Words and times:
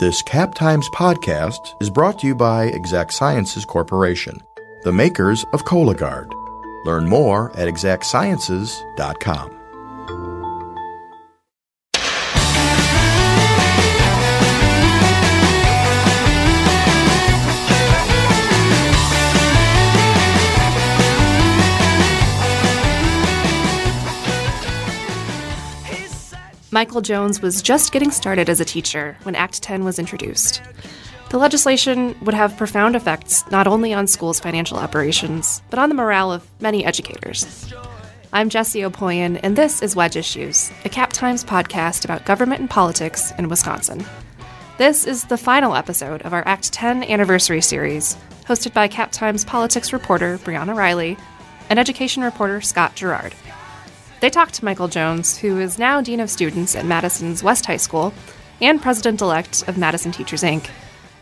This 0.00 0.22
Cap 0.22 0.54
Times 0.54 0.88
podcast 0.94 1.74
is 1.78 1.90
brought 1.90 2.18
to 2.20 2.26
you 2.26 2.34
by 2.34 2.68
Exact 2.68 3.12
Sciences 3.12 3.66
Corporation, 3.66 4.42
the 4.82 4.90
makers 4.90 5.44
of 5.52 5.66
Cologuard. 5.66 6.32
Learn 6.86 7.06
more 7.06 7.54
at 7.54 7.68
exactsciences.com. 7.68 9.59
Michael 26.72 27.00
Jones 27.00 27.42
was 27.42 27.62
just 27.62 27.90
getting 27.90 28.12
started 28.12 28.48
as 28.48 28.60
a 28.60 28.64
teacher 28.64 29.16
when 29.24 29.34
Act 29.34 29.60
10 29.60 29.82
was 29.82 29.98
introduced. 29.98 30.62
The 31.30 31.38
legislation 31.38 32.14
would 32.22 32.34
have 32.34 32.56
profound 32.56 32.94
effects 32.94 33.44
not 33.50 33.66
only 33.66 33.92
on 33.92 34.06
schools' 34.06 34.38
financial 34.38 34.78
operations, 34.78 35.62
but 35.68 35.80
on 35.80 35.88
the 35.88 35.96
morale 35.96 36.30
of 36.30 36.48
many 36.60 36.84
educators. 36.84 37.74
I'm 38.32 38.48
Jessie 38.48 38.82
Opoien, 38.82 39.40
and 39.42 39.56
this 39.56 39.82
is 39.82 39.96
Wedge 39.96 40.14
Issues, 40.14 40.70
a 40.84 40.88
Cap 40.88 41.12
Times 41.12 41.42
podcast 41.42 42.04
about 42.04 42.24
government 42.24 42.60
and 42.60 42.70
politics 42.70 43.32
in 43.36 43.48
Wisconsin. 43.48 44.04
This 44.78 45.08
is 45.08 45.24
the 45.24 45.36
final 45.36 45.74
episode 45.74 46.22
of 46.22 46.32
our 46.32 46.46
Act 46.46 46.72
10 46.72 47.02
anniversary 47.02 47.62
series, 47.62 48.16
hosted 48.46 48.72
by 48.72 48.86
Cap 48.86 49.10
Times 49.10 49.44
politics 49.44 49.92
reporter 49.92 50.38
Briana 50.38 50.76
Reilly 50.76 51.16
and 51.68 51.80
education 51.80 52.22
reporter 52.22 52.60
Scott 52.60 52.94
Girard. 52.94 53.34
They 54.20 54.28
talked 54.28 54.52
to 54.56 54.64
Michael 54.66 54.88
Jones, 54.88 55.38
who 55.38 55.58
is 55.58 55.78
now 55.78 56.02
Dean 56.02 56.20
of 56.20 56.28
Students 56.28 56.76
at 56.76 56.84
Madison's 56.84 57.42
West 57.42 57.64
High 57.64 57.78
School 57.78 58.12
and 58.60 58.80
President 58.80 59.22
elect 59.22 59.66
of 59.66 59.78
Madison 59.78 60.12
Teachers 60.12 60.42
Inc., 60.42 60.68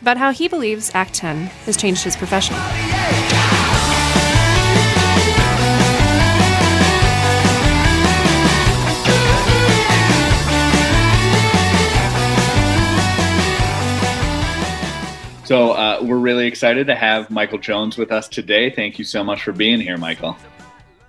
about 0.02 0.16
how 0.16 0.32
he 0.32 0.48
believes 0.48 0.90
Act 0.94 1.14
10 1.14 1.44
has 1.66 1.76
changed 1.76 2.02
his 2.02 2.16
profession. 2.16 2.56
So 15.44 15.70
uh, 15.70 16.00
we're 16.02 16.18
really 16.18 16.48
excited 16.48 16.88
to 16.88 16.96
have 16.96 17.30
Michael 17.30 17.58
Jones 17.58 17.96
with 17.96 18.10
us 18.10 18.26
today. 18.28 18.70
Thank 18.70 18.98
you 18.98 19.04
so 19.04 19.22
much 19.22 19.44
for 19.44 19.52
being 19.52 19.80
here, 19.80 19.96
Michael. 19.96 20.36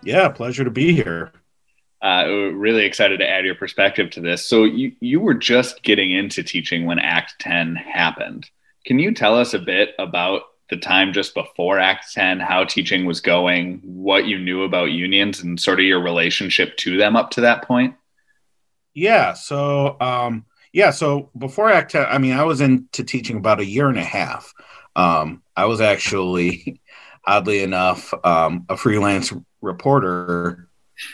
Yeah, 0.03 0.29
pleasure 0.29 0.63
to 0.63 0.71
be 0.71 0.93
here. 0.93 1.31
Uh, 2.01 2.25
really 2.53 2.85
excited 2.85 3.19
to 3.19 3.29
add 3.29 3.43
your 3.43 3.55
perspective 3.55 4.09
to 4.11 4.21
this. 4.21 4.45
So 4.45 4.63
you 4.63 4.93
you 5.01 5.19
were 5.19 5.33
just 5.33 5.83
getting 5.83 6.11
into 6.11 6.43
teaching 6.43 6.85
when 6.85 6.97
Act 6.97 7.35
10 7.39 7.75
happened. 7.75 8.49
Can 8.85 8.99
you 8.99 9.13
tell 9.13 9.37
us 9.37 9.53
a 9.53 9.59
bit 9.59 9.95
about 9.99 10.43
the 10.69 10.77
time 10.77 11.11
just 11.11 11.33
before 11.33 11.77
Act 11.77 12.13
10, 12.13 12.39
how 12.39 12.63
teaching 12.63 13.05
was 13.05 13.19
going, 13.19 13.81
what 13.83 14.25
you 14.25 14.39
knew 14.39 14.63
about 14.63 14.91
unions, 14.91 15.41
and 15.41 15.59
sort 15.59 15.79
of 15.79 15.85
your 15.85 16.01
relationship 16.01 16.77
to 16.77 16.97
them 16.97 17.17
up 17.17 17.31
to 17.31 17.41
that 17.41 17.63
point? 17.63 17.95
Yeah. 18.93 19.33
So 19.33 19.97
um, 19.99 20.45
yeah. 20.71 20.91
So 20.91 21.31
before 21.37 21.69
Act 21.69 21.91
10, 21.91 22.05
I 22.05 22.17
mean, 22.17 22.33
I 22.33 22.43
was 22.43 22.61
into 22.61 23.03
teaching 23.03 23.37
about 23.37 23.59
a 23.59 23.65
year 23.65 23.89
and 23.89 23.99
a 23.99 24.03
half. 24.03 24.53
Um, 24.95 25.43
I 25.53 25.65
was 25.65 25.81
actually, 25.81 26.81
oddly 27.27 27.61
enough, 27.61 28.13
um, 28.23 28.65
a 28.69 28.77
freelance 28.77 29.33
reporter 29.61 30.68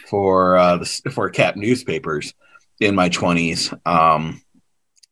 for 0.07 0.57
uh, 0.57 0.77
the, 0.77 1.11
for 1.11 1.29
Cap 1.29 1.55
newspapers 1.55 2.33
in 2.79 2.95
my 2.95 3.09
twenties. 3.09 3.73
Um, 3.85 4.41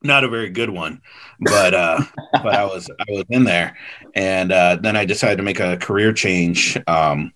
not 0.02 0.26
a 0.26 0.30
very 0.30 0.50
good 0.50 0.70
one, 0.70 1.02
but 1.40 1.74
uh, 1.74 2.02
but 2.34 2.54
I 2.54 2.66
was 2.66 2.90
I 2.90 3.06
was 3.10 3.26
in 3.30 3.44
there, 3.44 3.78
and 4.16 4.52
uh, 4.52 4.78
then 4.82 4.96
I 4.96 5.06
decided 5.06 5.38
to 5.38 5.44
make 5.44 5.60
a 5.60 5.78
career 5.78 6.14
change 6.14 6.78
um, 6.88 7.34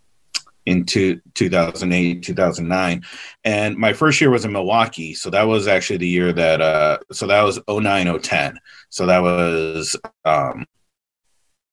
into 0.67 1.21
2008 1.33 2.23
2009 2.23 3.01
and 3.45 3.77
my 3.77 3.93
first 3.93 4.19
year 4.19 4.29
was 4.29 4.43
in 4.43 4.51
milwaukee. 4.51 5.13
So 5.13 5.29
that 5.29 5.43
was 5.43 5.65
actually 5.65 5.97
the 5.97 6.09
year 6.09 6.33
that 6.33 6.61
uh 6.61 6.97
so 7.11 7.25
that 7.27 7.41
was 7.41 7.57
09 7.69 8.19
010 8.19 8.59
so 8.89 9.05
that 9.05 9.19
was 9.19 9.95
um 10.25 10.65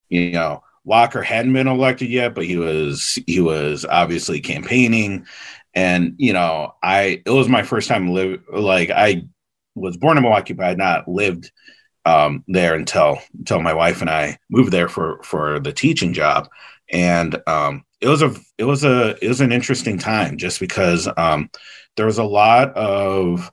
you 0.08 0.30
know 0.30 0.62
walker 0.84 1.22
hadn't 1.22 1.52
been 1.52 1.66
elected 1.68 2.08
yet 2.08 2.34
but 2.34 2.44
he 2.44 2.56
was 2.56 3.18
he 3.26 3.40
was 3.40 3.84
obviously 3.84 4.40
campaigning. 4.40 5.26
And 5.76 6.14
you 6.18 6.32
know 6.32 6.74
i 6.82 7.20
it 7.26 7.30
was 7.30 7.48
my 7.48 7.64
first 7.64 7.88
time 7.88 8.12
live 8.12 8.42
like 8.52 8.90
i 8.90 9.24
was 9.74 9.96
born 9.96 10.16
in 10.16 10.22
milwaukee 10.22 10.52
but 10.52 10.66
i 10.66 10.68
had 10.68 10.78
not 10.78 11.08
lived 11.08 11.50
um 12.04 12.44
there 12.46 12.74
until 12.74 13.18
until 13.36 13.60
my 13.60 13.74
wife 13.74 14.00
and 14.00 14.08
i 14.08 14.38
moved 14.50 14.70
there 14.70 14.88
for 14.88 15.20
for 15.24 15.58
the 15.58 15.72
teaching 15.72 16.12
job. 16.12 16.48
And 16.92 17.42
um 17.48 17.84
it 18.04 18.08
was 18.08 18.20
a 18.20 18.34
it 18.58 18.64
was 18.64 18.84
a 18.84 19.16
it 19.24 19.28
was 19.28 19.40
an 19.40 19.50
interesting 19.50 19.98
time 19.98 20.36
just 20.36 20.60
because 20.60 21.08
um, 21.16 21.48
there 21.96 22.04
was 22.04 22.18
a 22.18 22.24
lot 22.24 22.76
of 22.76 23.50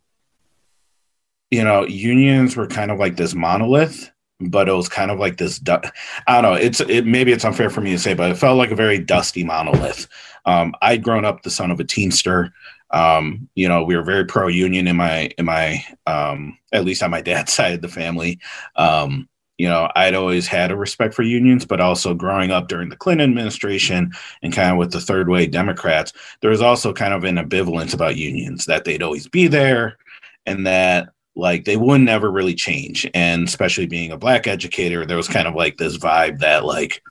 you 1.50 1.64
know 1.64 1.86
unions 1.86 2.58
were 2.58 2.68
kind 2.68 2.92
of 2.92 3.00
like 3.00 3.16
this 3.16 3.34
monolith 3.34 4.12
but 4.50 4.70
it 4.70 4.74
was 4.74 4.90
kind 4.90 5.12
of 5.12 5.20
like 5.20 5.38
this 5.38 5.60
du- 5.60 5.82
i 6.28 6.42
don't 6.42 6.44
know 6.44 6.54
it's 6.54 6.80
it 6.82 7.06
maybe 7.06 7.32
it's 7.32 7.46
unfair 7.46 7.70
for 7.70 7.82
me 7.82 7.92
to 7.92 8.00
say 8.00 8.14
but 8.14 8.32
it 8.32 8.36
felt 8.36 8.58
like 8.58 8.72
a 8.72 8.76
very 8.76 9.00
dusty 9.00 9.44
monolith. 9.44 10.08
Um, 10.46 10.74
i'd 10.82 11.04
grown 11.04 11.26
up 11.26 11.44
the 11.44 11.50
son 11.50 11.72
of 11.72 11.80
a 11.80 11.84
teamster. 11.84 12.54
Um, 12.92 13.48
you 13.56 13.68
know 13.68 13.84
we 13.84 13.96
were 13.96 14.04
very 14.04 14.26
pro 14.26 14.48
union 14.48 14.88
in 14.88 14.98
my 14.98 15.32
in 15.38 15.46
my 15.46 15.86
um, 16.08 16.58
at 16.74 16.84
least 16.84 17.04
on 17.04 17.12
my 17.12 17.22
dad's 17.22 17.54
side 17.54 17.74
of 17.74 17.82
the 17.82 17.88
family. 17.88 18.40
Um, 18.76 19.30
you 19.62 19.68
know, 19.68 19.92
I'd 19.96 20.16
always 20.16 20.48
had 20.48 20.72
a 20.72 20.76
respect 20.76 21.14
for 21.14 21.22
unions, 21.22 21.66
but 21.66 21.80
also 21.80 22.16
growing 22.16 22.50
up 22.50 22.68
during 22.68 22.90
the 22.90 22.96
Clinton 22.96 23.30
administration 23.30 24.12
and 24.42 24.52
kind 24.52 24.72
of 24.72 24.78
with 24.78 24.92
the 24.92 25.00
third 25.00 25.30
way 25.30 25.46
Democrats, 25.46 26.14
there 26.42 26.50
was 26.50 26.64
also 26.64 26.94
kind 26.94 27.14
of 27.14 27.26
an 27.26 27.36
ambivalence 27.36 27.94
about 27.94 28.16
unions 28.16 28.66
that 28.66 28.86
they'd 28.86 29.04
always 29.04 29.28
be 29.28 29.46
there 29.46 30.00
and 30.48 30.66
that 30.66 31.10
like 31.36 31.66
they 31.66 31.78
would 31.78 32.02
never 32.02 32.30
really 32.30 32.56
change. 32.56 33.10
And 33.14 33.48
especially 33.48 33.88
being 33.88 34.12
a 34.12 34.18
black 34.18 34.48
educator, 34.48 35.06
there 35.06 35.18
was 35.18 35.28
kind 35.28 35.48
of 35.48 35.56
like 35.56 35.78
this 35.78 35.98
vibe 35.98 36.40
that 36.40 36.66
like 36.66 37.02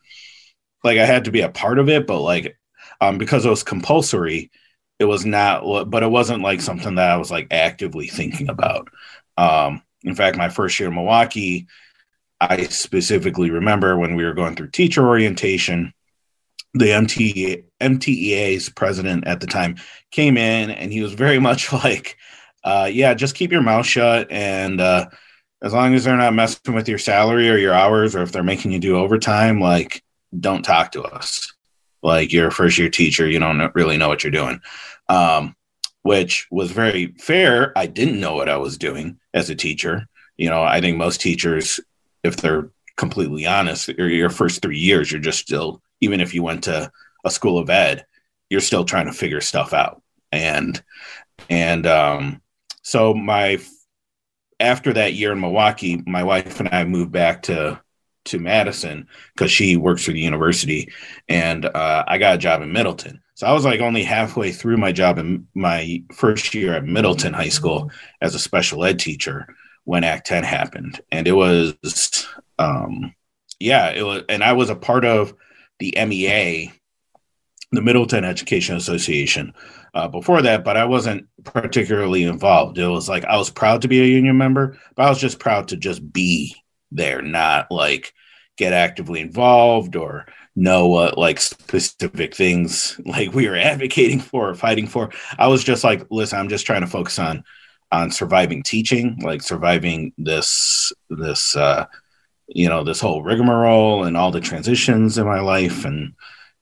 like 0.84 0.98
I 0.98 1.04
had 1.04 1.24
to 1.24 1.32
be 1.32 1.40
a 1.40 1.48
part 1.50 1.78
of 1.78 1.88
it, 1.88 2.06
but 2.06 2.20
like 2.20 2.56
um 3.00 3.18
because 3.18 3.44
it 3.44 3.50
was 3.50 3.62
compulsory, 3.62 4.50
it 4.98 5.04
was 5.04 5.24
not 5.24 5.90
but 5.90 6.02
it 6.02 6.10
wasn't 6.10 6.42
like 6.42 6.60
something 6.60 6.96
that 6.96 7.10
I 7.10 7.16
was 7.16 7.30
like 7.30 7.48
actively 7.50 8.08
thinking 8.08 8.48
about. 8.48 8.88
Um 9.36 9.82
in 10.02 10.14
fact, 10.14 10.36
my 10.36 10.48
first 10.48 10.78
year 10.80 10.88
in 10.88 10.94
Milwaukee, 10.94 11.66
I 12.40 12.64
specifically 12.64 13.50
remember 13.50 13.98
when 13.98 14.14
we 14.14 14.24
were 14.24 14.32
going 14.32 14.56
through 14.56 14.70
teacher 14.70 15.06
orientation, 15.06 15.92
the 16.72 16.92
MT, 16.92 17.64
MTEA's 17.80 18.70
president 18.70 19.26
at 19.26 19.40
the 19.40 19.46
time 19.46 19.76
came 20.10 20.36
in 20.36 20.70
and 20.70 20.92
he 20.92 21.02
was 21.02 21.12
very 21.12 21.38
much 21.48 21.72
like, 21.72 22.16
uh, 22.64 22.88
yeah, 22.92 23.14
just 23.14 23.34
keep 23.34 23.52
your 23.52 23.62
mouth 23.62 23.86
shut. 23.86 24.30
And 24.30 24.80
uh, 24.80 25.08
as 25.62 25.72
long 25.72 25.94
as 25.94 26.04
they're 26.04 26.16
not 26.16 26.34
messing 26.34 26.74
with 26.74 26.88
your 26.88 26.98
salary 26.98 27.48
or 27.48 27.56
your 27.56 27.74
hours, 27.74 28.14
or 28.14 28.22
if 28.22 28.32
they're 28.32 28.42
making 28.42 28.72
you 28.72 28.78
do 28.78 28.96
overtime, 28.96 29.60
like, 29.60 30.02
don't 30.38 30.62
talk 30.62 30.92
to 30.92 31.02
us. 31.02 31.52
Like, 32.02 32.32
you're 32.32 32.48
a 32.48 32.52
first 32.52 32.78
year 32.78 32.88
teacher, 32.88 33.26
you 33.28 33.38
don't 33.38 33.74
really 33.74 33.96
know 33.96 34.08
what 34.08 34.24
you're 34.24 34.30
doing. 34.30 34.60
Um, 35.08 35.56
which 36.02 36.46
was 36.50 36.70
very 36.70 37.14
fair. 37.18 37.76
I 37.76 37.86
didn't 37.86 38.20
know 38.20 38.34
what 38.34 38.48
I 38.48 38.56
was 38.56 38.78
doing 38.78 39.18
as 39.34 39.50
a 39.50 39.54
teacher. 39.54 40.06
You 40.38 40.48
know, 40.48 40.62
I 40.62 40.80
think 40.80 40.96
most 40.96 41.20
teachers 41.20 41.78
if 42.22 42.36
they're 42.36 42.70
completely 42.96 43.46
honest, 43.46 43.88
your 43.88 44.30
first 44.30 44.62
three 44.62 44.78
years, 44.78 45.10
you're 45.10 45.20
just 45.20 45.38
still, 45.38 45.80
even 46.00 46.20
if 46.20 46.34
you 46.34 46.42
went 46.42 46.64
to 46.64 46.90
a 47.24 47.30
school 47.30 47.58
of 47.58 47.70
ed, 47.70 48.04
you're 48.48 48.60
still 48.60 48.84
trying 48.84 49.06
to 49.06 49.12
figure 49.12 49.40
stuff 49.40 49.72
out. 49.72 50.02
And, 50.32 50.82
and, 51.48 51.86
um, 51.86 52.42
so 52.90 53.14
my, 53.14 53.60
after 54.58 54.92
that 54.94 55.14
year 55.14 55.30
in 55.30 55.38
Milwaukee, 55.38 56.02
my 56.08 56.24
wife 56.24 56.58
and 56.58 56.68
I 56.72 56.82
moved 56.82 57.12
back 57.12 57.42
to, 57.42 57.80
to 58.24 58.38
Madison 58.40 59.06
because 59.32 59.52
she 59.52 59.76
works 59.76 60.04
for 60.04 60.10
the 60.10 60.18
university 60.18 60.92
and 61.28 61.66
uh, 61.66 62.02
I 62.08 62.18
got 62.18 62.34
a 62.34 62.38
job 62.38 62.62
in 62.62 62.72
Middleton. 62.72 63.22
So 63.34 63.46
I 63.46 63.52
was 63.52 63.64
like 63.64 63.78
only 63.78 64.02
halfway 64.02 64.50
through 64.50 64.78
my 64.78 64.90
job 64.90 65.18
in 65.18 65.46
my 65.54 66.02
first 66.12 66.52
year 66.52 66.74
at 66.74 66.84
Middleton 66.84 67.32
High 67.32 67.50
School 67.50 67.92
as 68.20 68.34
a 68.34 68.40
special 68.40 68.84
ed 68.84 68.98
teacher 68.98 69.46
when 69.84 70.02
Act 70.02 70.26
10 70.26 70.42
happened. 70.42 71.00
And 71.12 71.28
it 71.28 71.32
was, 71.32 72.26
um, 72.58 73.14
yeah, 73.60 73.90
it 73.90 74.02
was, 74.02 74.24
and 74.28 74.42
I 74.42 74.54
was 74.54 74.68
a 74.68 74.74
part 74.74 75.04
of 75.04 75.32
the 75.78 75.94
MEA, 75.96 76.72
the 77.72 77.82
Middleton 77.82 78.24
Education 78.24 78.76
Association, 78.76 79.54
uh, 79.94 80.08
before 80.08 80.42
that, 80.42 80.64
but 80.64 80.76
I 80.76 80.84
wasn't 80.84 81.26
particularly 81.44 82.24
involved. 82.24 82.78
It 82.78 82.86
was 82.86 83.08
like 83.08 83.24
I 83.24 83.36
was 83.36 83.50
proud 83.50 83.82
to 83.82 83.88
be 83.88 84.00
a 84.00 84.06
union 84.06 84.38
member, 84.38 84.78
but 84.94 85.06
I 85.06 85.08
was 85.08 85.20
just 85.20 85.38
proud 85.38 85.68
to 85.68 85.76
just 85.76 86.12
be 86.12 86.54
there, 86.92 87.22
not 87.22 87.70
like 87.70 88.12
get 88.56 88.72
actively 88.72 89.20
involved 89.20 89.96
or 89.96 90.26
know 90.56 90.88
what 90.88 91.16
like 91.16 91.40
specific 91.40 92.34
things 92.34 93.00
like 93.06 93.32
we 93.32 93.48
were 93.48 93.56
advocating 93.56 94.20
for 94.20 94.50
or 94.50 94.54
fighting 94.54 94.86
for. 94.86 95.10
I 95.38 95.48
was 95.48 95.64
just 95.64 95.84
like, 95.84 96.06
listen, 96.10 96.38
I'm 96.38 96.48
just 96.48 96.66
trying 96.66 96.82
to 96.82 96.86
focus 96.86 97.18
on 97.18 97.44
on 97.92 98.12
surviving 98.12 98.62
teaching, 98.62 99.18
like 99.22 99.42
surviving 99.42 100.12
this 100.16 100.92
this 101.08 101.56
uh, 101.56 101.86
you 102.46 102.68
know 102.68 102.84
this 102.84 103.00
whole 103.00 103.22
rigmarole 103.22 104.04
and 104.04 104.16
all 104.16 104.30
the 104.30 104.40
transitions 104.40 105.18
in 105.18 105.26
my 105.26 105.40
life 105.40 105.84
and 105.84 106.14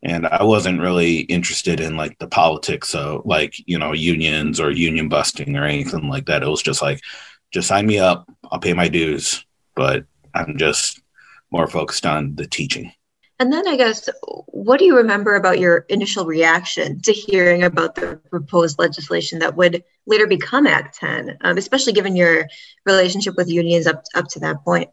and 0.03 0.27
I 0.27 0.45
wasn't 0.45 0.81
really 0.81 1.21
interested 1.21 1.81
in 1.81 1.97
like 1.97 2.19
the 2.19 2.29
politics 2.29 2.95
of 2.95 3.23
like 3.25 3.55
you 3.67 3.79
know 3.79 3.93
unions 3.93 4.61
or 4.61 4.71
union 4.71 5.09
busting 5.09 5.57
or 5.57 5.65
anything 5.65 6.09
like 6.09 6.27
that. 6.27 6.43
It 6.43 6.49
was 6.49 6.63
just 6.63 6.83
like 6.83 7.01
just 7.51 7.69
sign 7.69 7.87
me 7.87 7.99
up, 7.99 8.29
I'll 8.51 8.61
pay 8.61 8.75
my 8.75 8.89
dues, 8.89 9.45
but 9.75 10.05
I'm 10.35 10.59
just 10.59 11.01
more 11.51 11.67
focused 11.67 12.05
on 12.05 12.35
the 12.35 12.47
teaching. 12.47 12.93
And 13.41 13.53
then 13.53 13.69
I 13.69 13.77
guess, 13.77 14.09
what 14.49 14.79
do 14.79 14.85
you 14.85 14.97
remember 14.97 15.37
about 15.37 15.61
your 15.61 15.87
initial 15.89 16.27
reaction 16.27 17.01
to 17.03 17.13
hearing 17.13 17.63
about 17.63 17.95
the 17.95 18.21
proposed 18.31 18.81
legislation 18.81 19.39
that 19.39 19.57
would 19.57 19.85
later 20.07 20.27
become 20.27 20.67
Act 20.67 20.99
10, 20.99 21.39
um, 21.43 21.57
especially 21.57 21.93
given 21.93 22.17
your 22.17 22.49
relationship 22.85 23.37
with 23.37 23.49
unions 23.49 23.87
up, 23.87 24.03
up 24.17 24.27
to 24.31 24.41
that 24.41 24.65
point? 24.65 24.91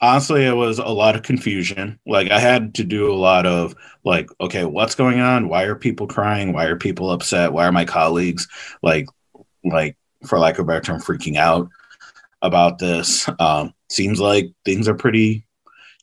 Honestly, 0.00 0.44
it 0.44 0.54
was 0.54 0.78
a 0.78 0.86
lot 0.86 1.16
of 1.16 1.22
confusion. 1.22 1.98
Like, 2.06 2.30
I 2.30 2.38
had 2.38 2.74
to 2.76 2.84
do 2.84 3.12
a 3.12 3.16
lot 3.16 3.46
of, 3.46 3.74
like, 4.04 4.30
okay, 4.40 4.64
what's 4.64 4.94
going 4.94 5.20
on? 5.20 5.48
Why 5.48 5.64
are 5.64 5.74
people 5.74 6.06
crying? 6.06 6.52
Why 6.52 6.66
are 6.66 6.76
people 6.76 7.10
upset? 7.10 7.52
Why 7.52 7.66
are 7.66 7.72
my 7.72 7.84
colleagues, 7.84 8.46
like, 8.82 9.06
like, 9.64 9.96
for 10.26 10.38
lack 10.38 10.58
of 10.58 10.64
a 10.64 10.68
better 10.68 10.80
term, 10.80 11.00
freaking 11.00 11.36
out 11.36 11.68
about 12.42 12.78
this? 12.78 13.28
Um, 13.40 13.74
seems 13.90 14.20
like 14.20 14.52
things 14.64 14.88
are 14.88 14.94
pretty 14.94 15.44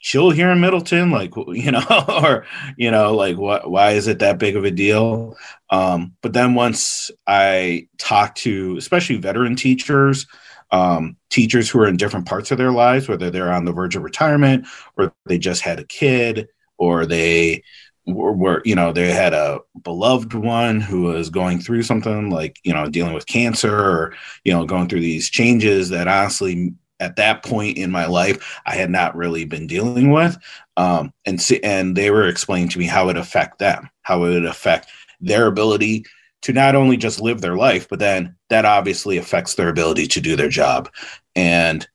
chill 0.02 0.30
here 0.30 0.52
in 0.52 0.60
Middleton, 0.62 1.10
like 1.12 1.34
you 1.48 1.72
know, 1.72 1.84
or 2.24 2.46
you 2.78 2.92
know, 2.92 3.16
like 3.16 3.38
what? 3.38 3.70
Why 3.70 3.92
is 3.92 4.08
it 4.08 4.20
that 4.20 4.38
big 4.38 4.56
of 4.56 4.66
a 4.66 4.72
deal? 4.72 5.36
Um, 5.70 6.14
but 6.22 6.34
then 6.34 6.54
once 6.54 7.12
I 7.28 7.88
talked 7.98 8.38
to, 8.40 8.78
especially 8.78 9.18
veteran 9.18 9.56
teachers, 9.56 10.28
um, 10.72 11.18
teachers 11.30 11.70
who 11.70 11.80
are 11.80 11.88
in 11.88 11.98
different 11.98 12.26
parts 12.26 12.52
of 12.52 12.58
their 12.58 12.72
lives, 12.72 13.08
whether 13.08 13.30
they're 13.30 13.54
on 13.54 13.66
the 13.66 13.74
verge 13.74 13.96
of 13.96 14.04
retirement 14.04 14.68
or 14.98 15.14
they 15.26 15.38
just 15.38 15.62
had 15.62 15.80
a 15.80 15.86
kid 15.86 16.48
or 16.78 17.06
they 17.06 17.64
were, 18.08 18.34
were, 18.34 18.62
you 18.66 18.76
know 18.76 18.92
they 18.92 19.12
had 19.12 19.34
a 19.34 19.60
beloved 19.84 20.34
one 20.34 20.80
who 20.80 21.04
was 21.04 21.30
going 21.30 21.60
through 21.60 21.82
something 21.82 22.30
like 22.30 22.60
you 22.64 22.74
know 22.74 22.88
dealing 22.88 23.14
with 23.14 23.26
cancer 23.26 23.76
or 23.76 24.14
you 24.44 24.54
know 24.54 24.66
going 24.66 24.88
through 24.88 25.00
these 25.00 25.30
changes 25.30 25.90
that 25.90 26.08
honestly 26.08 26.74
at 27.00 27.16
that 27.18 27.44
point 27.44 27.78
in 27.78 27.92
my 27.92 28.06
life 28.06 28.60
I 28.66 28.76
had 28.76 28.90
not 28.90 29.16
really 29.16 29.46
been 29.46 29.68
dealing 29.68 30.12
with. 30.12 30.38
Um, 30.78 31.14
and 31.26 31.42
see, 31.42 31.62
and 31.64 31.96
they 31.96 32.12
were 32.12 32.28
explaining 32.28 32.70
to 32.70 32.80
me 32.80 32.86
how 32.86 33.10
it 33.10 33.18
affect 33.18 33.60
them, 33.60 33.90
how 34.02 34.24
it 34.24 34.30
would 34.30 34.46
affect 34.46 34.90
their 35.20 35.48
ability 35.48 36.06
to 36.44 36.54
not 36.54 36.76
only 36.76 36.98
just 36.98 37.22
live 37.22 37.42
their 37.42 37.56
life, 37.56 37.88
but 37.90 38.00
then 38.00 38.35
that 38.50 38.66
obviously 38.66 39.18
affects 39.18 39.56
their 39.56 39.70
ability 39.70 40.08
to 40.08 40.22
do 40.22 40.36
their 40.36 40.50
job. 40.50 40.90
And 41.36 41.88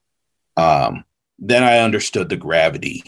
um, 0.56 1.04
then 1.38 1.62
I 1.62 1.78
understood 1.78 2.28
the 2.28 2.36
gravity. 2.36 3.04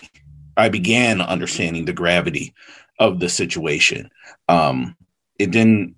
I 0.56 0.68
began 0.68 1.20
understanding 1.20 1.84
the 1.84 1.92
gravity 1.92 2.54
of 2.98 3.20
the 3.20 3.28
situation. 3.28 4.10
Um, 4.48 4.96
it 5.38 5.50
didn't. 5.50 5.96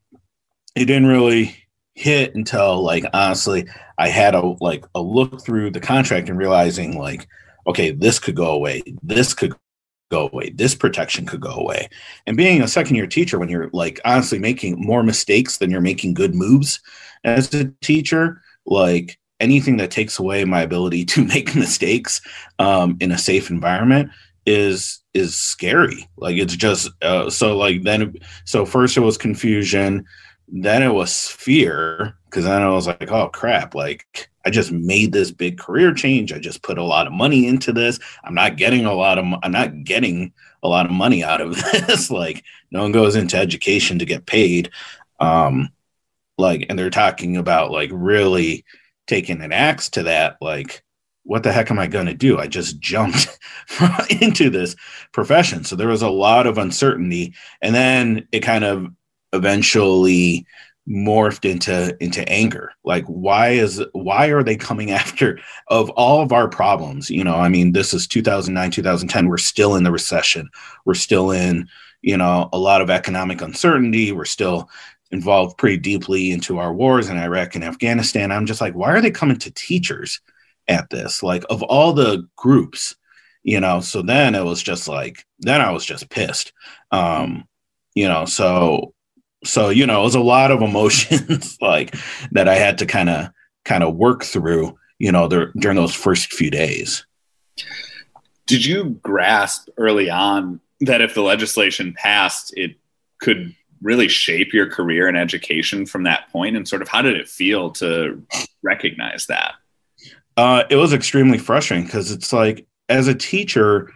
It 0.74 0.86
didn't 0.86 1.06
really 1.06 1.64
hit 1.94 2.34
until 2.34 2.82
like 2.82 3.04
honestly 3.12 3.66
i 3.98 4.08
had 4.08 4.34
a 4.34 4.40
like 4.60 4.84
a 4.94 5.00
look 5.00 5.40
through 5.40 5.70
the 5.70 5.80
contract 5.80 6.28
and 6.28 6.36
realizing 6.36 6.98
like 6.98 7.28
okay 7.66 7.92
this 7.92 8.18
could 8.18 8.34
go 8.34 8.50
away 8.50 8.82
this 9.02 9.32
could 9.32 9.54
go 10.10 10.28
away 10.32 10.50
this 10.50 10.74
protection 10.74 11.24
could 11.24 11.40
go 11.40 11.52
away 11.52 11.88
and 12.26 12.36
being 12.36 12.62
a 12.62 12.68
second 12.68 12.96
year 12.96 13.06
teacher 13.06 13.38
when 13.38 13.48
you're 13.48 13.70
like 13.72 14.00
honestly 14.04 14.38
making 14.38 14.80
more 14.80 15.04
mistakes 15.04 15.58
than 15.58 15.70
you're 15.70 15.80
making 15.80 16.14
good 16.14 16.34
moves 16.34 16.80
as 17.24 17.52
a 17.54 17.66
teacher 17.82 18.40
like 18.66 19.18
anything 19.40 19.76
that 19.76 19.90
takes 19.90 20.18
away 20.18 20.44
my 20.44 20.62
ability 20.62 21.04
to 21.04 21.24
make 21.34 21.54
mistakes 21.54 22.20
um, 22.58 22.96
in 23.00 23.12
a 23.12 23.18
safe 23.18 23.50
environment 23.50 24.10
is 24.46 25.02
is 25.14 25.34
scary 25.34 26.06
like 26.18 26.36
it's 26.36 26.54
just 26.54 26.90
uh, 27.02 27.30
so 27.30 27.56
like 27.56 27.82
then 27.82 28.14
so 28.44 28.66
first 28.66 28.96
it 28.96 29.00
was 29.00 29.16
confusion 29.16 30.04
then 30.48 30.82
it 30.82 30.92
was 30.92 31.28
fear 31.28 32.16
because 32.26 32.44
then 32.44 32.62
I 32.62 32.68
was 32.68 32.86
like, 32.86 33.10
oh 33.10 33.28
crap, 33.28 33.74
like 33.74 34.30
I 34.44 34.50
just 34.50 34.72
made 34.72 35.12
this 35.12 35.30
big 35.30 35.58
career 35.58 35.94
change. 35.94 36.32
I 36.32 36.38
just 36.38 36.62
put 36.62 36.78
a 36.78 36.84
lot 36.84 37.06
of 37.06 37.12
money 37.12 37.46
into 37.46 37.72
this. 37.72 37.98
I'm 38.24 38.34
not 38.34 38.56
getting 38.56 38.84
a 38.84 38.92
lot 38.92 39.18
of 39.18 39.24
I'm 39.42 39.52
not 39.52 39.84
getting 39.84 40.32
a 40.62 40.68
lot 40.68 40.86
of 40.86 40.92
money 40.92 41.24
out 41.24 41.40
of 41.40 41.56
this. 41.72 42.10
like 42.10 42.44
no 42.70 42.82
one 42.82 42.92
goes 42.92 43.16
into 43.16 43.36
education 43.36 43.98
to 43.98 44.04
get 44.04 44.26
paid. 44.26 44.70
Um 45.20 45.70
like 46.38 46.66
and 46.68 46.78
they're 46.78 46.90
talking 46.90 47.36
about 47.36 47.70
like 47.70 47.90
really 47.92 48.64
taking 49.06 49.40
an 49.42 49.52
axe 49.52 49.88
to 49.90 50.02
that 50.04 50.36
like 50.40 50.82
what 51.24 51.42
the 51.42 51.52
heck 51.52 51.70
am 51.70 51.78
I 51.78 51.86
going 51.86 52.06
to 52.06 52.14
do? 52.14 52.38
I 52.38 52.46
just 52.46 52.78
jumped 52.78 53.38
into 54.20 54.50
this 54.50 54.76
profession. 55.12 55.64
So 55.64 55.74
there 55.74 55.88
was 55.88 56.02
a 56.02 56.08
lot 56.10 56.46
of 56.46 56.58
uncertainty. 56.58 57.34
And 57.62 57.74
then 57.74 58.28
it 58.30 58.40
kind 58.40 58.62
of 58.62 58.92
eventually 59.32 60.46
morphed 60.86 61.50
into 61.50 61.96
into 61.98 62.28
anger 62.28 62.70
like 62.84 63.06
why 63.06 63.48
is 63.48 63.82
why 63.92 64.26
are 64.26 64.42
they 64.42 64.54
coming 64.54 64.90
after 64.90 65.40
of 65.68 65.88
all 65.90 66.20
of 66.20 66.30
our 66.30 66.46
problems 66.46 67.08
you 67.08 67.24
know 67.24 67.36
i 67.36 67.48
mean 67.48 67.72
this 67.72 67.94
is 67.94 68.06
2009 68.06 68.70
2010 68.70 69.26
we're 69.26 69.38
still 69.38 69.76
in 69.76 69.82
the 69.82 69.90
recession 69.90 70.46
we're 70.84 70.92
still 70.92 71.30
in 71.30 71.66
you 72.02 72.18
know 72.18 72.50
a 72.52 72.58
lot 72.58 72.82
of 72.82 72.90
economic 72.90 73.40
uncertainty 73.40 74.12
we're 74.12 74.26
still 74.26 74.68
involved 75.14 75.56
pretty 75.56 75.78
deeply 75.78 76.30
into 76.30 76.58
our 76.58 76.74
wars 76.74 77.08
in 77.08 77.16
iraq 77.16 77.54
and 77.54 77.64
afghanistan 77.64 78.30
i'm 78.30 78.44
just 78.44 78.60
like 78.60 78.74
why 78.74 78.90
are 78.92 79.00
they 79.00 79.10
coming 79.10 79.38
to 79.38 79.50
teachers 79.50 80.20
at 80.68 80.90
this? 80.90 81.22
Like 81.22 81.44
of 81.50 81.62
all 81.62 81.92
the 81.92 82.28
groups 82.36 82.96
you 83.42 83.60
know 83.60 83.80
so 83.80 84.02
then 84.02 84.34
it 84.34 84.44
was 84.44 84.62
just 84.62 84.88
like 84.88 85.26
then 85.40 85.60
i 85.60 85.70
was 85.70 85.84
just 85.84 86.08
pissed. 86.10 86.52
Um 86.90 87.46
you 87.94 88.08
know 88.08 88.24
so 88.24 88.94
so 89.44 89.68
you 89.68 89.86
know 89.86 90.00
it 90.00 90.04
was 90.04 90.14
a 90.14 90.20
lot 90.20 90.50
of 90.50 90.62
emotions 90.62 91.58
like 91.60 91.94
that 92.32 92.48
i 92.48 92.54
had 92.54 92.78
to 92.78 92.86
kind 92.86 93.10
of 93.10 93.28
kind 93.64 93.84
of 93.84 93.94
work 93.94 94.24
through 94.24 94.76
you 94.98 95.12
know 95.12 95.28
there, 95.28 95.52
during 95.58 95.76
those 95.76 95.94
first 95.94 96.32
few 96.32 96.50
days. 96.50 97.06
Did 98.46 98.64
you 98.64 98.98
grasp 99.02 99.68
early 99.76 100.10
on 100.10 100.60
that 100.80 101.00
if 101.00 101.14
the 101.14 101.22
legislation 101.22 101.94
passed 101.96 102.52
it 102.56 102.76
could 103.20 103.54
really 103.84 104.08
shape 104.08 104.52
your 104.52 104.68
career 104.68 105.08
in 105.08 105.14
education 105.14 105.86
from 105.86 106.02
that 106.02 106.28
point 106.32 106.56
and 106.56 106.66
sort 106.66 106.82
of 106.82 106.88
how 106.88 107.02
did 107.02 107.16
it 107.16 107.28
feel 107.28 107.70
to 107.70 108.20
recognize 108.62 109.26
that 109.26 109.54
uh, 110.36 110.64
it 110.70 110.76
was 110.76 110.92
extremely 110.92 111.38
frustrating 111.38 111.86
because 111.86 112.10
it's 112.10 112.32
like 112.32 112.66
as 112.88 113.06
a 113.06 113.14
teacher 113.14 113.92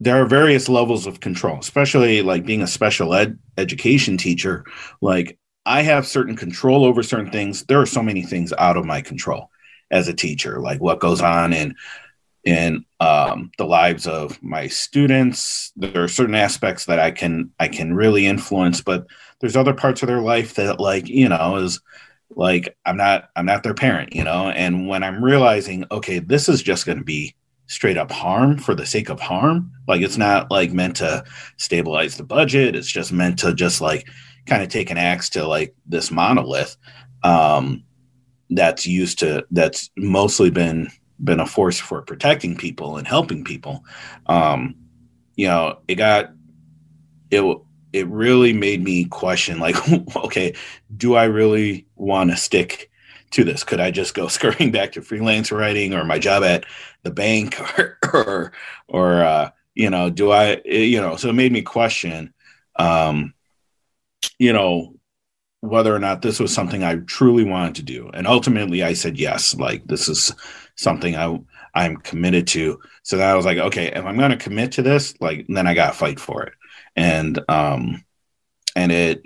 there 0.00 0.20
are 0.20 0.26
various 0.26 0.68
levels 0.68 1.06
of 1.06 1.20
control, 1.20 1.58
especially 1.58 2.20
like 2.22 2.44
being 2.44 2.62
a 2.62 2.66
special 2.66 3.14
ed 3.14 3.38
education 3.56 4.16
teacher. 4.16 4.64
Like 5.00 5.38
I 5.64 5.82
have 5.82 6.06
certain 6.06 6.36
control 6.36 6.84
over 6.84 7.02
certain 7.02 7.30
things. 7.30 7.64
There 7.64 7.80
are 7.80 7.86
so 7.86 8.02
many 8.02 8.22
things 8.22 8.52
out 8.58 8.76
of 8.76 8.84
my 8.84 9.00
control 9.00 9.50
as 9.90 10.08
a 10.08 10.14
teacher, 10.14 10.60
like 10.60 10.80
what 10.80 11.00
goes 11.00 11.20
on 11.20 11.52
in 11.52 11.74
in 12.44 12.84
um, 13.00 13.50
the 13.58 13.64
lives 13.64 14.06
of 14.06 14.42
my 14.42 14.68
students. 14.68 15.72
There 15.76 16.02
are 16.02 16.08
certain 16.08 16.34
aspects 16.34 16.84
that 16.86 16.98
I 16.98 17.10
can 17.10 17.50
I 17.58 17.68
can 17.68 17.94
really 17.94 18.26
influence, 18.26 18.80
but 18.80 19.06
there's 19.40 19.56
other 19.56 19.74
parts 19.74 20.02
of 20.02 20.08
their 20.08 20.20
life 20.20 20.54
that 20.54 20.80
like 20.80 21.08
you 21.08 21.28
know 21.28 21.56
is 21.56 21.80
like 22.30 22.76
I'm 22.84 22.96
not 22.96 23.30
I'm 23.36 23.46
not 23.46 23.62
their 23.62 23.74
parent, 23.74 24.14
you 24.14 24.24
know. 24.24 24.50
And 24.50 24.88
when 24.88 25.02
I'm 25.02 25.24
realizing, 25.24 25.84
okay, 25.90 26.18
this 26.18 26.48
is 26.48 26.62
just 26.62 26.86
going 26.86 26.98
to 26.98 27.04
be 27.04 27.34
straight 27.66 27.96
up 27.96 28.10
harm 28.10 28.58
for 28.58 28.74
the 28.74 28.86
sake 28.86 29.08
of 29.08 29.20
harm. 29.20 29.72
Like 29.88 30.02
it's 30.02 30.18
not 30.18 30.50
like 30.50 30.72
meant 30.72 30.96
to 30.96 31.24
stabilize 31.56 32.16
the 32.16 32.24
budget. 32.24 32.76
It's 32.76 32.90
just 32.90 33.12
meant 33.12 33.38
to 33.40 33.54
just 33.54 33.80
like 33.80 34.06
kind 34.46 34.62
of 34.62 34.68
take 34.68 34.90
an 34.90 34.98
axe 34.98 35.30
to 35.30 35.46
like 35.46 35.74
this 35.86 36.10
monolith 36.10 36.76
um, 37.22 37.84
that's 38.50 38.86
used 38.86 39.18
to 39.20 39.46
that's 39.50 39.90
mostly 39.96 40.50
been 40.50 40.90
been 41.22 41.40
a 41.40 41.46
force 41.46 41.78
for 41.78 42.02
protecting 42.02 42.56
people 42.56 42.96
and 42.96 43.06
helping 43.06 43.44
people. 43.44 43.84
Um, 44.26 44.74
you 45.36 45.46
know, 45.46 45.78
it 45.88 45.96
got 45.96 46.30
it 47.30 47.58
it 47.92 48.08
really 48.08 48.52
made 48.52 48.82
me 48.82 49.04
question 49.04 49.58
like 49.58 49.76
okay, 50.16 50.54
do 50.96 51.14
I 51.14 51.24
really 51.24 51.86
want 51.96 52.30
to 52.30 52.36
stick 52.36 52.90
to 53.32 53.44
this? 53.44 53.64
Could 53.64 53.80
I 53.80 53.90
just 53.90 54.14
go 54.14 54.28
scurrying 54.28 54.72
back 54.72 54.92
to 54.92 55.02
freelance 55.02 55.52
writing 55.52 55.94
or 55.94 56.04
my 56.04 56.18
job 56.18 56.42
at 56.42 56.64
the 57.02 57.10
bank 57.10 57.60
or 57.78 57.98
or, 58.12 58.52
or 58.88 59.22
uh, 59.22 59.50
you 59.74 59.90
know, 59.90 60.10
do 60.10 60.30
I 60.30 60.60
you 60.64 61.00
know? 61.00 61.16
So 61.16 61.28
it 61.28 61.34
made 61.34 61.52
me 61.52 61.62
question, 61.62 62.32
um, 62.76 63.34
you 64.38 64.52
know, 64.52 64.94
whether 65.60 65.94
or 65.94 65.98
not 65.98 66.20
this 66.20 66.38
was 66.38 66.52
something 66.52 66.84
I 66.84 66.96
truly 66.96 67.44
wanted 67.44 67.76
to 67.76 67.82
do. 67.82 68.10
And 68.12 68.26
ultimately, 68.26 68.82
I 68.82 68.92
said 68.92 69.18
yes. 69.18 69.54
Like 69.54 69.86
this 69.86 70.08
is 70.08 70.34
something 70.76 71.16
I 71.16 71.38
I'm 71.74 71.96
committed 71.96 72.46
to. 72.48 72.80
So 73.02 73.16
then 73.16 73.28
I 73.28 73.34
was 73.34 73.44
like, 73.44 73.58
okay, 73.58 73.88
if 73.88 74.04
I'm 74.04 74.16
going 74.16 74.30
to 74.30 74.36
commit 74.36 74.72
to 74.72 74.82
this, 74.82 75.14
like 75.20 75.46
then 75.48 75.66
I 75.66 75.74
got 75.74 75.92
to 75.92 75.98
fight 75.98 76.20
for 76.20 76.44
it. 76.44 76.52
And 76.96 77.38
um, 77.48 78.04
and 78.76 78.92
it 78.92 79.22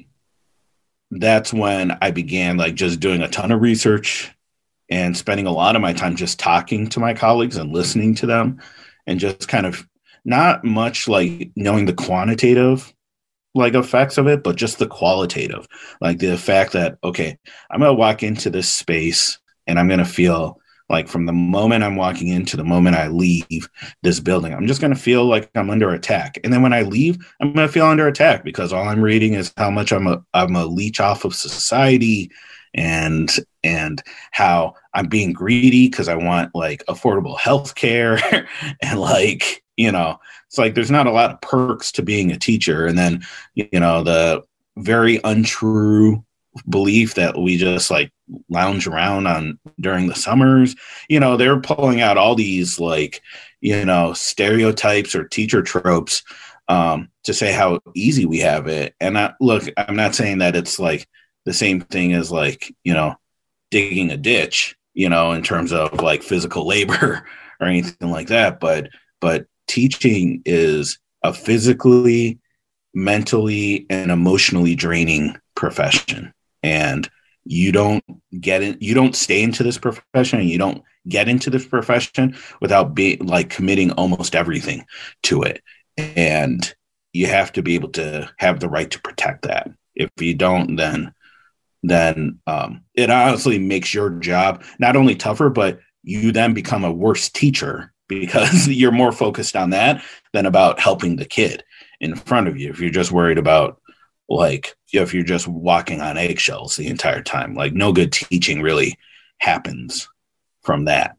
that's 1.10 1.52
when 1.52 1.96
I 2.02 2.10
began 2.10 2.56
like 2.56 2.74
just 2.74 3.00
doing 3.00 3.22
a 3.22 3.28
ton 3.28 3.52
of 3.52 3.62
research, 3.62 4.30
and 4.90 5.16
spending 5.16 5.46
a 5.46 5.52
lot 5.52 5.76
of 5.76 5.82
my 5.82 5.92
time 5.92 6.16
just 6.16 6.38
talking 6.38 6.88
to 6.88 7.00
my 7.00 7.14
colleagues 7.14 7.56
and 7.56 7.72
listening 7.72 8.14
to 8.16 8.26
them 8.26 8.60
and 9.06 9.20
just 9.20 9.48
kind 9.48 9.66
of 9.66 9.86
not 10.24 10.64
much 10.64 11.08
like 11.08 11.50
knowing 11.56 11.86
the 11.86 11.92
quantitative 11.92 12.92
like 13.54 13.74
effects 13.74 14.18
of 14.18 14.26
it, 14.26 14.42
but 14.42 14.56
just 14.56 14.78
the 14.78 14.86
qualitative, 14.86 15.66
like 16.00 16.18
the 16.18 16.36
fact 16.36 16.72
that, 16.72 16.98
okay, 17.02 17.36
I'm 17.70 17.80
going 17.80 17.90
to 17.90 17.98
walk 17.98 18.22
into 18.22 18.50
this 18.50 18.70
space 18.70 19.38
and 19.66 19.78
I'm 19.78 19.88
going 19.88 19.98
to 19.98 20.04
feel 20.04 20.57
like 20.88 21.08
from 21.08 21.26
the 21.26 21.32
moment 21.32 21.84
I'm 21.84 21.96
walking 21.96 22.28
into 22.28 22.56
the 22.56 22.64
moment 22.64 22.96
I 22.96 23.08
leave 23.08 23.68
this 24.02 24.20
building, 24.20 24.54
I'm 24.54 24.66
just 24.66 24.80
going 24.80 24.94
to 24.94 25.00
feel 25.00 25.24
like 25.24 25.50
I'm 25.54 25.70
under 25.70 25.92
attack. 25.92 26.38
And 26.42 26.52
then 26.52 26.62
when 26.62 26.72
I 26.72 26.82
leave, 26.82 27.18
I'm 27.40 27.52
going 27.52 27.66
to 27.66 27.72
feel 27.72 27.86
under 27.86 28.08
attack 28.08 28.44
because 28.44 28.72
all 28.72 28.88
I'm 28.88 29.02
reading 29.02 29.34
is 29.34 29.52
how 29.56 29.70
much 29.70 29.92
I'm 29.92 30.06
a, 30.06 30.24
I'm 30.34 30.56
a 30.56 30.66
leech 30.66 31.00
off 31.00 31.24
of 31.24 31.34
society 31.34 32.30
and 32.74 33.30
and 33.64 34.02
how 34.30 34.74
I'm 34.94 35.08
being 35.08 35.32
greedy 35.32 35.88
because 35.88 36.08
I 36.08 36.14
want 36.14 36.54
like 36.54 36.84
affordable 36.86 37.38
health 37.38 37.74
care 37.74 38.20
and 38.82 39.00
like 39.00 39.64
you 39.76 39.90
know 39.90 40.18
it's 40.46 40.58
like 40.58 40.74
there's 40.74 40.90
not 40.90 41.06
a 41.06 41.12
lot 41.12 41.30
of 41.30 41.40
perks 41.40 41.90
to 41.92 42.02
being 42.02 42.30
a 42.30 42.38
teacher 42.38 42.86
and 42.86 42.98
then 42.98 43.22
you 43.54 43.68
know 43.72 44.02
the 44.02 44.42
very 44.76 45.18
untrue 45.24 46.24
belief 46.68 47.14
that 47.14 47.36
we 47.36 47.56
just 47.56 47.90
like 47.90 48.12
lounge 48.48 48.86
around 48.86 49.26
on 49.26 49.58
during 49.80 50.06
the 50.06 50.14
summers. 50.14 50.74
You 51.08 51.20
know 51.20 51.36
they're 51.36 51.60
pulling 51.60 52.00
out 52.00 52.18
all 52.18 52.34
these 52.34 52.78
like 52.78 53.22
you 53.60 53.84
know 53.84 54.12
stereotypes 54.12 55.14
or 55.14 55.24
teacher 55.24 55.62
tropes 55.62 56.22
um 56.68 57.08
to 57.24 57.34
say 57.34 57.52
how 57.52 57.80
easy 57.94 58.26
we 58.26 58.38
have 58.38 58.66
it. 58.66 58.94
And 59.00 59.18
I, 59.18 59.34
look 59.40 59.64
i'm 59.76 59.96
not 59.96 60.14
saying 60.14 60.38
that 60.38 60.56
it's 60.56 60.78
like 60.78 61.08
the 61.48 61.54
same 61.54 61.80
thing 61.80 62.12
as 62.12 62.30
like 62.30 62.74
you 62.84 62.92
know 62.92 63.16
digging 63.70 64.10
a 64.10 64.18
ditch 64.18 64.76
you 64.92 65.08
know 65.08 65.32
in 65.32 65.42
terms 65.42 65.72
of 65.72 66.02
like 66.02 66.22
physical 66.22 66.66
labor 66.66 67.24
or 67.60 67.66
anything 67.66 68.10
like 68.10 68.28
that 68.28 68.60
but 68.60 68.90
but 69.20 69.46
teaching 69.66 70.42
is 70.44 70.98
a 71.22 71.32
physically 71.32 72.38
mentally 72.94 73.86
and 73.88 74.10
emotionally 74.10 74.74
draining 74.74 75.36
profession 75.54 76.32
and 76.62 77.08
you 77.44 77.72
don't 77.72 78.04
get 78.40 78.62
in 78.62 78.76
you 78.80 78.94
don't 78.94 79.16
stay 79.16 79.42
into 79.42 79.62
this 79.62 79.78
profession 79.78 80.46
you 80.46 80.58
don't 80.58 80.82
get 81.08 81.28
into 81.28 81.48
this 81.48 81.66
profession 81.66 82.36
without 82.60 82.94
being 82.94 83.18
like 83.26 83.48
committing 83.48 83.90
almost 83.92 84.34
everything 84.34 84.84
to 85.22 85.42
it 85.42 85.62
and 85.96 86.74
you 87.12 87.26
have 87.26 87.50
to 87.52 87.62
be 87.62 87.74
able 87.74 87.88
to 87.88 88.28
have 88.38 88.60
the 88.60 88.68
right 88.68 88.90
to 88.90 89.00
protect 89.00 89.42
that 89.42 89.70
if 89.94 90.10
you 90.20 90.34
don't 90.34 90.76
then 90.76 91.12
then 91.82 92.38
um, 92.46 92.82
it 92.94 93.10
honestly 93.10 93.58
makes 93.58 93.94
your 93.94 94.10
job 94.10 94.62
not 94.78 94.96
only 94.96 95.14
tougher, 95.14 95.50
but 95.50 95.80
you 96.02 96.32
then 96.32 96.54
become 96.54 96.84
a 96.84 96.92
worse 96.92 97.28
teacher 97.28 97.92
because 98.08 98.68
you're 98.68 98.92
more 98.92 99.12
focused 99.12 99.56
on 99.56 99.70
that 99.70 100.02
than 100.32 100.46
about 100.46 100.80
helping 100.80 101.16
the 101.16 101.24
kid 101.24 101.62
in 102.00 102.14
front 102.14 102.48
of 102.48 102.56
you. 102.58 102.70
If 102.70 102.80
you're 102.80 102.90
just 102.90 103.12
worried 103.12 103.38
about 103.38 103.80
like 104.28 104.76
if 104.92 105.14
you're 105.14 105.22
just 105.22 105.48
walking 105.48 106.00
on 106.00 106.18
eggshells 106.18 106.76
the 106.76 106.88
entire 106.88 107.22
time, 107.22 107.54
like 107.54 107.72
no 107.72 107.92
good 107.92 108.12
teaching 108.12 108.62
really 108.62 108.98
happens 109.38 110.08
from 110.62 110.84
that. 110.84 111.16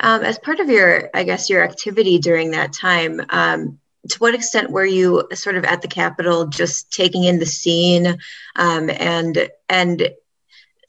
Um, 0.00 0.22
as 0.22 0.38
part 0.38 0.60
of 0.60 0.68
your, 0.68 1.08
I 1.14 1.24
guess, 1.24 1.48
your 1.48 1.64
activity 1.64 2.18
during 2.18 2.50
that 2.50 2.72
time, 2.72 3.20
um, 3.30 3.78
to 4.08 4.18
what 4.18 4.34
extent 4.34 4.70
were 4.70 4.84
you 4.84 5.26
sort 5.32 5.56
of 5.56 5.64
at 5.64 5.80
the 5.80 5.88
Capitol 5.88 6.46
just 6.46 6.92
taking 6.92 7.24
in 7.24 7.38
the 7.38 7.46
scene? 7.46 8.18
Um, 8.56 8.90
and 8.90 9.48
and 9.70 10.10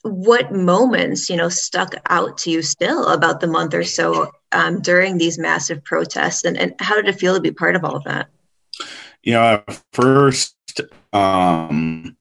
what 0.01 0.51
moments 0.51 1.29
you 1.29 1.37
know 1.37 1.47
stuck 1.47 1.95
out 2.09 2.37
to 2.39 2.51
you 2.51 2.61
still 2.61 3.07
about 3.07 3.39
the 3.39 3.47
month 3.47 3.73
or 3.73 3.85
so 3.85 4.31
um, 4.51 4.81
during 4.81 5.17
these 5.17 5.37
massive 5.37 5.83
protests? 5.83 6.43
And, 6.43 6.57
and 6.57 6.73
how 6.79 6.95
did 6.95 7.07
it 7.07 7.19
feel 7.19 7.35
to 7.35 7.39
be 7.41 7.51
part 7.51 7.77
of 7.77 7.85
all 7.85 7.95
of 7.95 8.03
that 8.03 8.27
you 9.25 9.33
know 9.33 9.43
at 9.67 9.83
first 9.91 10.55
um 11.11 12.15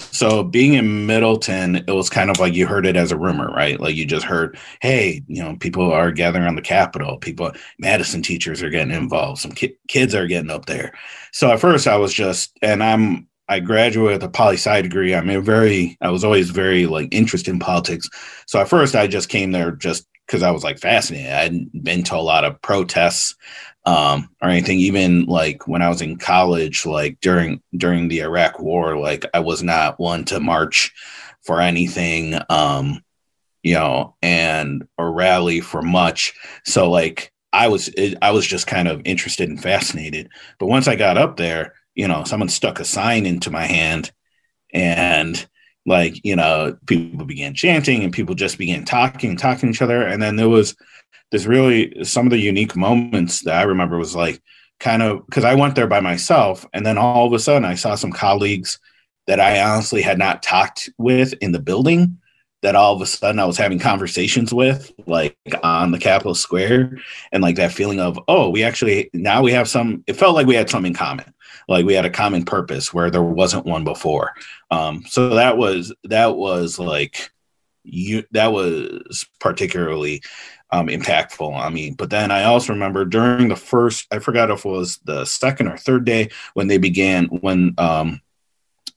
so 0.00 0.42
being 0.42 0.74
in 0.74 1.06
Middleton, 1.06 1.76
it 1.76 1.92
was 1.92 2.10
kind 2.10 2.30
of 2.30 2.38
like 2.38 2.54
you 2.54 2.66
heard 2.66 2.86
it 2.86 2.96
as 2.96 3.12
a 3.12 3.16
rumor, 3.16 3.48
right? 3.48 3.78
Like 3.78 3.94
you 3.94 4.06
just 4.06 4.24
heard, 4.24 4.58
hey, 4.80 5.22
you 5.26 5.42
know, 5.42 5.56
people 5.56 5.92
are 5.92 6.10
gathering 6.10 6.46
on 6.46 6.56
the 6.56 6.62
Capitol. 6.62 7.18
People, 7.18 7.52
Madison 7.78 8.22
teachers 8.22 8.62
are 8.62 8.70
getting 8.70 8.94
involved. 8.94 9.40
Some 9.40 9.52
ki- 9.52 9.76
kids 9.88 10.14
are 10.14 10.26
getting 10.26 10.50
up 10.50 10.66
there. 10.66 10.92
So 11.32 11.50
at 11.50 11.60
first, 11.60 11.86
I 11.86 11.96
was 11.96 12.14
just, 12.14 12.56
and 12.62 12.82
I'm, 12.82 13.28
I 13.48 13.60
graduated 13.60 14.22
with 14.22 14.28
a 14.28 14.32
poli 14.32 14.54
sci 14.54 14.82
degree. 14.82 15.14
I'm 15.14 15.28
a 15.28 15.40
very, 15.40 15.96
I 16.00 16.10
was 16.10 16.24
always 16.24 16.50
very 16.50 16.86
like 16.86 17.08
interested 17.12 17.50
in 17.50 17.58
politics. 17.58 18.08
So 18.46 18.60
at 18.60 18.68
first, 18.68 18.94
I 18.94 19.06
just 19.06 19.28
came 19.28 19.50
there 19.50 19.72
just 19.72 20.06
because 20.26 20.42
I 20.42 20.52
was 20.52 20.62
like 20.62 20.78
fascinated. 20.78 21.32
I 21.32 21.42
hadn't 21.42 21.84
been 21.84 22.04
to 22.04 22.16
a 22.16 22.18
lot 22.18 22.44
of 22.44 22.62
protests 22.62 23.34
um, 23.84 24.28
or 24.42 24.48
anything. 24.48 24.78
Even 24.78 25.24
like 25.26 25.66
when 25.66 25.82
I 25.82 25.88
was 25.88 26.02
in 26.02 26.16
college, 26.16 26.86
like 26.86 27.18
during 27.20 27.62
during 27.76 28.08
the 28.08 28.20
Iraq 28.20 28.60
War, 28.60 28.98
like 28.98 29.24
I 29.34 29.40
was 29.40 29.62
not 29.62 29.98
one 29.98 30.24
to 30.26 30.40
march 30.40 30.92
for 31.42 31.60
anything, 31.60 32.38
um, 32.48 33.02
you 33.62 33.74
know, 33.74 34.14
and 34.22 34.86
or 34.98 35.12
rally 35.12 35.60
for 35.60 35.82
much. 35.82 36.34
So 36.64 36.90
like 36.90 37.32
I 37.52 37.68
was 37.68 37.88
it, 37.88 38.18
I 38.22 38.30
was 38.30 38.46
just 38.46 38.66
kind 38.66 38.88
of 38.88 39.02
interested 39.04 39.48
and 39.48 39.62
fascinated. 39.62 40.28
But 40.58 40.66
once 40.66 40.88
I 40.88 40.96
got 40.96 41.18
up 41.18 41.36
there, 41.36 41.74
you 41.94 42.06
know, 42.06 42.24
someone 42.24 42.48
stuck 42.48 42.80
a 42.80 42.84
sign 42.84 43.26
into 43.26 43.50
my 43.50 43.64
hand, 43.66 44.12
and 44.72 45.46
like 45.86 46.24
you 46.24 46.36
know, 46.36 46.76
people 46.86 47.24
began 47.24 47.54
chanting 47.54 48.04
and 48.04 48.12
people 48.12 48.34
just 48.34 48.58
began 48.58 48.84
talking, 48.84 49.36
talking 49.36 49.72
to 49.72 49.76
each 49.76 49.82
other, 49.82 50.02
and 50.02 50.22
then 50.22 50.36
there 50.36 50.48
was 50.48 50.76
there's 51.30 51.46
really 51.46 52.04
some 52.04 52.26
of 52.26 52.30
the 52.30 52.38
unique 52.38 52.76
moments 52.76 53.42
that 53.42 53.54
I 53.54 53.62
remember 53.62 53.98
was 53.98 54.16
like 54.16 54.42
kind 54.78 55.02
of 55.02 55.24
because 55.26 55.44
I 55.44 55.54
went 55.54 55.74
there 55.74 55.86
by 55.86 56.00
myself, 56.00 56.66
and 56.72 56.84
then 56.84 56.98
all 56.98 57.26
of 57.26 57.32
a 57.32 57.38
sudden 57.38 57.64
I 57.64 57.74
saw 57.74 57.94
some 57.94 58.12
colleagues 58.12 58.78
that 59.26 59.40
I 59.40 59.60
honestly 59.60 60.02
had 60.02 60.18
not 60.18 60.42
talked 60.42 60.90
with 60.98 61.34
in 61.34 61.52
the 61.52 61.60
building 61.60 62.18
that 62.62 62.74
all 62.74 62.94
of 62.94 63.00
a 63.00 63.06
sudden 63.06 63.38
I 63.38 63.46
was 63.46 63.56
having 63.56 63.78
conversations 63.78 64.52
with, 64.52 64.92
like 65.06 65.36
on 65.62 65.92
the 65.92 65.98
Capitol 65.98 66.34
Square, 66.34 66.98
and 67.32 67.42
like 67.42 67.56
that 67.56 67.72
feeling 67.72 68.00
of, 68.00 68.18
oh, 68.28 68.50
we 68.50 68.62
actually 68.62 69.10
now 69.14 69.42
we 69.42 69.52
have 69.52 69.68
some. 69.68 70.04
It 70.06 70.14
felt 70.14 70.34
like 70.34 70.46
we 70.46 70.56
had 70.56 70.68
something 70.68 70.92
in 70.92 70.96
common, 70.96 71.32
like 71.68 71.86
we 71.86 71.94
had 71.94 72.04
a 72.04 72.10
common 72.10 72.44
purpose 72.44 72.92
where 72.92 73.10
there 73.10 73.22
wasn't 73.22 73.66
one 73.66 73.84
before. 73.84 74.32
Um, 74.70 75.04
so 75.06 75.30
that 75.30 75.56
was 75.56 75.94
that 76.04 76.36
was 76.36 76.78
like 76.78 77.30
you 77.84 78.24
that 78.32 78.52
was 78.52 79.26
particularly 79.38 80.22
um, 80.72 80.86
impactful 80.86 81.52
on 81.52 81.74
me. 81.74 81.90
But 81.90 82.10
then 82.10 82.30
I 82.30 82.44
also 82.44 82.72
remember 82.72 83.04
during 83.04 83.48
the 83.48 83.56
first, 83.56 84.06
I 84.10 84.18
forgot 84.18 84.50
if 84.50 84.64
it 84.64 84.68
was 84.68 84.98
the 84.98 85.24
second 85.24 85.68
or 85.68 85.76
third 85.76 86.04
day 86.04 86.30
when 86.54 86.68
they 86.68 86.78
began, 86.78 87.26
when 87.26 87.74
um, 87.78 88.20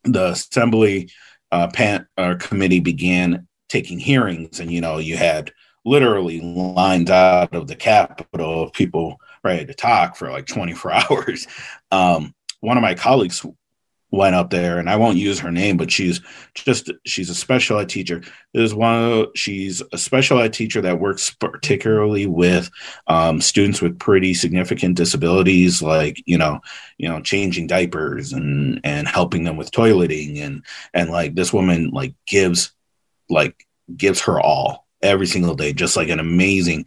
the 0.04 0.30
assembly 0.30 1.10
uh, 1.52 1.70
pan, 1.74 2.08
uh, 2.18 2.36
committee 2.40 2.80
began 2.80 3.48
taking 3.70 4.00
hearings, 4.00 4.60
and 4.60 4.72
you 4.72 4.82
know, 4.82 4.98
you 4.98 5.18
had 5.18 5.52
literally 5.86 6.40
lines 6.42 7.10
out 7.10 7.54
of 7.56 7.68
the 7.68 7.76
Capitol 7.76 8.64
of 8.64 8.74
people 8.74 9.20
ready 9.44 9.66
to 9.66 9.74
talk 9.74 10.16
for 10.16 10.32
like 10.32 10.46
24 10.46 10.92
hours. 11.12 11.48
Um, 11.92 12.34
one 12.62 12.78
of 12.78 12.82
my 12.82 12.96
colleagues 12.96 13.46
went 14.14 14.36
up 14.36 14.52
there 14.52 14.78
and 14.78 14.92
I 14.92 14.96
won't 14.96 15.18
use 15.18 15.40
her 15.40 15.52
name, 15.52 15.76
but 15.76 15.90
she's 15.90 16.22
just 16.54 16.92
she's 17.04 17.32
a 17.32 17.36
special 17.36 17.80
ed 17.80 17.90
teacher. 17.90 18.22
There's 18.54 18.74
one 18.74 19.26
she's 19.34 19.82
a 19.92 19.98
special 19.98 20.40
ed 20.40 20.54
teacher 20.54 20.82
that 20.82 21.00
works 21.00 21.32
particularly 21.32 22.28
with 22.28 22.70
um, 23.08 23.42
students 23.42 23.82
with 23.82 23.98
pretty 23.98 24.36
significant 24.36 24.98
disabilities, 24.98 25.82
like 25.82 26.22
you 26.28 26.38
know, 26.38 26.62
you 27.00 27.10
know, 27.10 27.22
changing 27.22 27.66
diapers 27.66 28.34
and 28.34 28.80
and 28.84 29.08
helping 29.08 29.46
them 29.46 29.58
with 29.58 29.72
toileting 29.72 30.40
and 30.42 30.64
and 30.94 31.10
like 31.10 31.34
this 31.34 31.52
woman 31.52 31.90
like 31.90 32.14
gives 32.28 32.72
like 33.32 33.66
gives 33.98 34.22
her 34.22 34.40
all 34.40 34.86
every 35.02 35.26
single 35.26 35.56
day, 35.56 35.74
just 35.74 35.98
like 35.98 36.10
an 36.10 36.20
amazing 36.20 36.86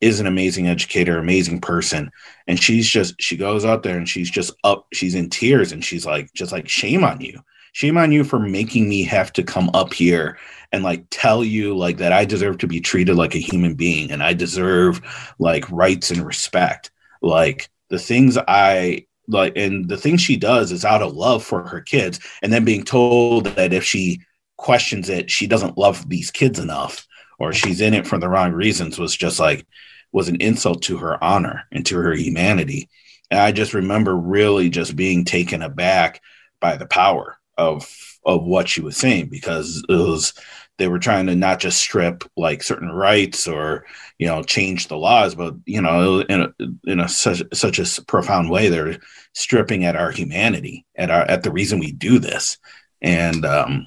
is 0.00 0.20
an 0.20 0.26
amazing 0.26 0.68
educator, 0.68 1.18
amazing 1.18 1.60
person. 1.60 2.10
And 2.46 2.60
she's 2.62 2.88
just, 2.88 3.20
she 3.20 3.36
goes 3.36 3.64
out 3.64 3.82
there 3.82 3.96
and 3.96 4.08
she's 4.08 4.30
just 4.30 4.52
up, 4.64 4.86
she's 4.92 5.14
in 5.14 5.30
tears 5.30 5.72
and 5.72 5.84
she's 5.84 6.04
like, 6.04 6.32
just 6.34 6.52
like, 6.52 6.68
shame 6.68 7.04
on 7.04 7.20
you. 7.20 7.40
Shame 7.72 7.98
on 7.98 8.12
you 8.12 8.24
for 8.24 8.38
making 8.38 8.88
me 8.88 9.02
have 9.04 9.32
to 9.34 9.42
come 9.42 9.70
up 9.74 9.92
here 9.92 10.38
and 10.72 10.82
like 10.82 11.04
tell 11.10 11.44
you 11.44 11.76
like 11.76 11.98
that 11.98 12.12
I 12.12 12.24
deserve 12.24 12.58
to 12.58 12.66
be 12.66 12.80
treated 12.80 13.16
like 13.16 13.34
a 13.34 13.38
human 13.38 13.74
being 13.74 14.10
and 14.10 14.22
I 14.22 14.32
deserve 14.32 15.00
like 15.38 15.70
rights 15.70 16.10
and 16.10 16.24
respect. 16.24 16.90
Like 17.20 17.68
the 17.90 17.98
things 17.98 18.38
I 18.48 19.06
like, 19.28 19.54
and 19.56 19.88
the 19.88 19.96
thing 19.96 20.16
she 20.16 20.36
does 20.36 20.72
is 20.72 20.84
out 20.84 21.02
of 21.02 21.14
love 21.14 21.44
for 21.44 21.66
her 21.66 21.80
kids. 21.80 22.20
And 22.42 22.52
then 22.52 22.64
being 22.64 22.84
told 22.84 23.46
that 23.46 23.72
if 23.72 23.84
she 23.84 24.22
questions 24.56 25.08
it, 25.08 25.30
she 25.30 25.46
doesn't 25.46 25.76
love 25.76 26.08
these 26.08 26.30
kids 26.30 26.58
enough 26.58 27.06
or 27.38 27.52
she's 27.52 27.80
in 27.80 27.94
it 27.94 28.06
for 28.06 28.18
the 28.18 28.28
wrong 28.28 28.52
reasons 28.52 28.98
was 28.98 29.16
just 29.16 29.38
like 29.38 29.66
was 30.12 30.28
an 30.28 30.36
insult 30.36 30.82
to 30.82 30.98
her 30.98 31.22
honor 31.22 31.64
and 31.72 31.84
to 31.86 31.96
her 31.96 32.14
humanity. 32.14 32.88
And 33.30 33.40
I 33.40 33.52
just 33.52 33.74
remember 33.74 34.16
really 34.16 34.70
just 34.70 34.96
being 34.96 35.24
taken 35.24 35.62
aback 35.62 36.22
by 36.60 36.76
the 36.76 36.86
power 36.86 37.38
of 37.56 37.88
of 38.24 38.44
what 38.44 38.68
she 38.68 38.80
was 38.80 38.96
saying 38.96 39.28
because 39.28 39.84
it 39.88 39.92
was 39.92 40.34
they 40.78 40.88
were 40.88 40.98
trying 40.98 41.26
to 41.26 41.34
not 41.34 41.60
just 41.60 41.78
strip 41.78 42.24
like 42.36 42.62
certain 42.62 42.90
rights 42.90 43.48
or 43.48 43.86
you 44.18 44.26
know 44.26 44.42
change 44.42 44.88
the 44.88 44.96
laws 44.96 45.34
but 45.34 45.54
you 45.64 45.80
know 45.80 46.20
in 46.20 46.42
a, 46.42 46.54
in 46.84 47.00
a 47.00 47.08
such 47.08 47.42
such 47.54 47.78
a 47.78 48.02
profound 48.02 48.50
way 48.50 48.68
they're 48.68 48.98
stripping 49.32 49.84
at 49.84 49.96
our 49.96 50.10
humanity 50.10 50.84
at 50.96 51.10
our 51.10 51.22
at 51.22 51.42
the 51.42 51.52
reason 51.52 51.78
we 51.78 51.92
do 51.92 52.18
this 52.18 52.58
and 53.00 53.44
um 53.46 53.86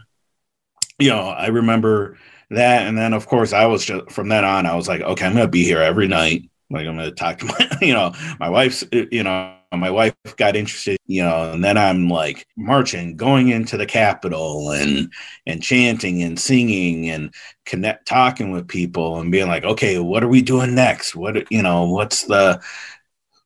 you 0.97 1.09
know 1.09 1.27
i 1.27 1.47
remember 1.47 2.17
that 2.49 2.87
and 2.87 2.97
then 2.97 3.13
of 3.13 3.27
course 3.27 3.53
i 3.53 3.65
was 3.65 3.85
just 3.85 4.09
from 4.11 4.29
then 4.29 4.43
on 4.43 4.65
i 4.65 4.75
was 4.75 4.87
like 4.87 5.01
okay 5.01 5.25
i'm 5.25 5.33
gonna 5.33 5.47
be 5.47 5.63
here 5.63 5.81
every 5.81 6.07
night 6.07 6.49
like 6.69 6.87
i'm 6.87 6.95
gonna 6.95 7.11
talk 7.11 7.37
to 7.37 7.45
my 7.45 7.77
you 7.81 7.93
know 7.93 8.13
my 8.39 8.49
wife's 8.49 8.83
you 8.91 9.23
know 9.23 9.55
my 9.77 9.91
wife 9.91 10.15
got 10.37 10.55
interested, 10.55 10.97
you 11.05 11.21
know, 11.21 11.51
and 11.51 11.63
then 11.63 11.77
I'm 11.77 12.09
like 12.09 12.45
marching, 12.57 13.15
going 13.15 13.49
into 13.49 13.77
the 13.77 13.85
Capitol 13.85 14.71
and 14.71 15.11
and 15.45 15.61
chanting 15.61 16.23
and 16.23 16.39
singing 16.39 17.09
and 17.09 17.33
connect 17.65 18.07
talking 18.07 18.51
with 18.51 18.67
people 18.67 19.19
and 19.19 19.31
being 19.31 19.47
like, 19.47 19.63
okay, 19.63 19.99
what 19.99 20.23
are 20.23 20.27
we 20.27 20.41
doing 20.41 20.73
next? 20.73 21.15
What 21.15 21.51
you 21.51 21.61
know, 21.61 21.87
what's 21.87 22.23
the 22.23 22.61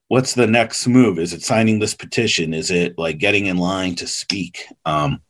what's 0.08 0.34
the 0.34 0.48
next 0.48 0.88
move? 0.88 1.20
Is 1.20 1.34
it 1.34 1.44
signing 1.44 1.80
this 1.80 1.96
petition? 1.96 2.54
Is 2.54 2.72
it 2.72 2.98
like 2.98 3.18
getting 3.18 3.48
in 3.48 3.58
line 3.58 3.96
to 3.96 4.08
speak? 4.08 4.66
Um, 4.86 5.22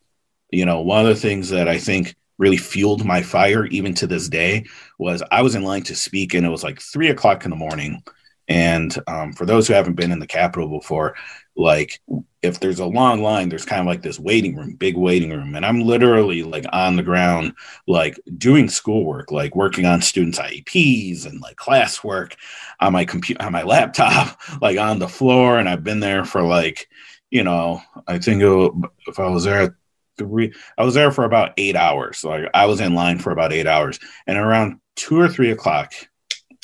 you 0.51 0.65
know, 0.65 0.81
one 0.81 1.01
of 1.01 1.07
the 1.07 1.19
things 1.19 1.49
that 1.49 1.67
I 1.67 1.79
think 1.79 2.15
really 2.43 2.57
fueled 2.57 3.05
my 3.05 3.21
fire 3.21 3.65
even 3.67 3.93
to 3.95 4.07
this 4.07 4.29
day 4.29 4.65
was 4.99 5.23
I 5.31 5.41
was 5.41 5.55
in 5.55 5.63
line 5.63 5.83
to 5.83 5.95
speak 5.95 6.33
and 6.33 6.45
it 6.45 6.49
was 6.49 6.63
like 6.63 6.79
three 6.79 7.09
o'clock 7.09 7.45
in 7.45 7.49
the 7.49 7.55
morning 7.55 8.03
and 8.47 8.95
um, 9.07 9.33
for 9.33 9.45
those 9.45 9.67
who 9.67 9.73
haven't 9.73 9.95
been 9.95 10.11
in 10.11 10.19
the 10.19 10.27
Capitol 10.27 10.67
before, 10.67 11.15
like 11.55 12.01
if 12.41 12.59
there's 12.59 12.79
a 12.79 12.85
long 12.85 13.21
line, 13.21 13.47
there's 13.47 13.65
kind 13.65 13.79
of 13.79 13.87
like 13.87 14.01
this 14.01 14.19
waiting 14.19 14.55
room, 14.55 14.75
big 14.75 14.97
waiting 14.97 15.29
room. 15.29 15.55
And 15.55 15.65
I'm 15.65 15.81
literally 15.81 16.43
like 16.43 16.65
on 16.73 16.95
the 16.95 17.03
ground, 17.03 17.53
like 17.87 18.19
doing 18.37 18.67
schoolwork, 18.67 19.31
like 19.31 19.55
working 19.55 19.85
on 19.85 20.01
students' 20.01 20.39
IEPs 20.39 21.25
and 21.25 21.39
like 21.41 21.55
classwork 21.55 22.35
on 22.79 22.91
my 22.91 23.05
computer, 23.05 23.41
on 23.41 23.53
my 23.53 23.63
laptop, 23.63 24.39
like 24.61 24.77
on 24.77 24.99
the 24.99 25.07
floor. 25.07 25.57
And 25.57 25.69
I've 25.69 25.83
been 25.83 26.01
there 26.01 26.25
for 26.25 26.41
like, 26.41 26.89
you 27.31 27.43
know, 27.43 27.81
I 28.07 28.19
think 28.19 28.41
it, 28.41 28.71
if 29.07 29.19
I 29.19 29.27
was 29.29 29.45
there 29.45 29.77
three, 30.17 30.53
I 30.77 30.83
was 30.83 30.93
there 30.93 31.11
for 31.11 31.25
about 31.25 31.53
eight 31.57 31.75
hours. 31.75 32.23
Like 32.23 32.49
I 32.53 32.65
was 32.65 32.79
in 32.79 32.95
line 32.95 33.19
for 33.19 33.31
about 33.31 33.53
eight 33.53 33.67
hours. 33.67 33.99
And 34.27 34.37
around 34.37 34.79
two 34.95 35.19
or 35.19 35.29
three 35.29 35.51
o'clock, 35.51 35.93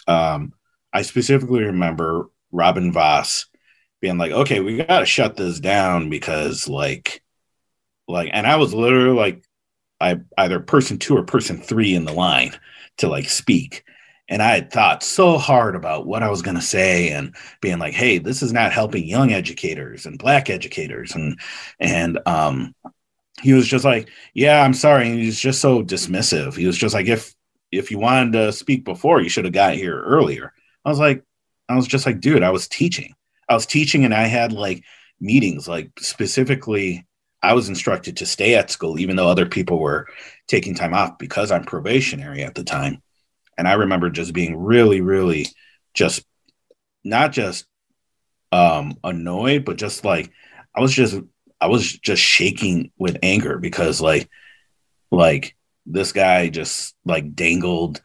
um, 0.07 0.53
I 0.93 1.03
specifically 1.03 1.63
remember 1.63 2.29
Robin 2.51 2.91
Vos 2.91 3.47
being 4.01 4.17
like, 4.17 4.31
okay, 4.31 4.59
we 4.59 4.77
got 4.77 4.99
to 4.99 5.05
shut 5.05 5.35
this 5.35 5.59
down 5.59 6.09
because 6.09 6.67
like, 6.67 7.21
like, 8.07 8.29
and 8.33 8.47
I 8.47 8.55
was 8.55 8.73
literally 8.73 9.15
like, 9.15 9.43
I 10.01 10.19
either 10.37 10.59
person 10.59 10.97
two 10.97 11.17
or 11.17 11.23
person 11.23 11.61
three 11.61 11.93
in 11.93 12.05
the 12.05 12.13
line 12.13 12.57
to 12.97 13.09
like 13.09 13.29
speak. 13.29 13.83
And 14.29 14.43
I 14.43 14.51
had 14.51 14.71
thought 14.71 15.03
so 15.03 15.37
hard 15.37 15.75
about 15.75 16.05
what 16.05 16.21
I 16.21 16.29
was 16.29 16.43
going 16.43 16.55
to 16.55 16.61
say 16.61 17.09
and 17.09 17.35
being 17.61 17.79
like, 17.79 17.95
hey, 17.95 18.19
this 18.19 18.43
is 18.43 18.53
not 18.53 18.71
helping 18.71 19.05
young 19.05 19.33
educators 19.33 20.05
and 20.05 20.19
black 20.19 20.49
educators. 20.49 21.15
And, 21.15 21.39
and, 21.79 22.19
um, 22.27 22.75
he 23.41 23.53
was 23.53 23.67
just 23.67 23.85
like, 23.85 24.09
yeah, 24.33 24.63
I'm 24.63 24.73
sorry. 24.73 25.09
And 25.09 25.19
he 25.19 25.25
was 25.27 25.39
just 25.39 25.61
so 25.61 25.83
dismissive. 25.83 26.55
He 26.55 26.65
was 26.65 26.77
just 26.77 26.93
like, 26.93 27.07
if, 27.07 27.33
if 27.71 27.91
you 27.91 27.99
wanted 27.99 28.33
to 28.33 28.51
speak 28.51 28.83
before, 28.83 29.21
you 29.21 29.29
should 29.29 29.45
have 29.45 29.53
got 29.53 29.75
here 29.75 29.99
earlier. 30.01 30.53
I 30.85 30.89
was 30.89 30.99
like, 30.99 31.23
I 31.67 31.75
was 31.75 31.87
just 31.87 32.05
like, 32.05 32.19
dude, 32.19 32.43
I 32.43 32.49
was 32.49 32.67
teaching. 32.67 33.13
I 33.47 33.53
was 33.53 33.65
teaching 33.65 34.05
and 34.05 34.13
I 34.13 34.23
had 34.23 34.51
like 34.51 34.83
meetings, 35.19 35.67
like 35.67 35.91
specifically, 35.99 37.05
I 37.41 37.53
was 37.53 37.69
instructed 37.69 38.17
to 38.17 38.25
stay 38.25 38.55
at 38.55 38.71
school, 38.71 38.99
even 38.99 39.15
though 39.15 39.29
other 39.29 39.45
people 39.45 39.79
were 39.79 40.07
taking 40.47 40.75
time 40.75 40.93
off 40.93 41.17
because 41.17 41.51
I'm 41.51 41.63
probationary 41.63 42.43
at 42.43 42.55
the 42.55 42.63
time. 42.63 43.01
And 43.57 43.67
I 43.67 43.73
remember 43.73 44.09
just 44.09 44.33
being 44.33 44.57
really, 44.57 45.01
really 45.01 45.47
just 45.93 46.23
not 47.03 47.31
just 47.31 47.65
um 48.51 48.97
annoyed, 49.03 49.63
but 49.63 49.77
just 49.77 50.03
like 50.03 50.31
I 50.75 50.81
was 50.81 50.93
just 50.93 51.19
I 51.61 51.67
was 51.67 51.91
just 51.91 52.21
shaking 52.21 52.91
with 52.97 53.17
anger 53.23 53.57
because 53.57 54.01
like 54.01 54.29
like 55.11 55.55
this 55.85 56.11
guy 56.11 56.49
just 56.49 56.95
like 57.05 57.35
dangled 57.35 58.01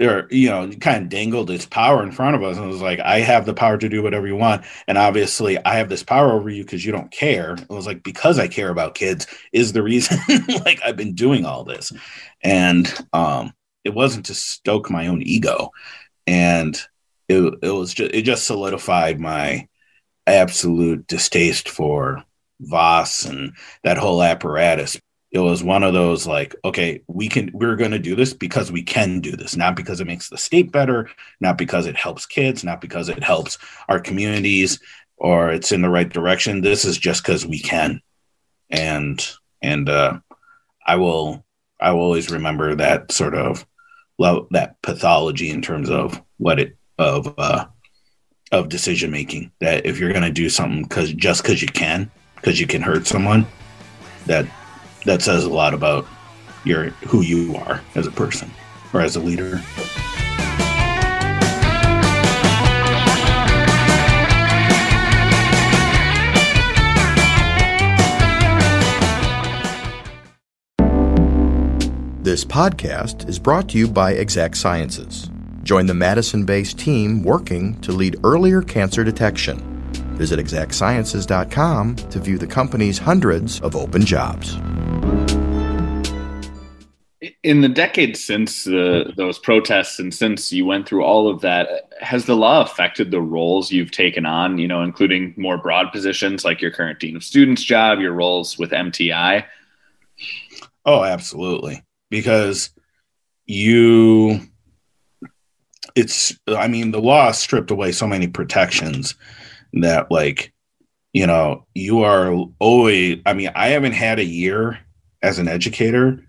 or 0.00 0.26
you 0.30 0.48
know 0.48 0.70
kind 0.80 1.04
of 1.04 1.08
dangled 1.08 1.50
its 1.50 1.66
power 1.66 2.02
in 2.02 2.10
front 2.10 2.34
of 2.34 2.42
us 2.42 2.56
and 2.56 2.66
was 2.66 2.80
like 2.80 2.98
i 3.00 3.20
have 3.20 3.46
the 3.46 3.54
power 3.54 3.76
to 3.76 3.88
do 3.88 4.02
whatever 4.02 4.26
you 4.26 4.34
want 4.34 4.64
and 4.88 4.96
obviously 4.98 5.62
i 5.64 5.74
have 5.74 5.88
this 5.88 6.02
power 6.02 6.32
over 6.32 6.48
you 6.48 6.64
because 6.64 6.84
you 6.84 6.92
don't 6.92 7.10
care. 7.10 7.54
It 7.54 7.68
was 7.68 7.86
like 7.86 8.02
because 8.02 8.38
i 8.38 8.48
care 8.48 8.70
about 8.70 8.94
kids 8.94 9.26
is 9.52 9.72
the 9.72 9.82
reason 9.82 10.18
like 10.64 10.80
i've 10.84 10.96
been 10.96 11.14
doing 11.14 11.44
all 11.44 11.64
this. 11.64 11.92
And 12.42 12.92
um 13.12 13.52
it 13.84 13.94
wasn't 13.94 14.26
to 14.26 14.34
stoke 14.34 14.90
my 14.90 15.08
own 15.08 15.22
ego 15.22 15.70
and 16.26 16.80
it, 17.28 17.54
it 17.62 17.70
was 17.70 17.94
just 17.94 18.14
it 18.14 18.22
just 18.22 18.46
solidified 18.46 19.20
my 19.20 19.68
absolute 20.26 21.06
distaste 21.06 21.68
for 21.68 22.24
Vos 22.62 23.24
and 23.24 23.52
that 23.84 23.98
whole 23.98 24.22
apparatus 24.22 24.98
it 25.30 25.38
was 25.38 25.64
one 25.64 25.82
of 25.82 25.94
those 25.94 26.26
like 26.26 26.54
okay 26.64 27.02
we 27.08 27.26
can 27.28 27.50
we're 27.54 27.76
going 27.76 27.90
to 27.90 27.98
do 27.98 28.14
this 28.14 28.34
because 28.34 28.70
we 28.70 28.82
can 28.82 29.20
do 29.20 29.34
this 29.34 29.56
not 29.56 29.74
because 29.74 30.00
it 30.00 30.06
makes 30.06 30.28
the 30.28 30.36
state 30.36 30.70
better 30.70 31.08
not 31.40 31.56
because 31.56 31.86
it 31.86 31.96
helps 31.96 32.26
kids 32.26 32.62
not 32.62 32.80
because 32.80 33.08
it 33.08 33.22
helps 33.22 33.56
our 33.88 33.98
communities 33.98 34.78
or 35.22 35.52
it's 35.52 35.70
in 35.70 35.82
the 35.82 35.88
right 35.88 36.08
direction. 36.08 36.60
This 36.60 36.84
is 36.84 36.98
just 36.98 37.22
because 37.22 37.46
we 37.46 37.60
can. 37.60 38.02
And 38.70 39.24
and 39.62 39.88
uh 39.88 40.18
i 40.84 40.96
will 40.96 41.44
i 41.78 41.92
will 41.92 42.00
always 42.00 42.30
remember 42.30 42.74
that 42.74 43.12
sort 43.12 43.34
of 43.34 43.64
love 44.18 44.48
that 44.50 44.80
pathology 44.82 45.50
in 45.50 45.62
terms 45.62 45.88
of 45.88 46.20
what 46.38 46.58
it 46.58 46.76
of 46.98 47.32
uh 47.38 47.66
of 48.50 48.68
decision 48.68 49.10
making 49.10 49.52
that 49.60 49.86
if 49.86 50.00
you're 50.00 50.12
going 50.12 50.22
to 50.22 50.32
do 50.32 50.48
something 50.48 50.82
because 50.82 51.12
just 51.12 51.42
because 51.42 51.62
you 51.62 51.68
can 51.68 52.10
because 52.42 52.58
you 52.58 52.66
can 52.66 52.82
hurt 52.82 53.06
someone 53.06 53.46
that 54.26 54.44
that 55.04 55.22
says 55.22 55.44
a 55.44 55.50
lot 55.50 55.74
about 55.74 56.06
your 56.64 56.90
who 57.06 57.22
you 57.22 57.54
are 57.56 57.80
as 57.94 58.06
a 58.06 58.10
person 58.10 58.50
or 58.92 59.00
as 59.00 59.14
a 59.14 59.20
leader. 59.20 59.62
This 72.22 72.44
podcast 72.44 73.28
is 73.28 73.38
brought 73.38 73.68
to 73.70 73.78
you 73.78 73.86
by 73.86 74.12
Exact 74.12 74.56
Sciences. 74.56 75.28
Join 75.62 75.86
the 75.86 75.94
Madison 75.94 76.44
based 76.44 76.78
team 76.78 77.22
working 77.22 77.80
to 77.82 77.92
lead 77.92 78.16
earlier 78.24 78.62
cancer 78.62 79.04
detection. 79.04 79.71
Visit 80.14 80.38
exactsciences.com 80.38 81.96
to 81.96 82.18
view 82.18 82.38
the 82.38 82.46
company's 82.46 82.98
hundreds 82.98 83.60
of 83.60 83.76
open 83.76 84.04
jobs. 84.04 84.56
In 87.42 87.60
the 87.60 87.68
decades 87.68 88.24
since 88.24 88.64
the, 88.64 89.12
those 89.16 89.38
protests 89.38 89.98
and 89.98 90.12
since 90.12 90.52
you 90.52 90.64
went 90.64 90.88
through 90.88 91.04
all 91.04 91.28
of 91.28 91.40
that 91.40 91.92
has 92.00 92.24
the 92.24 92.36
law 92.36 92.62
affected 92.62 93.10
the 93.10 93.20
roles 93.20 93.70
you've 93.70 93.92
taken 93.92 94.26
on 94.26 94.58
you 94.58 94.66
know 94.66 94.82
including 94.82 95.32
more 95.36 95.56
broad 95.56 95.92
positions 95.92 96.44
like 96.44 96.60
your 96.60 96.72
current 96.72 96.98
dean 96.98 97.14
of 97.14 97.22
students 97.22 97.62
job 97.62 98.00
your 98.00 98.12
roles 98.12 98.58
with 98.58 98.70
mti 98.70 99.44
oh 100.84 101.04
absolutely. 101.04 101.82
Because 102.10 102.70
you 103.46 104.40
it's 105.94 106.36
i 106.48 106.68
mean 106.68 106.90
the 106.90 107.00
law 107.00 107.30
stripped 107.32 107.70
away 107.70 107.92
so 107.92 108.06
many 108.06 108.26
protections 108.26 109.14
that 109.74 110.10
like 110.10 110.52
you 111.12 111.26
know 111.26 111.66
you 111.74 112.02
are 112.02 112.46
always 112.58 113.20
i 113.26 113.32
mean 113.32 113.50
i 113.54 113.68
haven't 113.68 113.92
had 113.92 114.18
a 114.18 114.24
year 114.24 114.78
as 115.22 115.38
an 115.38 115.48
educator 115.48 116.22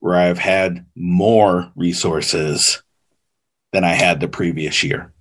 where 0.00 0.16
I've 0.16 0.38
had 0.38 0.86
more 0.94 1.70
resources 1.76 2.82
than 3.72 3.84
I 3.84 3.92
had 3.92 4.20
the 4.20 4.28
previous 4.28 4.82
year. 4.82 5.12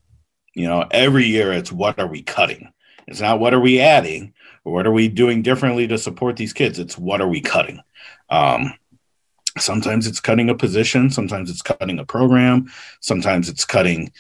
You 0.56 0.68
know, 0.68 0.86
every 0.92 1.26
year 1.26 1.52
it's 1.52 1.72
what 1.72 2.00
are 2.00 2.08
we 2.08 2.24
cutting? 2.24 2.72
It's 3.08 3.22
not 3.22 3.40
what 3.40 3.54
are 3.54 3.60
we 3.60 3.80
adding 3.80 4.34
or 4.64 4.74
what 4.74 4.88
are 4.88 4.92
we 4.92 5.08
doing 5.08 5.42
differently 5.42 5.88
to 5.88 5.98
support 5.98 6.36
these 6.36 6.54
kids? 6.54 6.80
It's 6.80 6.98
what 6.98 7.22
are 7.22 7.28
we 7.28 7.42
cutting? 7.42 7.80
Um, 8.30 8.74
sometimes 9.58 10.08
it's 10.08 10.20
cutting 10.20 10.50
a 10.50 10.56
position, 10.56 11.10
sometimes 11.10 11.50
it's 11.50 11.62
cutting 11.62 12.00
a 12.00 12.06
program, 12.06 12.72
sometimes 13.02 13.50
it's 13.50 13.66
cutting 13.66 14.12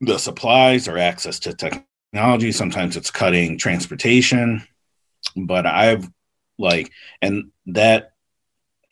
the 0.00 0.18
supplies 0.18 0.88
or 0.88 0.98
access 0.98 1.38
to 1.40 1.54
technology, 1.54 1.86
sometimes 2.14 2.96
it's 2.96 3.10
cutting 3.10 3.58
transportation. 3.58 4.62
But 5.36 5.66
I've 5.66 6.08
like, 6.58 6.90
and 7.22 7.50
that 7.66 8.12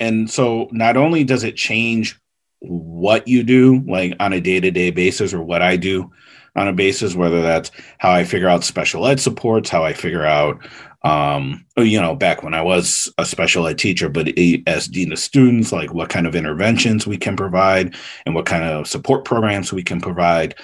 and 0.00 0.31
so 0.31 0.68
not 0.70 0.96
only 0.96 1.24
does 1.24 1.44
it 1.44 1.57
change 1.57 2.18
what 2.61 3.28
you 3.28 3.42
do 3.42 3.81
like 3.87 4.14
on 4.20 4.33
a 4.33 4.40
day-to-day 4.40 4.90
basis 4.90 5.33
or 5.33 5.42
what 5.42 5.62
i 5.62 5.76
do 5.76 6.11
on 6.57 6.66
a 6.66 6.72
basis 6.72 7.14
whether 7.14 7.40
that's 7.40 7.70
how 7.98 8.11
i 8.11 8.24
figure 8.24 8.48
out 8.48 8.64
special 8.64 9.07
ed 9.07 9.20
supports 9.20 9.70
how 9.70 9.85
i 9.85 9.92
figure 9.92 10.26
out 10.26 10.59
um 11.04 11.64
you 11.76 12.00
know 12.00 12.16
back 12.16 12.42
when 12.42 12.54
i 12.54 12.62
was 12.62 13.12
a 13.18 13.24
special 13.24 13.66
ed 13.68 13.78
teacher 13.78 14.09
but 14.09 14.28
as 14.66 14.88
dean 14.88 15.12
of 15.12 15.18
students 15.20 15.70
like 15.70 15.94
what 15.94 16.09
kind 16.09 16.26
of 16.26 16.35
interventions 16.35 17.07
we 17.07 17.16
can 17.16 17.37
provide 17.37 17.94
and 18.26 18.35
what 18.35 18.46
kind 18.46 18.64
of 18.64 18.88
support 18.88 19.24
programs 19.24 19.72
we 19.72 19.83
can 19.83 20.00
provide 20.00 20.57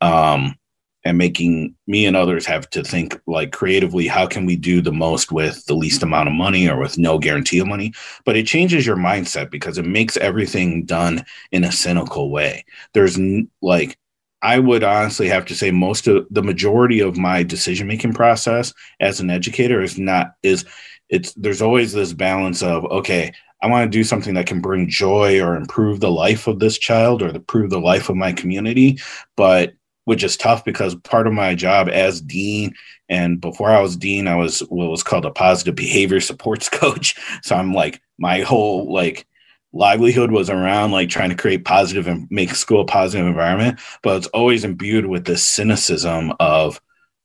um 0.00 0.56
and 1.04 1.18
making 1.18 1.74
me 1.86 2.06
and 2.06 2.16
others 2.16 2.46
have 2.46 2.68
to 2.70 2.82
think 2.82 3.20
like 3.26 3.52
creatively 3.52 4.06
how 4.06 4.26
can 4.26 4.46
we 4.46 4.56
do 4.56 4.80
the 4.80 4.92
most 4.92 5.32
with 5.32 5.64
the 5.66 5.74
least 5.74 6.02
amount 6.02 6.28
of 6.28 6.34
money 6.34 6.68
or 6.68 6.78
with 6.78 6.98
no 6.98 7.18
guarantee 7.18 7.58
of 7.58 7.66
money 7.66 7.92
but 8.24 8.36
it 8.36 8.46
changes 8.46 8.86
your 8.86 8.96
mindset 8.96 9.50
because 9.50 9.78
it 9.78 9.86
makes 9.86 10.16
everything 10.18 10.84
done 10.84 11.24
in 11.50 11.64
a 11.64 11.72
cynical 11.72 12.30
way 12.30 12.64
there's 12.94 13.18
like 13.60 13.96
i 14.42 14.58
would 14.58 14.84
honestly 14.84 15.28
have 15.28 15.44
to 15.44 15.54
say 15.54 15.70
most 15.70 16.06
of 16.06 16.26
the 16.30 16.42
majority 16.42 17.00
of 17.00 17.16
my 17.16 17.42
decision 17.42 17.86
making 17.86 18.12
process 18.12 18.72
as 19.00 19.20
an 19.20 19.30
educator 19.30 19.82
is 19.82 19.98
not 19.98 20.34
is 20.42 20.64
it's 21.08 21.32
there's 21.34 21.62
always 21.62 21.92
this 21.92 22.12
balance 22.12 22.62
of 22.62 22.84
okay 22.86 23.32
I 23.62 23.68
want 23.68 23.90
to 23.90 23.96
do 23.96 24.02
something 24.02 24.34
that 24.34 24.48
can 24.48 24.60
bring 24.60 24.88
joy 24.88 25.40
or 25.40 25.54
improve 25.54 26.00
the 26.00 26.10
life 26.10 26.48
of 26.48 26.58
this 26.58 26.76
child 26.76 27.22
or 27.22 27.28
improve 27.28 27.70
the 27.70 27.78
life 27.78 28.08
of 28.08 28.16
my 28.16 28.32
community. 28.32 28.98
But 29.36 29.74
which 30.04 30.24
is 30.24 30.36
tough 30.36 30.64
because 30.64 30.94
part 30.96 31.26
of 31.26 31.32
my 31.32 31.54
job 31.54 31.88
as 31.88 32.20
dean 32.20 32.74
and 33.12 33.42
before 33.42 33.70
I 33.70 33.80
was 33.82 33.96
dean, 33.96 34.26
I 34.26 34.36
was 34.36 34.60
what 34.60 34.90
was 34.90 35.02
called 35.02 35.26
a 35.26 35.30
positive 35.30 35.74
behavior 35.74 36.18
supports 36.18 36.68
coach. 36.70 37.14
So 37.42 37.54
I'm 37.54 37.74
like 37.74 38.00
my 38.18 38.40
whole 38.40 38.90
like 38.90 39.26
livelihood 39.74 40.30
was 40.30 40.48
around 40.48 40.92
like 40.92 41.10
trying 41.10 41.28
to 41.28 41.36
create 41.36 41.66
positive 41.66 42.06
and 42.06 42.26
make 42.30 42.54
school 42.54 42.80
a 42.80 42.86
positive 42.86 43.26
environment, 43.26 43.80
but 44.02 44.16
it's 44.16 44.26
always 44.28 44.64
imbued 44.64 45.04
with 45.06 45.26
this 45.26 45.44
cynicism 45.44 46.32
of 46.40 46.80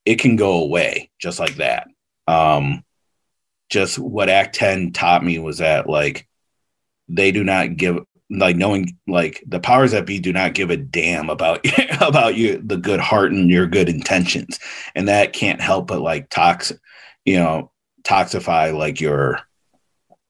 it 0.05 0.19
can 0.19 0.35
go 0.35 0.61
away 0.61 1.09
just 1.19 1.39
like 1.39 1.55
that. 1.55 1.87
Um, 2.27 2.83
just 3.69 3.97
what 3.97 4.29
Act 4.29 4.55
10 4.55 4.91
taught 4.91 5.23
me 5.23 5.39
was 5.39 5.59
that 5.59 5.87
like 5.89 6.27
they 7.07 7.31
do 7.31 7.45
not 7.45 7.77
give 7.77 7.99
like 8.29 8.57
knowing 8.57 8.97
like 9.07 9.43
the 9.47 9.59
powers 9.59 9.91
that 9.91 10.05
be 10.05 10.19
do 10.19 10.33
not 10.33 10.53
give 10.53 10.69
a 10.69 10.77
damn 10.77 11.29
about 11.29 11.65
about 12.01 12.35
you 12.35 12.61
the 12.63 12.77
good 12.77 12.99
heart 12.99 13.31
and 13.31 13.49
your 13.49 13.67
good 13.67 13.89
intentions. 13.89 14.59
And 14.95 15.07
that 15.07 15.33
can't 15.33 15.61
help 15.61 15.87
but 15.87 16.01
like 16.01 16.29
tox 16.29 16.73
you 17.25 17.37
know 17.37 17.71
toxify 18.03 18.75
like 18.75 18.99
your 18.99 19.39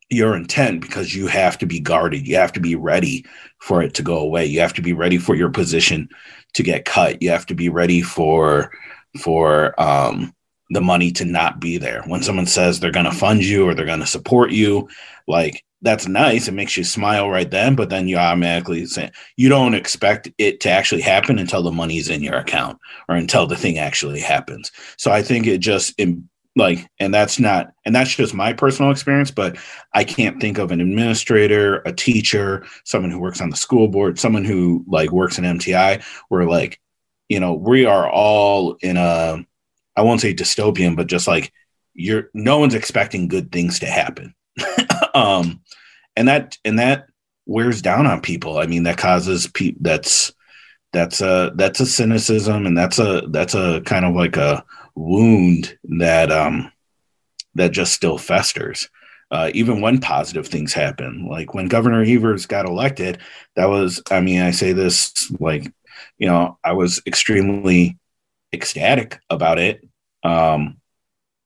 your 0.10 0.36
intent 0.36 0.82
because 0.82 1.14
you 1.14 1.28
have 1.28 1.58
to 1.58 1.66
be 1.66 1.80
guarded. 1.80 2.28
You 2.28 2.38
have 2.38 2.54
to 2.54 2.60
be 2.60 2.76
ready 2.76 3.26
for 3.60 3.82
it 3.82 3.94
to 3.96 4.04
go 4.04 4.18
away. 4.18 4.46
You 4.46 4.62
have 4.62 4.74
to 4.76 4.82
be 4.82 4.94
ready 4.94 5.18
for 5.18 5.36
your 5.36 5.50
position 5.50 6.08
to 6.54 6.64
get 6.64 6.86
cut. 6.86 7.22
You 7.22 7.30
have 7.32 7.46
to 7.48 7.56
be 7.56 7.70
ready 7.70 8.02
for 8.02 8.72
for 9.20 9.80
um 9.82 10.34
the 10.70 10.82
money 10.82 11.12
to 11.12 11.26
not 11.26 11.60
be 11.60 11.78
there. 11.78 12.04
When 12.04 12.22
someone 12.22 12.46
says 12.46 12.80
they're 12.80 12.92
going 12.92 13.06
to 13.06 13.12
fund 13.12 13.44
you 13.44 13.68
or 13.68 13.74
they're 13.74 13.86
going 13.86 14.02
to 14.02 14.06
support 14.06 14.52
you 14.52 14.90
like 15.28 15.64
that's 15.82 16.08
nice. 16.08 16.48
It 16.48 16.54
makes 16.54 16.76
you 16.76 16.84
smile 16.84 17.30
right 17.30 17.50
then, 17.50 17.76
but 17.76 17.90
then 17.90 18.08
you 18.08 18.18
automatically 18.18 18.86
say 18.86 19.12
you 19.36 19.48
don't 19.48 19.76
expect 19.76 20.30
it 20.38 20.60
to 20.62 20.70
actually 20.70 21.02
happen 21.02 21.38
until 21.38 21.62
the 21.62 21.72
money's 21.72 22.10
in 22.10 22.24
your 22.24 22.36
account 22.36 22.80
or 23.08 23.16
until 23.16 23.46
the 23.46 23.56
thing 23.56 23.78
actually 23.78 24.20
happens. 24.20 24.72
So 24.98 25.12
I 25.12 25.22
think 25.22 25.46
it 25.46 25.60
just 25.60 25.94
like, 26.56 26.90
and 27.00 27.14
that's 27.14 27.40
not, 27.40 27.72
and 27.86 27.96
that's 27.96 28.16
just 28.16 28.34
my 28.34 28.54
personal 28.54 28.92
experience, 28.92 29.30
but 29.30 29.58
I 29.94 30.04
can't 30.04 30.42
think 30.42 30.58
of 30.58 30.72
an 30.72 30.82
administrator, 30.82 31.84
a 31.86 31.94
teacher, 31.94 32.66
someone 32.84 33.12
who 33.12 33.20
works 33.20 33.42
on 33.42 33.52
the 33.52 33.56
school 33.56 33.88
board, 33.88 34.18
someone 34.18 34.44
who 34.44 34.84
like 34.88 35.12
works 35.12 35.38
in 35.38 35.44
MTI, 35.44 36.04
where 36.30 36.46
like, 36.46 36.80
you 37.30 37.40
know, 37.40 37.54
we 37.54 37.86
are 37.86 38.10
all 38.10 38.78
in 38.82 38.98
a, 38.98 39.46
I 39.96 40.02
won't 40.02 40.22
say 40.22 40.34
dystopian, 40.34 40.96
but 40.96 41.08
just 41.08 41.28
like 41.28 41.54
you're, 41.94 42.30
no 42.34 42.58
one's 42.58 42.74
expecting 42.74 43.28
good 43.28 43.52
things 43.52 43.80
to 43.80 43.86
happen. 43.86 44.34
um, 45.18 45.62
and 46.16 46.28
that 46.28 46.58
and 46.64 46.80
that 46.80 47.08
wears 47.46 47.82
down 47.82 48.06
on 48.06 48.22
people. 48.22 48.58
I 48.58 48.68
mean, 48.68 48.84
that 48.84 48.98
causes 48.98 49.48
people. 49.48 49.80
That's 49.82 50.32
that's 50.94 51.22
a 51.22 51.52
that's 51.56 51.80
a 51.80 51.86
cynicism, 51.86 52.66
and 52.66 52.78
that's 52.78 53.00
a 53.00 53.24
that's 53.30 53.56
a 53.56 53.82
kind 53.82 54.06
of 54.06 54.16
like 54.16 54.38
a 54.38 54.64
wound 54.96 55.78
that 56.00 56.32
um 56.32 56.72
that 57.56 57.72
just 57.72 57.94
still 57.94 58.18
festers. 58.18 58.90
Uh, 59.30 59.52
even 59.54 59.82
when 59.82 60.00
positive 60.00 60.48
things 60.48 60.72
happen, 60.72 61.28
like 61.28 61.54
when 61.54 61.68
Governor 61.68 62.02
Evers 62.02 62.46
got 62.46 62.66
elected, 62.66 63.18
that 63.58 63.66
was, 63.66 64.02
I 64.10 64.22
mean, 64.22 64.40
I 64.40 64.52
say 64.52 64.72
this 64.72 65.30
like, 65.42 65.70
you 66.18 66.28
know, 66.28 66.58
I 66.64 66.72
was 66.72 67.02
extremely 67.06 67.98
ecstatic 68.54 69.20
about 69.30 69.60
it. 69.60 69.86
Um, 70.24 70.78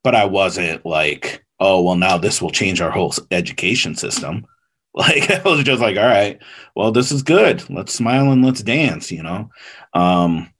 but 0.04 0.14
I 0.14 0.26
wasn't 0.26 0.86
like, 0.86 1.44
oh, 1.62 1.80
well, 1.80 1.96
now 1.96 2.18
this 2.18 2.42
will 2.42 2.50
change 2.50 2.80
our 2.80 2.90
whole 2.90 3.14
education 3.30 3.94
system. 3.94 4.46
Like 4.94 5.30
I 5.30 5.40
was 5.48 5.64
just 5.64 5.80
like, 5.80 5.96
all 5.96 6.04
right, 6.04 6.38
well, 6.76 6.92
this 6.92 7.12
is 7.12 7.22
good. 7.22 7.64
Let's 7.70 7.94
smile 7.94 8.30
and 8.30 8.44
let's 8.44 8.62
dance, 8.62 9.10
you 9.10 9.22
know. 9.22 9.48
Um, 9.94 10.52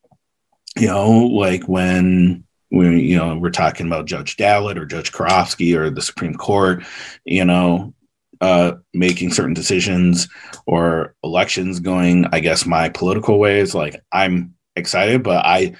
you 0.74 0.86
know, 0.86 1.10
like 1.10 1.64
when 1.64 2.44
we, 2.70 3.02
you 3.02 3.18
know, 3.18 3.36
we're 3.36 3.50
talking 3.50 3.86
about 3.86 4.06
Judge 4.06 4.38
Dallet 4.38 4.78
or 4.78 4.86
Judge 4.86 5.12
Karofsky 5.12 5.76
or 5.76 5.90
the 5.90 6.00
Supreme 6.00 6.34
Court, 6.34 6.82
you 7.26 7.44
know, 7.44 7.92
uh, 8.40 8.76
making 8.94 9.32
certain 9.34 9.52
decisions 9.52 10.28
or 10.64 11.14
elections 11.22 11.78
going, 11.80 12.24
I 12.32 12.40
guess, 12.40 12.64
my 12.64 12.88
political 12.88 13.38
ways. 13.38 13.74
Like 13.74 14.02
I'm 14.10 14.54
excited, 14.76 15.22
but 15.22 15.44
I, 15.44 15.74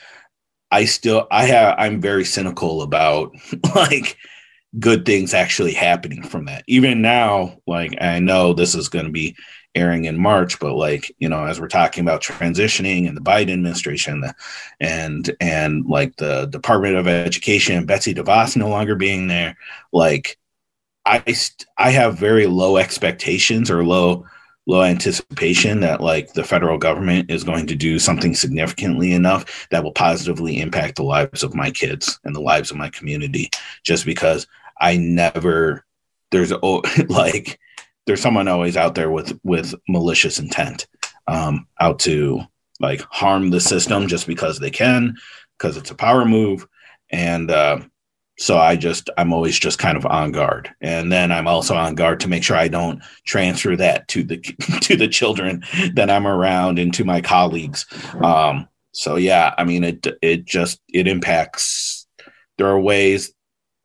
I 0.71 0.85
still, 0.85 1.27
I 1.31 1.47
have, 1.47 1.77
I'm 1.79 2.03
very 2.03 2.27
cynical 2.27 2.83
about 2.83 3.35
like 3.75 4.19
good 4.79 5.05
things 5.05 5.35
actually 5.35 5.73
happening 5.73 6.23
from 6.23 6.47
that. 6.47 6.65
Even 6.67 7.03
now, 7.03 7.59
like 7.67 7.95
I 8.01 8.19
know 8.19 8.53
this 8.53 8.75
is 8.75 8.89
going 8.89 9.05
to 9.05 9.11
be 9.11 9.37
airing 9.75 10.05
in 10.05 10.21
March, 10.21 10.59
but 10.59 10.75
like 10.75 11.15
you 11.19 11.29
know, 11.29 11.45
as 11.45 11.61
we're 11.61 11.69
talking 11.69 12.03
about 12.03 12.23
transitioning 12.23 13.07
and 13.07 13.17
the 13.17 13.21
Biden 13.21 13.53
administration, 13.53 14.25
and 14.81 15.35
and 15.41 15.87
like 15.87 16.17
the 16.17 16.47
Department 16.47 16.97
of 16.97 17.07
Education, 17.07 17.87
Betsy 17.87 18.15
DeVos 18.15 18.57
no 18.57 18.69
longer 18.69 18.95
being 18.95 19.27
there, 19.27 19.57
like 19.93 20.39
I 21.05 21.23
I 21.79 21.91
have 21.91 22.19
very 22.19 22.47
low 22.47 22.77
expectations 22.77 23.71
or 23.71 23.85
low 23.85 24.27
low 24.67 24.83
anticipation 24.83 25.81
that 25.81 26.01
like 26.01 26.33
the 26.35 26.45
federal 26.45 26.79
government 26.79 27.29
is 27.31 27.43
going 27.43 27.67
to 27.67 27.75
do 27.75 27.99
something 27.99 28.33
significantly 28.33 29.13
enough 29.13 29.67
that 29.71 29.83
will 29.83 29.93
positively 29.93 30.61
impact 30.61 30.97
the 30.97 31.03
lives 31.03 31.43
of 31.43 31.55
my 31.55 31.71
kids 31.71 32.21
and 32.25 32.35
the 32.35 32.41
lives 32.41 32.71
of 32.71 32.77
my 32.77 32.89
community 32.91 33.51
just 33.83 34.07
because 34.07 34.47
I 34.81 34.97
never 34.97 35.85
there's 36.31 36.53
like 37.09 37.59
there's 38.07 38.21
someone 38.21 38.49
always 38.49 38.77
out 38.77 38.95
there 38.95 39.11
with 39.11 39.39
with 39.45 39.75
malicious 39.89 40.39
intent 40.39 40.87
um, 41.27 41.67
out 41.81 42.01
to 42.01 42.41
like 42.81 43.01
harm 43.11 43.51
the 43.51 43.61
system 43.61 44.09
just 44.09 44.27
because 44.27 44.59
they 44.59 44.71
can 44.71 45.17
because 45.57 45.77
it's 45.77 45.91
a 45.91 45.95
power 45.95 46.25
move. 46.25 46.67
And 47.11 47.51
uh, 47.51 47.81
so 48.39 48.57
i 48.59 48.75
just 48.75 49.11
i'm 49.19 49.33
always 49.33 49.59
just 49.59 49.79
kind 49.79 49.97
of 49.97 50.07
on 50.07 50.33
guard. 50.33 50.71
And 50.81 51.13
then 51.13 51.31
i'm 51.31 51.47
also 51.47 51.77
on 51.77 51.95
guard 51.95 52.21
to 52.21 52.29
make 52.29 52.43
sure 52.43 52.57
i 52.57 52.69
don't 52.69 53.03
transfer 53.25 53.77
that 53.77 54.09
to 54.09 54.25
the 54.25 54.39
to 54.81 54.97
the 54.97 55.09
children 55.09 55.63
that 55.95 56.11
i'm 56.11 56.27
around 56.27 56.79
and 56.79 56.93
to 56.95 57.05
my 57.05 57.21
colleagues. 57.21 57.87
Um, 58.15 58.69
so 58.93 59.17
yeah 59.17 59.55
i 59.57 59.65
mean 59.65 59.85
it 59.85 60.07
it 60.21 60.45
just 60.45 60.81
it 60.89 61.09
impacts 61.09 62.07
there 62.59 62.69
are 62.69 62.81
ways 62.81 63.33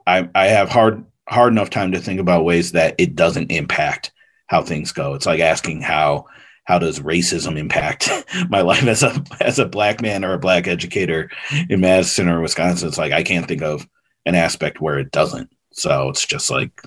I 0.07 0.29
I 0.33 0.47
have 0.47 0.69
hard 0.69 1.05
hard 1.27 1.51
enough 1.51 1.69
time 1.69 1.91
to 1.91 1.99
think 1.99 2.19
about 2.19 2.45
ways 2.45 2.71
that 2.71 2.95
it 2.97 3.15
doesn't 3.15 3.51
impact 3.51 4.11
how 4.47 4.63
things 4.63 4.93
go. 4.93 5.13
It's 5.13 5.25
like 5.25 5.41
asking 5.41 5.81
how 5.81 6.25
how 6.63 6.79
does 6.79 6.99
racism 6.99 7.57
impact 7.57 8.09
my 8.49 8.61
life 8.61 8.83
as 8.83 9.03
a 9.03 9.23
as 9.41 9.59
a 9.59 9.65
black 9.65 10.01
man 10.01 10.25
or 10.25 10.33
a 10.33 10.39
black 10.39 10.67
educator 10.67 11.29
in 11.69 11.81
Madison 11.81 12.29
or 12.29 12.41
Wisconsin? 12.41 12.87
It's 12.87 12.97
like 12.97 13.11
I 13.11 13.23
can't 13.23 13.47
think 13.47 13.61
of 13.61 13.87
an 14.25 14.35
aspect 14.35 14.81
where 14.81 14.97
it 14.97 15.11
doesn't. 15.11 15.49
So 15.73 16.09
it's 16.09 16.25
just 16.25 16.49
like 16.49 16.81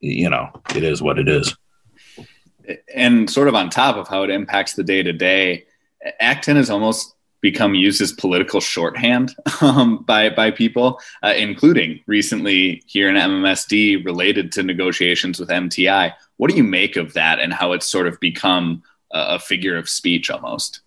you 0.00 0.28
know, 0.28 0.50
it 0.74 0.82
is 0.82 1.00
what 1.00 1.18
it 1.18 1.28
is. 1.28 1.56
And 2.94 3.30
sort 3.30 3.48
of 3.48 3.54
on 3.54 3.70
top 3.70 3.96
of 3.96 4.08
how 4.08 4.24
it 4.24 4.30
impacts 4.30 4.74
the 4.74 4.82
day 4.82 5.02
to 5.02 5.12
day, 5.12 5.64
Act 6.18 6.44
10 6.44 6.56
is 6.56 6.70
almost 6.70 7.14
become 7.42 7.74
used 7.74 8.00
as 8.00 8.12
political 8.12 8.60
shorthand 8.60 9.34
um, 9.60 9.98
by 9.98 10.30
by 10.30 10.50
people, 10.50 10.98
uh, 11.22 11.34
including 11.36 12.00
recently 12.06 12.82
here 12.86 13.10
in 13.10 13.16
MMSD 13.16 14.04
related 14.04 14.50
to 14.52 14.62
negotiations 14.62 15.38
with 15.38 15.50
MTI. 15.50 16.14
What 16.38 16.50
do 16.50 16.56
you 16.56 16.64
make 16.64 16.96
of 16.96 17.12
that, 17.12 17.38
and 17.38 17.52
how 17.52 17.72
it's 17.72 17.86
sort 17.86 18.06
of 18.06 18.18
become 18.20 18.82
a, 19.12 19.34
a 19.34 19.38
figure 19.38 19.76
of 19.76 19.88
speech 19.88 20.30
almost? 20.30 20.80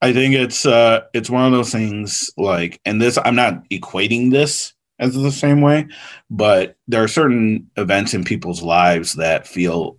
I 0.00 0.12
think 0.12 0.34
it's 0.34 0.64
uh, 0.64 1.02
it's 1.12 1.28
one 1.28 1.44
of 1.44 1.52
those 1.52 1.72
things 1.72 2.30
like, 2.36 2.80
and 2.84 3.02
this 3.02 3.18
I'm 3.22 3.36
not 3.36 3.68
equating 3.68 4.30
this 4.30 4.72
as 5.00 5.14
the 5.14 5.32
same 5.32 5.60
way, 5.60 5.88
but 6.30 6.76
there 6.86 7.02
are 7.02 7.08
certain 7.08 7.70
events 7.76 8.14
in 8.14 8.24
people's 8.24 8.62
lives 8.62 9.14
that 9.14 9.46
feel, 9.46 9.96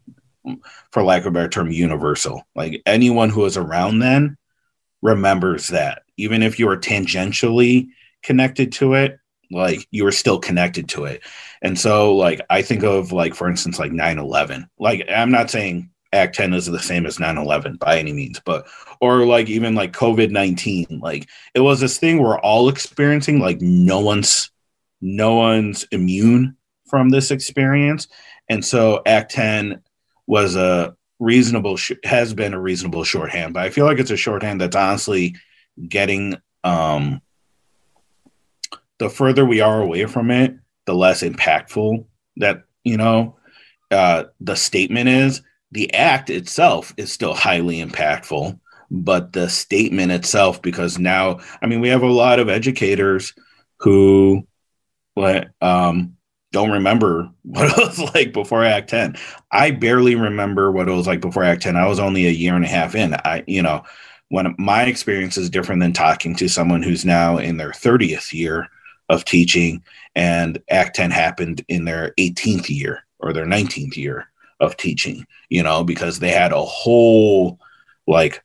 for 0.91 1.03
lack 1.03 1.21
of 1.21 1.27
a 1.27 1.31
better 1.31 1.49
term, 1.49 1.71
universal. 1.71 2.43
Like 2.55 2.81
anyone 2.85 3.29
who 3.29 3.45
is 3.45 3.57
around 3.57 3.99
then 3.99 4.37
remembers 5.01 5.67
that. 5.69 6.03
Even 6.17 6.43
if 6.43 6.59
you 6.59 6.67
are 6.69 6.77
tangentially 6.77 7.89
connected 8.23 8.71
to 8.73 8.93
it 8.93 9.19
like 9.51 9.87
you 9.89 10.03
were 10.03 10.11
still 10.11 10.37
connected 10.37 10.89
to 10.89 11.05
it. 11.05 11.23
And 11.61 11.79
so 11.79 12.15
like 12.15 12.41
i 12.49 12.61
think 12.61 12.83
of 12.83 13.11
like 13.11 13.33
for 13.33 13.49
instance 13.49 13.79
like 13.79 13.91
9-11 13.91 14.67
like 14.77 15.07
i'm 15.09 15.31
not 15.31 15.49
saying 15.49 15.89
act 16.11 16.35
10 16.35 16.53
is 16.53 16.65
the 16.65 16.79
same 16.79 17.05
as 17.05 17.17
9-11 17.17 17.79
by 17.79 17.99
any 17.99 18.13
means 18.13 18.41
but 18.43 18.67
or 18.99 19.25
like 19.25 19.47
even 19.49 19.75
like 19.75 19.93
covid-19 19.93 21.01
like 21.01 21.29
it 21.53 21.59
was 21.59 21.79
this 21.79 21.97
thing 21.97 22.17
we're 22.17 22.39
all 22.39 22.67
experiencing 22.69 23.39
like 23.39 23.61
no 23.61 23.99
one's 23.99 24.51
no 25.01 25.35
one's 25.35 25.85
immune 25.91 26.57
from 26.89 27.09
this 27.09 27.31
experience. 27.31 28.07
And 28.49 28.65
so 28.65 29.01
act 29.05 29.31
10 29.31 29.81
was 30.27 30.55
a 30.55 30.95
reasonable 31.19 31.77
sh- 31.77 31.91
has 32.03 32.33
been 32.33 32.53
a 32.53 32.59
reasonable 32.59 33.03
shorthand 33.03 33.53
but 33.53 33.63
i 33.63 33.69
feel 33.69 33.85
like 33.85 33.99
it's 33.99 34.11
a 34.11 34.17
shorthand 34.17 34.59
that's 34.61 34.75
honestly 34.75 35.35
getting 35.87 36.35
um 36.63 37.21
the 38.99 39.09
further 39.09 39.45
we 39.45 39.61
are 39.61 39.81
away 39.81 40.05
from 40.05 40.29
it, 40.29 40.55
the 40.85 40.93
less 40.93 41.23
impactful 41.23 42.05
that, 42.37 42.63
you 42.83 42.97
know, 42.97 43.37
uh, 43.89 44.25
the 44.39 44.55
statement 44.55 45.09
is. 45.09 45.41
The 45.71 45.93
act 45.93 46.29
itself 46.29 46.93
is 46.97 47.11
still 47.11 47.33
highly 47.33 47.83
impactful, 47.83 48.59
but 48.91 49.33
the 49.33 49.47
statement 49.49 50.11
itself, 50.11 50.61
because 50.61 50.99
now, 50.99 51.39
I 51.61 51.67
mean, 51.67 51.79
we 51.79 51.89
have 51.89 52.03
a 52.03 52.07
lot 52.07 52.39
of 52.39 52.49
educators 52.49 53.33
who 53.79 54.47
let 55.15 55.51
um, 55.61 56.17
don't 56.51 56.71
remember 56.71 57.29
what 57.43 57.71
it 57.71 57.77
was 57.77 58.13
like 58.13 58.33
before 58.33 58.63
Act 58.63 58.89
10. 58.89 59.15
I 59.51 59.71
barely 59.71 60.15
remember 60.15 60.71
what 60.71 60.87
it 60.87 60.93
was 60.93 61.07
like 61.07 61.21
before 61.21 61.43
Act 61.43 61.63
10. 61.63 61.75
I 61.75 61.87
was 61.87 61.99
only 61.99 62.27
a 62.27 62.31
year 62.31 62.55
and 62.55 62.65
a 62.65 62.69
half 62.69 62.95
in. 62.95 63.13
I, 63.13 63.43
you 63.47 63.61
know, 63.61 63.83
when 64.29 64.55
my 64.57 64.83
experience 64.83 65.37
is 65.37 65.49
different 65.49 65.81
than 65.81 65.93
talking 65.93 66.35
to 66.35 66.47
someone 66.47 66.83
who's 66.83 67.05
now 67.05 67.37
in 67.37 67.57
their 67.57 67.71
30th 67.71 68.31
year 68.33 68.67
of 69.09 69.25
teaching, 69.25 69.83
and 70.15 70.61
Act 70.69 70.95
10 70.95 71.11
happened 71.11 71.65
in 71.67 71.85
their 71.85 72.13
18th 72.19 72.69
year 72.69 73.03
or 73.19 73.33
their 73.33 73.45
19th 73.45 73.97
year 73.97 74.29
of 74.59 74.77
teaching, 74.77 75.25
you 75.49 75.63
know, 75.63 75.83
because 75.83 76.19
they 76.19 76.31
had 76.31 76.51
a 76.51 76.61
whole 76.61 77.59
like 78.07 78.43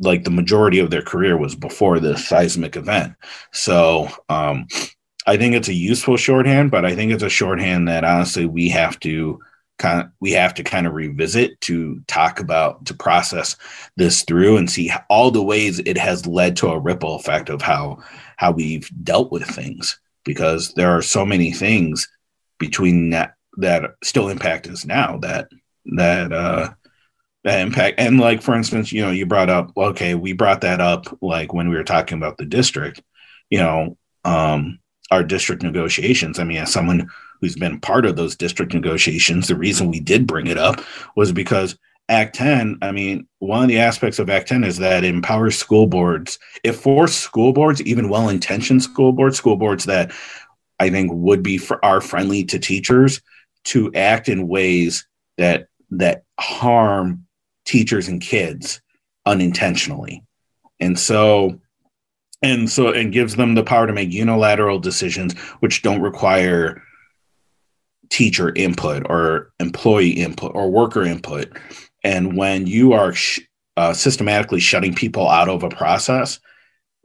like 0.00 0.24
the 0.24 0.30
majority 0.30 0.80
of 0.80 0.90
their 0.90 1.02
career 1.02 1.36
was 1.36 1.54
before 1.54 2.00
this 2.00 2.28
seismic 2.28 2.76
event. 2.76 3.14
So 3.52 4.08
um 4.28 4.66
I 5.26 5.36
think 5.36 5.54
it's 5.54 5.68
a 5.68 5.74
useful 5.74 6.16
shorthand, 6.16 6.70
but 6.70 6.84
I 6.84 6.94
think 6.94 7.12
it's 7.12 7.22
a 7.22 7.28
shorthand 7.30 7.88
that 7.88 8.04
honestly 8.04 8.46
we 8.46 8.68
have 8.70 9.00
to 9.00 9.40
kind 9.78 10.02
of 10.02 10.10
we 10.20 10.32
have 10.32 10.54
to 10.54 10.62
kind 10.62 10.86
of 10.86 10.94
revisit 10.94 11.60
to 11.62 12.00
talk 12.06 12.38
about 12.38 12.86
to 12.86 12.94
process 12.94 13.56
this 13.96 14.22
through 14.22 14.56
and 14.56 14.70
see 14.70 14.92
all 15.08 15.30
the 15.30 15.42
ways 15.42 15.80
it 15.80 15.98
has 15.98 16.26
led 16.26 16.56
to 16.56 16.68
a 16.68 16.78
ripple 16.78 17.16
effect 17.16 17.48
of 17.48 17.62
how 17.62 17.98
how 18.36 18.52
we've 18.52 18.90
dealt 19.02 19.32
with 19.32 19.44
things. 19.44 19.98
Because 20.24 20.72
there 20.74 20.90
are 20.90 21.02
so 21.02 21.26
many 21.26 21.52
things 21.52 22.08
between 22.58 23.10
that 23.10 23.34
that 23.58 23.90
still 24.02 24.28
impact 24.28 24.66
us 24.66 24.84
now 24.84 25.18
that 25.18 25.48
that 25.96 26.32
uh 26.32 26.72
that 27.44 27.60
impact 27.60 28.00
and 28.00 28.18
like 28.18 28.42
for 28.42 28.54
instance 28.54 28.90
you 28.90 29.02
know 29.02 29.10
you 29.10 29.26
brought 29.26 29.50
up 29.50 29.70
okay 29.76 30.14
we 30.14 30.32
brought 30.32 30.62
that 30.62 30.80
up 30.80 31.06
like 31.20 31.52
when 31.52 31.68
we 31.68 31.76
were 31.76 31.84
talking 31.84 32.16
about 32.16 32.36
the 32.38 32.46
district 32.46 33.02
you 33.50 33.58
know 33.58 33.96
um 34.24 34.78
our 35.10 35.22
district 35.22 35.62
negotiations 35.62 36.38
i 36.38 36.44
mean 36.44 36.58
as 36.58 36.72
someone 36.72 37.08
who's 37.40 37.56
been 37.56 37.80
part 37.80 38.06
of 38.06 38.16
those 38.16 38.36
district 38.36 38.74
negotiations 38.74 39.48
the 39.48 39.56
reason 39.56 39.90
we 39.90 40.00
did 40.00 40.26
bring 40.26 40.46
it 40.46 40.58
up 40.58 40.80
was 41.16 41.32
because 41.32 41.76
Act 42.08 42.34
10, 42.34 42.78
I 42.82 42.92
mean, 42.92 43.26
one 43.38 43.62
of 43.62 43.68
the 43.68 43.78
aspects 43.78 44.18
of 44.18 44.28
Act 44.28 44.48
10 44.48 44.62
is 44.62 44.76
that 44.78 45.04
it 45.04 45.14
empowers 45.14 45.56
school 45.56 45.86
boards. 45.86 46.38
It 46.62 46.72
forced 46.72 47.20
school 47.20 47.52
boards, 47.52 47.80
even 47.82 48.10
well 48.10 48.28
intentioned 48.28 48.82
school 48.82 49.12
boards, 49.12 49.38
school 49.38 49.56
boards 49.56 49.84
that 49.84 50.12
I 50.78 50.90
think 50.90 51.12
would 51.14 51.42
be 51.42 51.56
for, 51.56 51.82
are 51.84 52.02
friendly 52.02 52.44
to 52.44 52.58
teachers 52.58 53.22
to 53.64 53.92
act 53.94 54.28
in 54.28 54.48
ways 54.48 55.06
that 55.38 55.68
that 55.90 56.24
harm 56.38 57.26
teachers 57.64 58.08
and 58.08 58.20
kids 58.20 58.82
unintentionally. 59.24 60.22
And 60.80 60.98
so 60.98 61.60
and 62.44 62.70
so 62.70 62.92
and 62.92 63.12
gives 63.12 63.36
them 63.36 63.54
the 63.54 63.64
power 63.64 63.86
to 63.86 63.92
make 63.92 64.12
unilateral 64.12 64.78
decisions 64.78 65.36
which 65.60 65.82
don't 65.82 66.00
require 66.00 66.82
teacher 68.10 68.52
input 68.54 69.04
or 69.08 69.52
employee 69.58 70.10
input 70.10 70.52
or 70.54 70.70
worker 70.70 71.02
input 71.02 71.56
and 72.04 72.36
when 72.36 72.66
you 72.66 72.92
are 72.92 73.12
sh- 73.14 73.40
uh, 73.76 73.92
systematically 73.92 74.60
shutting 74.60 74.94
people 74.94 75.28
out 75.28 75.48
of 75.48 75.62
a 75.62 75.68
process, 75.68 76.38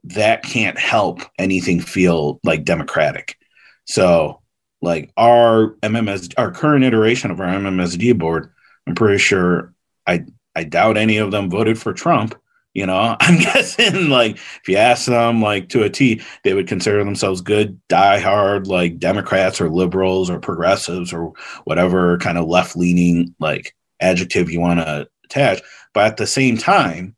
that 0.04 0.44
can't 0.44 0.78
help 0.78 1.22
anything 1.40 1.80
feel 1.80 2.40
like 2.44 2.64
democratic. 2.64 3.38
So, 3.86 4.42
like 4.82 5.12
our 5.18 5.76
MMS, 5.82 6.34
our 6.38 6.52
current 6.52 6.86
iteration 6.86 7.32
of 7.32 7.40
our 7.40 7.48
MMSD 7.48 8.18
board, 8.18 8.54
I'm 8.88 8.96
pretty 8.96 9.18
sure 9.18 9.74
I 10.06 10.26
I 10.56 10.64
doubt 10.64 10.98
any 10.98 11.18
of 11.18 11.32
them 11.32 11.50
voted 11.50 11.80
for 11.80 11.94
Trump. 11.94 12.36
You 12.74 12.86
know, 12.86 13.16
I'm 13.20 13.40
guessing 13.40 14.10
like 14.10 14.36
if 14.38 14.68
you 14.68 14.78
ask 14.78 15.06
them 15.06 15.42
like 15.42 15.70
to 15.70 15.84
a 15.84 15.90
T, 15.90 16.22
they 16.44 16.54
would 16.54 16.68
consider 16.68 17.04
themselves 17.04 17.42
good, 17.42 17.80
diehard 17.90 18.68
like 18.68 19.00
Democrats 19.00 19.60
or 19.60 19.70
liberals 19.70 20.30
or 20.30 20.40
progressives 20.40 21.12
or 21.12 21.34
whatever 21.64 22.18
kind 22.20 22.38
of 22.38 22.48
left 22.48 22.76
leaning 22.76 23.34
like 23.40 23.76
adjective 24.00 24.50
you 24.50 24.60
want 24.60 24.80
to 24.80 25.08
attach. 25.26 25.62
But 25.94 26.06
at 26.06 26.18
the 26.18 26.28
same 26.28 26.58
time, 26.58 27.16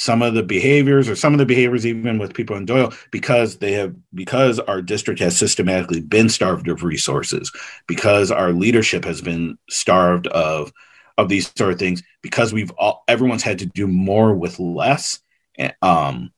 some 0.00 0.22
of 0.22 0.34
the 0.34 0.42
behaviors 0.42 1.08
or 1.08 1.16
some 1.16 1.34
of 1.34 1.38
the 1.38 1.46
behaviors 1.46 1.84
even 1.84 2.18
with 2.18 2.32
people 2.32 2.56
in 2.56 2.64
Doyle 2.64 2.92
because 3.10 3.58
they 3.58 3.72
have 3.72 3.94
because 4.14 4.58
our 4.60 4.80
district 4.80 5.20
has 5.20 5.36
systematically 5.36 6.00
been 6.00 6.28
starved 6.28 6.68
of 6.68 6.82
resources 6.82 7.52
because 7.86 8.30
our 8.30 8.52
leadership 8.52 9.04
has 9.04 9.20
been 9.20 9.58
starved 9.68 10.26
of 10.28 10.72
of 11.18 11.28
these 11.28 11.52
sort 11.56 11.72
of 11.72 11.78
things 11.78 12.02
because 12.22 12.52
we've 12.52 12.70
all 12.72 13.04
everyone's 13.08 13.42
had 13.42 13.58
to 13.60 13.66
do 13.66 13.86
more 13.86 14.34
with 14.34 14.58
less. 14.58 15.20
Um 15.82 16.32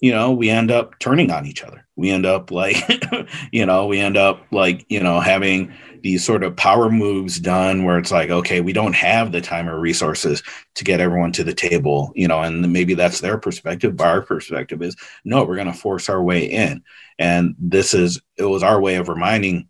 you 0.00 0.12
know 0.12 0.32
we 0.32 0.50
end 0.50 0.70
up 0.70 0.98
turning 0.98 1.30
on 1.30 1.46
each 1.46 1.62
other. 1.62 1.86
We 1.96 2.10
end 2.10 2.26
up 2.26 2.50
like 2.50 2.76
you 3.52 3.64
know 3.64 3.86
we 3.86 3.98
end 3.98 4.16
up 4.16 4.42
like 4.50 4.84
you 4.88 5.00
know 5.00 5.20
having 5.20 5.72
these 6.02 6.24
sort 6.24 6.44
of 6.44 6.56
power 6.56 6.90
moves 6.90 7.40
done 7.40 7.84
where 7.84 7.98
it's 7.98 8.12
like 8.12 8.30
okay 8.30 8.60
we 8.60 8.72
don't 8.72 8.94
have 8.94 9.32
the 9.32 9.40
time 9.40 9.68
or 9.68 9.78
resources 9.78 10.42
to 10.74 10.84
get 10.84 11.00
everyone 11.00 11.32
to 11.32 11.42
the 11.42 11.54
table 11.54 12.12
you 12.14 12.28
know 12.28 12.40
and 12.42 12.72
maybe 12.72 12.94
that's 12.94 13.20
their 13.20 13.38
perspective 13.38 13.96
but 13.96 14.06
our 14.06 14.22
perspective 14.22 14.82
is 14.82 14.94
no 15.24 15.44
we're 15.44 15.56
going 15.56 15.66
to 15.66 15.72
force 15.72 16.08
our 16.08 16.22
way 16.22 16.44
in. 16.44 16.82
And 17.18 17.54
this 17.58 17.94
is 17.94 18.20
it 18.36 18.44
was 18.44 18.62
our 18.62 18.80
way 18.80 18.96
of 18.96 19.08
reminding 19.08 19.68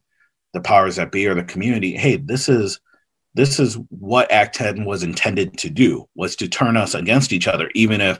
the 0.52 0.60
powers 0.60 0.96
that 0.96 1.12
be 1.12 1.26
or 1.26 1.34
the 1.34 1.44
community 1.44 1.96
hey 1.96 2.16
this 2.16 2.48
is 2.48 2.80
this 3.36 3.60
is 3.60 3.78
what 3.90 4.30
act 4.32 4.56
10 4.56 4.84
was 4.84 5.02
intended 5.02 5.58
to 5.58 5.70
do 5.70 6.08
was 6.14 6.36
to 6.36 6.48
turn 6.48 6.76
us 6.76 6.94
against 6.94 7.32
each 7.32 7.46
other 7.46 7.70
even 7.74 8.00
if 8.00 8.18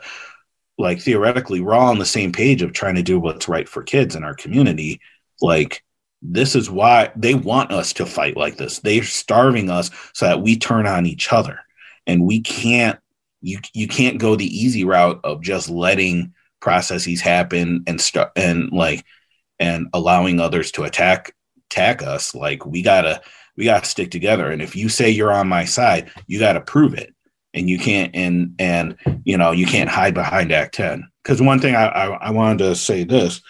like 0.79 1.01
theoretically 1.01 1.61
we're 1.61 1.75
all 1.75 1.89
on 1.89 1.99
the 1.99 2.05
same 2.05 2.33
page 2.33 2.63
of 2.63 2.73
trying 2.73 2.97
to 2.97 3.03
do 3.03 3.19
what's 3.19 3.49
right 3.49 3.69
for 3.69 3.83
kids 3.83 4.15
in 4.15 4.25
our 4.25 4.35
community. 4.35 5.01
Like 5.41 5.83
this 6.23 6.55
is 6.55 6.71
why 6.71 7.13
they 7.17 7.35
want 7.35 7.73
us 7.73 7.93
to 7.95 8.07
fight 8.07 8.37
like 8.37 8.57
this. 8.57 8.81
They're 8.81 9.03
starving 9.03 9.71
us 9.71 9.91
so 10.13 10.27
that 10.27 10.43
we 10.43 10.59
turn 10.59 10.87
on 10.87 11.07
each 11.07 11.33
other. 11.33 11.61
And 12.07 12.25
we 12.25 12.41
can't 12.41 12.99
you 13.41 13.59
you 13.73 13.89
can't 13.89 14.19
go 14.19 14.37
the 14.37 14.47
easy 14.47 14.85
route 14.85 15.21
of 15.25 15.43
just 15.43 15.69
letting 15.69 16.35
processes 16.61 17.21
happen 17.21 17.85
and 17.87 18.01
start 18.01 18.33
and 18.37 18.71
like 18.73 19.05
and 19.59 19.89
allowing 19.95 20.41
others 20.41 20.73
to 20.73 20.85
attack 20.85 21.35
attack 21.71 22.03
us. 22.03 22.35
Like 22.35 22.67
we 22.67 22.83
gotta 22.83 23.23
we 23.57 23.65
gotta 23.65 23.87
stick 23.87 24.11
together. 24.11 24.51
And 24.51 24.63
if 24.63 24.77
you 24.77 24.89
say 24.89 25.11
you're 25.11 25.33
on 25.33 25.49
my 25.49 25.65
side 25.65 26.11
you 26.27 26.39
gotta 26.39 26.61
prove 26.61 26.95
it. 26.95 27.13
And 27.55 27.71
you 27.71 27.79
can't 27.79 28.15
and 28.15 28.55
and 28.59 28.97
you 29.25 29.39
know 29.39 29.53
you 29.53 29.67
can't 29.67 29.89
hide 29.89 30.13
behind 30.13 30.53
act 30.53 30.75
10 30.75 31.09
because 31.23 31.41
one 31.41 31.59
thing 31.59 31.75
I, 31.75 31.87
I, 31.87 32.07
I 32.29 32.31
wanted 32.31 32.59
to 32.59 32.75
say 32.75 33.05
this. 33.05 33.41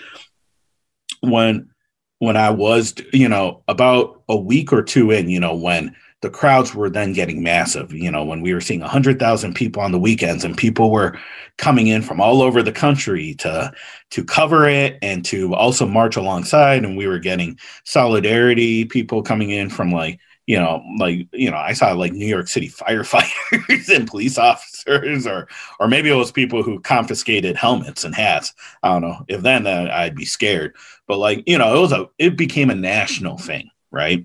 When 1.22 1.70
when 2.18 2.36
i 2.36 2.50
was 2.50 2.94
you 3.12 3.28
know 3.28 3.62
about 3.68 4.22
a 4.28 4.36
week 4.36 4.72
or 4.72 4.82
two 4.82 5.10
in 5.10 5.28
you 5.28 5.40
know 5.40 5.54
when 5.54 5.94
the 6.26 6.32
crowds 6.32 6.74
were 6.74 6.90
then 6.90 7.12
getting 7.12 7.40
massive 7.40 7.92
you 7.92 8.10
know 8.10 8.24
when 8.24 8.40
we 8.40 8.52
were 8.52 8.60
seeing 8.60 8.80
100000 8.80 9.54
people 9.54 9.80
on 9.80 9.92
the 9.92 9.98
weekends 9.98 10.44
and 10.44 10.56
people 10.56 10.90
were 10.90 11.16
coming 11.56 11.86
in 11.86 12.02
from 12.02 12.20
all 12.20 12.42
over 12.42 12.64
the 12.64 12.72
country 12.72 13.34
to 13.34 13.72
to 14.10 14.24
cover 14.24 14.68
it 14.68 14.98
and 15.02 15.24
to 15.24 15.54
also 15.54 15.86
march 15.86 16.16
alongside 16.16 16.84
and 16.84 16.96
we 16.96 17.06
were 17.06 17.20
getting 17.20 17.56
solidarity 17.84 18.84
people 18.84 19.22
coming 19.22 19.50
in 19.50 19.70
from 19.70 19.92
like 19.92 20.18
you 20.48 20.56
know, 20.60 20.80
like 20.96 21.26
you 21.32 21.50
know, 21.50 21.56
I 21.56 21.72
saw 21.72 21.92
like 21.92 22.12
New 22.12 22.26
York 22.26 22.46
City 22.46 22.68
firefighters 22.80 23.88
and 23.94 24.06
police 24.06 24.38
officers, 24.38 25.26
or 25.26 25.48
or 25.80 25.88
maybe 25.88 26.08
it 26.08 26.14
was 26.14 26.30
people 26.30 26.62
who 26.62 26.78
confiscated 26.80 27.56
helmets 27.56 28.04
and 28.04 28.14
hats. 28.14 28.54
I 28.80 28.92
don't 28.92 29.02
know. 29.02 29.24
If 29.26 29.42
then, 29.42 29.64
then 29.64 29.90
I'd 29.90 30.14
be 30.14 30.24
scared. 30.24 30.76
But 31.08 31.18
like 31.18 31.42
you 31.48 31.58
know, 31.58 31.76
it 31.76 31.80
was 31.80 31.90
a 31.90 32.08
it 32.18 32.36
became 32.36 32.70
a 32.70 32.76
national 32.76 33.38
thing, 33.38 33.70
right? 33.90 34.24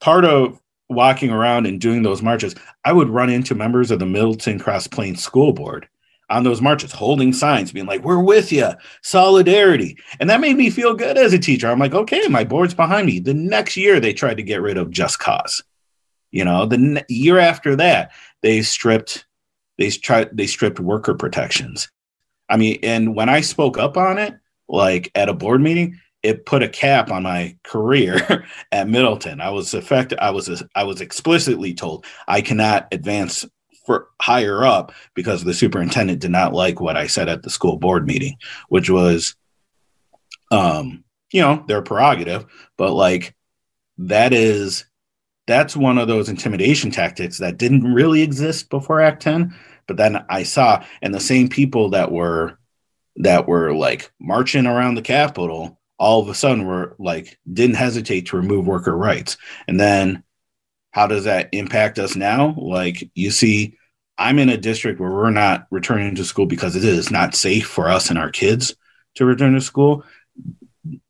Part 0.00 0.24
of 0.24 0.60
walking 0.88 1.30
around 1.30 1.66
and 1.66 1.80
doing 1.80 2.02
those 2.02 2.22
marches, 2.22 2.54
I 2.84 2.92
would 2.92 3.08
run 3.08 3.30
into 3.30 3.54
members 3.54 3.90
of 3.90 3.98
the 3.98 4.06
Middleton 4.06 4.58
Cross 4.58 4.88
Plains 4.88 5.22
School 5.22 5.52
Board 5.52 5.88
on 6.30 6.44
those 6.44 6.60
marches 6.60 6.92
holding 6.92 7.32
signs 7.32 7.72
being 7.72 7.86
like 7.86 8.04
we're 8.04 8.22
with 8.22 8.52
you 8.52 8.70
solidarity. 9.02 9.96
And 10.20 10.28
that 10.28 10.40
made 10.40 10.56
me 10.56 10.70
feel 10.70 10.94
good 10.94 11.16
as 11.16 11.32
a 11.32 11.38
teacher. 11.38 11.68
I'm 11.68 11.78
like 11.78 11.94
okay 11.94 12.26
my 12.28 12.44
board's 12.44 12.74
behind 12.74 13.06
me. 13.06 13.18
The 13.18 13.34
next 13.34 13.76
year 13.76 14.00
they 14.00 14.12
tried 14.12 14.36
to 14.36 14.42
get 14.42 14.60
rid 14.60 14.76
of 14.76 14.90
just 14.90 15.18
cause. 15.18 15.62
You 16.30 16.44
know 16.44 16.66
the 16.66 16.78
ne- 16.78 17.04
year 17.08 17.38
after 17.38 17.76
that 17.76 18.12
they 18.42 18.62
stripped 18.62 19.26
they 19.78 19.90
tried 19.90 20.36
they 20.36 20.46
stripped 20.46 20.80
worker 20.80 21.14
protections. 21.14 21.90
I 22.48 22.56
mean 22.56 22.78
and 22.82 23.14
when 23.14 23.28
i 23.28 23.40
spoke 23.40 23.78
up 23.78 23.96
on 23.96 24.18
it 24.18 24.34
like 24.68 25.10
at 25.14 25.28
a 25.28 25.34
board 25.34 25.60
meeting 25.60 25.98
it 26.22 26.46
put 26.46 26.62
a 26.62 26.68
cap 26.68 27.10
on 27.10 27.22
my 27.22 27.56
career 27.62 28.46
at 28.72 28.88
middleton 28.88 29.40
i 29.40 29.50
was 29.50 29.74
affected 29.74 30.18
i 30.18 30.30
was 30.30 30.62
i 30.74 30.84
was 30.84 31.00
explicitly 31.00 31.74
told 31.74 32.04
i 32.26 32.40
cannot 32.40 32.88
advance 32.92 33.46
for 33.88 34.10
higher 34.20 34.66
up 34.66 34.92
because 35.14 35.42
the 35.42 35.54
superintendent 35.54 36.20
did 36.20 36.30
not 36.30 36.52
like 36.52 36.78
what 36.78 36.98
I 36.98 37.06
said 37.06 37.30
at 37.30 37.42
the 37.42 37.48
school 37.48 37.78
board 37.78 38.06
meeting, 38.06 38.36
which 38.68 38.90
was, 38.90 39.34
um, 40.50 41.04
you 41.32 41.40
know, 41.40 41.64
their 41.66 41.80
prerogative, 41.80 42.44
but 42.76 42.92
like 42.92 43.34
that 43.96 44.34
is 44.34 44.84
that's 45.46 45.74
one 45.74 45.96
of 45.96 46.06
those 46.06 46.28
intimidation 46.28 46.90
tactics 46.90 47.38
that 47.38 47.56
didn't 47.56 47.94
really 47.94 48.20
exist 48.20 48.68
before 48.68 49.00
Act 49.00 49.22
10. 49.22 49.56
But 49.86 49.96
then 49.96 50.22
I 50.28 50.42
saw, 50.42 50.84
and 51.00 51.14
the 51.14 51.18
same 51.18 51.48
people 51.48 51.88
that 51.90 52.12
were 52.12 52.58
that 53.16 53.48
were 53.48 53.72
like 53.72 54.12
marching 54.20 54.66
around 54.66 54.96
the 54.96 55.02
Capitol 55.02 55.80
all 55.98 56.20
of 56.20 56.28
a 56.28 56.34
sudden 56.34 56.64
were 56.64 56.94
like 56.98 57.38
didn't 57.52 57.76
hesitate 57.76 58.26
to 58.26 58.36
remove 58.36 58.66
worker 58.66 58.96
rights. 58.96 59.36
And 59.66 59.78
then 59.78 60.22
how 60.92 61.06
does 61.06 61.24
that 61.24 61.48
impact 61.52 61.98
us 61.98 62.16
now? 62.16 62.54
Like 62.56 63.10
you 63.14 63.30
see 63.30 63.76
I'm 64.18 64.38
in 64.38 64.48
a 64.48 64.56
district 64.56 65.00
where 65.00 65.12
we're 65.12 65.30
not 65.30 65.66
returning 65.70 66.16
to 66.16 66.24
school 66.24 66.46
because 66.46 66.74
it 66.74 66.84
is 66.84 67.10
not 67.10 67.36
safe 67.36 67.68
for 67.68 67.88
us 67.88 68.10
and 68.10 68.18
our 68.18 68.30
kids 68.30 68.74
to 69.14 69.24
return 69.24 69.54
to 69.54 69.60
school. 69.60 70.04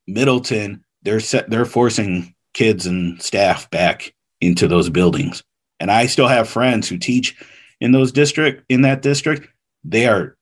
Middleton, 0.07 0.85
they're 1.03 1.20
set, 1.20 1.48
they're 1.48 1.64
forcing 1.64 2.35
kids 2.53 2.87
and 2.87 3.20
staff 3.22 3.70
back 3.70 4.14
into 4.40 4.68
those 4.68 4.90
buildings. 4.90 5.42
And 5.81 5.90
I 5.90 6.07
still 6.07 6.29
have 6.29 6.48
friends 6.48 6.88
who 6.88 6.98
teach 6.98 7.37
in 7.81 7.92
those 7.92 8.12
district 8.12 8.64
in 8.68 8.83
that 8.83 9.03
district. 9.03 9.48
They 9.85 10.07
are 10.07 10.37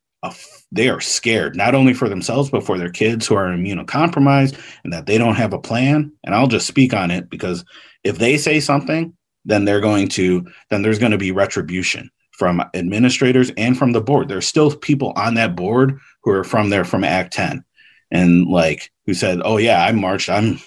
they 0.73 0.89
are 0.89 1.01
scared 1.01 1.57
not 1.57 1.75
only 1.75 1.95
for 1.95 2.09
themselves 2.09 2.51
but 2.51 2.65
for 2.65 2.77
their 2.79 2.91
kids 2.91 3.27
who 3.27 3.35
are 3.35 3.49
immunocompromised 3.49 4.59
and 4.85 4.93
that 4.93 5.07
they 5.07 5.19
don't 5.19 5.37
have 5.37 5.53
a 5.53 5.59
plan. 5.59 6.13
And 6.25 6.35
I'll 6.35 6.49
just 6.49 6.67
speak 6.67 6.93
on 6.95 7.11
it 7.11 7.31
because 7.31 7.65
if 8.05 8.19
they 8.19 8.37
say 8.37 8.61
something, 8.61 9.17
then 9.45 9.65
they're 9.65 9.81
going 9.81 10.09
to 10.09 10.47
then 10.71 10.83
there's 10.83 10.99
going 10.99 11.13
to 11.13 11.19
be 11.19 11.33
retribution 11.33 12.11
from 12.33 12.63
administrators 12.75 13.51
and 13.57 13.79
from 13.79 13.93
the 13.93 14.01
board. 14.01 14.29
There's 14.29 14.47
still 14.47 14.75
people 14.77 15.13
on 15.17 15.35
that 15.35 15.57
board 15.57 15.99
who 16.23 16.33
are 16.33 16.45
from 16.45 16.69
there 16.69 16.85
from 16.85 17.05
Act 17.05 17.33
10 17.33 17.65
and 18.11 18.47
like 18.47 18.91
who 19.07 19.15
said, 19.15 19.41
"Oh 19.45 19.57
yeah, 19.57 19.85
I 19.85 19.93
marched. 19.93 20.29
I'm 20.29 20.59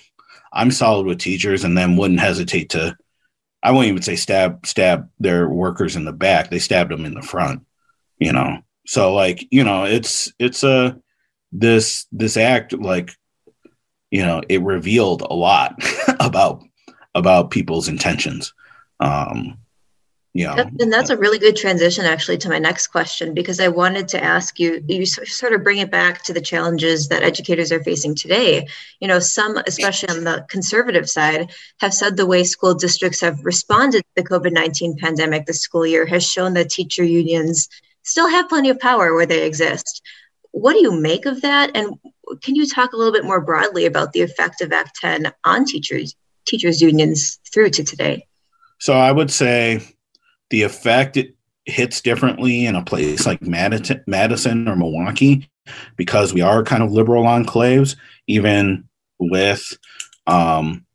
I'm 0.52 0.72
solid 0.72 1.06
with 1.06 1.19
teachers," 1.19 1.63
and 1.63 1.78
then 1.78 1.95
wouldn't 1.95 2.19
hesitate 2.19 2.69
to. 2.72 2.98
I 3.62 3.72
won't 3.72 3.88
even 3.88 4.02
say 4.02 4.15
stab 4.15 4.65
stab 4.65 5.10
their 5.19 5.48
workers 5.50 5.95
in 5.95 6.06
the 6.06 6.13
back. 6.13 6.50
They 6.50 6.60
stabbed 6.60 6.91
them 6.91 7.06
in 7.06 7.13
the 7.13 7.22
front. 7.22 7.63
You 8.17 8.34
know, 8.34 8.60
so 8.89 9.13
like 9.13 9.47
you 9.52 9.63
know, 9.63 9.84
it's 9.84 10.34
it's 10.39 10.63
a 10.63 10.99
this 11.52 12.08
this 12.12 12.38
act 12.38 12.73
like 12.73 13.12
you 14.10 14.25
know 14.25 14.41
it 14.49 14.63
revealed 14.63 15.21
a 15.21 15.36
lot 15.36 15.75
about 16.19 16.63
about 17.13 17.52
people's 17.52 17.88
intentions. 17.88 18.52
Um, 18.99 19.60
yeah 20.34 20.69
and 20.80 20.93
that's 20.93 21.10
a 21.10 21.17
really 21.17 21.39
good 21.39 21.56
transition 21.56 22.06
actually 22.06 22.38
to 22.38 22.49
my 22.49 22.60
next 22.60 22.88
question 22.88 23.34
because 23.34 23.60
i 23.60 23.67
wanted 23.67 24.08
to 24.08 24.23
ask 24.23 24.60
you 24.60 24.80
you 24.88 25.04
sort 25.04 25.54
of 25.54 25.63
bring 25.63 25.80
it 25.80 25.89
back 25.89 26.21
to 26.21 26.32
the 26.32 26.39
challenges 26.39 27.08
that 27.08 27.23
educators 27.23 27.71
are 27.71 27.84
facing 27.84 28.13
today 28.13 28.67
you 28.99 29.08
know 29.08 29.17
some 29.17 29.58
especially 29.65 30.08
on 30.10 30.23
the 30.25 30.45
conservative 30.47 31.10
side 31.10 31.49
have 31.80 31.95
said 31.95 32.15
the 32.15 32.28
way 32.28 32.43
school 32.43 32.75
districts 32.75 33.21
have 33.21 33.43
responded 33.43 34.04
to 34.04 34.21
the 34.21 34.30
covid-19 34.30 34.99
pandemic 34.99 35.47
this 35.47 35.62
school 35.62 35.86
year 35.86 36.06
has 36.06 36.23
shown 36.23 36.54
that 36.54 36.69
teacher 36.69 37.04
unions 37.04 37.67
still 38.03 38.29
have 38.29 38.49
plenty 38.49 38.69
of 38.69 38.79
power 38.79 39.13
where 39.13 39.25
they 39.25 39.45
exist 39.45 40.01
what 40.51 40.73
do 40.73 40.79
you 40.79 40.99
make 40.99 41.25
of 41.25 41.41
that 41.41 41.71
and 41.75 41.93
can 42.41 42.55
you 42.55 42.67
talk 42.67 42.93
a 42.93 42.97
little 42.97 43.13
bit 43.13 43.25
more 43.25 43.41
broadly 43.41 43.85
about 43.85 44.13
the 44.13 44.21
effect 44.21 44.62
of 44.62 44.71
act 44.71 44.97
10 44.99 45.31
on 45.45 45.65
teachers 45.65 46.15
teachers 46.45 46.81
unions 46.81 47.39
through 47.51 47.69
to 47.69 47.83
today 47.83 48.25
so 48.79 48.93
i 48.93 49.12
would 49.12 49.31
say 49.31 49.81
the 50.49 50.63
effect 50.63 51.17
it 51.17 51.35
hits 51.69 52.01
differently 52.01 52.65
in 52.65 52.75
a 52.75 52.83
place 52.83 53.25
like 53.25 53.41
Madison 53.41 54.67
or 54.67 54.75
Milwaukee 54.75 55.49
because 55.95 56.33
we 56.33 56.41
are 56.41 56.63
kind 56.63 56.83
of 56.83 56.91
liberal 56.91 57.23
enclaves, 57.23 57.95
even 58.27 58.88
with 59.19 59.77
um, 60.27 60.85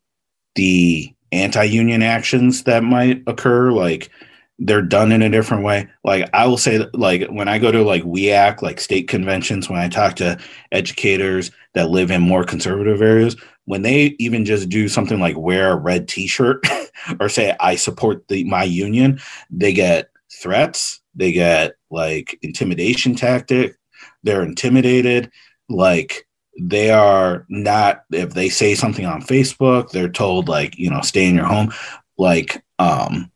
the 0.55 1.15
anti-union 1.33 2.03
actions 2.03 2.65
that 2.65 2.83
might 2.83 3.23
occur. 3.27 3.71
Like 3.73 4.11
they're 4.59 4.83
done 4.83 5.11
in 5.11 5.23
a 5.23 5.31
different 5.31 5.65
way. 5.65 5.89
Like 6.05 6.29
I 6.33 6.47
will 6.47 6.57
say 6.57 6.87
like 6.93 7.29
when 7.29 7.49
I 7.49 7.59
go 7.59 7.73
to 7.73 7.83
like 7.83 8.05
WEAC, 8.05 8.63
like 8.63 8.81
state 8.81 9.09
conventions, 9.09 9.69
when 9.69 9.81
I 9.81 9.89
talk 9.89 10.15
to 10.17 10.39
educators 10.71 11.51
that 11.75 11.91
live 11.91 12.11
in 12.11 12.23
more 12.23 12.45
conservative 12.45 13.03
areas, 13.03 13.37
when 13.65 13.83
they 13.83 14.15
even 14.19 14.45
just 14.45 14.69
do 14.69 14.89
something 14.89 15.19
like 15.19 15.37
wear 15.37 15.73
a 15.73 15.77
red 15.77 16.07
t-shirt 16.07 16.65
or 17.21 17.29
say 17.29 17.57
I 17.59 17.77
support 17.77 18.29
the 18.29 18.45
my 18.45 18.63
union, 18.63 19.21
they 19.51 19.73
get 19.73 20.11
threats, 20.33 21.01
they 21.15 21.33
get 21.33 21.75
like 21.91 22.39
intimidation 22.43 23.17
tactic, 23.17 23.77
they're 24.23 24.43
intimidated, 24.43 25.33
like 25.69 26.29
they 26.61 26.91
are 26.91 27.45
not 27.49 28.05
if 28.13 28.35
they 28.35 28.49
say 28.49 28.77
something 28.77 29.05
on 29.05 29.23
Facebook, 29.23 29.91
they're 29.91 30.09
told 30.09 30.49
like, 30.49 30.79
you 30.79 30.91
know, 30.91 31.01
stay 31.01 31.27
in 31.27 31.35
your 31.35 31.47
home. 31.47 31.73
Like 32.17 32.63
um 32.79 33.33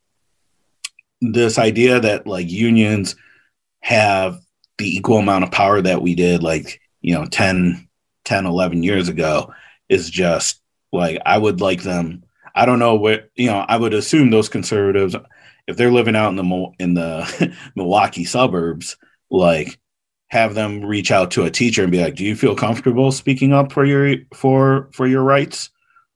this 1.20 1.58
idea 1.58 2.00
that 2.00 2.26
like 2.26 2.50
unions 2.50 3.16
have 3.80 4.40
the 4.78 4.96
equal 4.96 5.18
amount 5.18 5.44
of 5.44 5.50
power 5.50 5.80
that 5.82 6.02
we 6.02 6.14
did 6.14 6.42
like, 6.42 6.80
you 7.00 7.14
know, 7.14 7.24
10 7.26 7.88
10 8.24 8.46
11 8.46 8.82
years 8.82 9.08
ago 9.08 9.52
is 9.88 10.10
just 10.10 10.60
like 10.92 11.20
I 11.24 11.38
would 11.38 11.60
like 11.60 11.82
them 11.82 12.24
I 12.58 12.66
don't 12.66 12.80
know 12.80 12.96
what 12.96 13.30
you 13.36 13.46
know. 13.46 13.64
I 13.68 13.76
would 13.76 13.94
assume 13.94 14.30
those 14.30 14.48
conservatives, 14.48 15.14
if 15.68 15.76
they're 15.76 15.92
living 15.92 16.16
out 16.16 16.30
in 16.30 16.36
the 16.36 16.72
in 16.80 16.94
the 16.94 17.56
Milwaukee 17.76 18.24
suburbs, 18.24 18.96
like 19.30 19.78
have 20.28 20.54
them 20.54 20.84
reach 20.84 21.12
out 21.12 21.30
to 21.32 21.44
a 21.44 21.50
teacher 21.50 21.82
and 21.84 21.92
be 21.92 22.02
like, 22.02 22.16
"Do 22.16 22.24
you 22.24 22.34
feel 22.34 22.56
comfortable 22.56 23.12
speaking 23.12 23.52
up 23.52 23.70
for 23.70 23.84
your 23.84 24.16
for 24.34 24.88
for 24.92 25.06
your 25.06 25.22
rights?" 25.22 25.70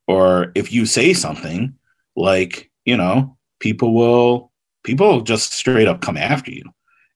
Or 0.08 0.50
if 0.56 0.72
you 0.72 0.84
say 0.84 1.12
something, 1.14 1.74
like 2.16 2.70
you 2.84 2.96
know, 2.96 3.36
people 3.60 3.94
will 3.94 4.51
people 4.83 5.21
just 5.23 5.53
straight 5.53 5.88
up 5.88 6.01
come 6.01 6.16
after 6.16 6.51
you. 6.51 6.64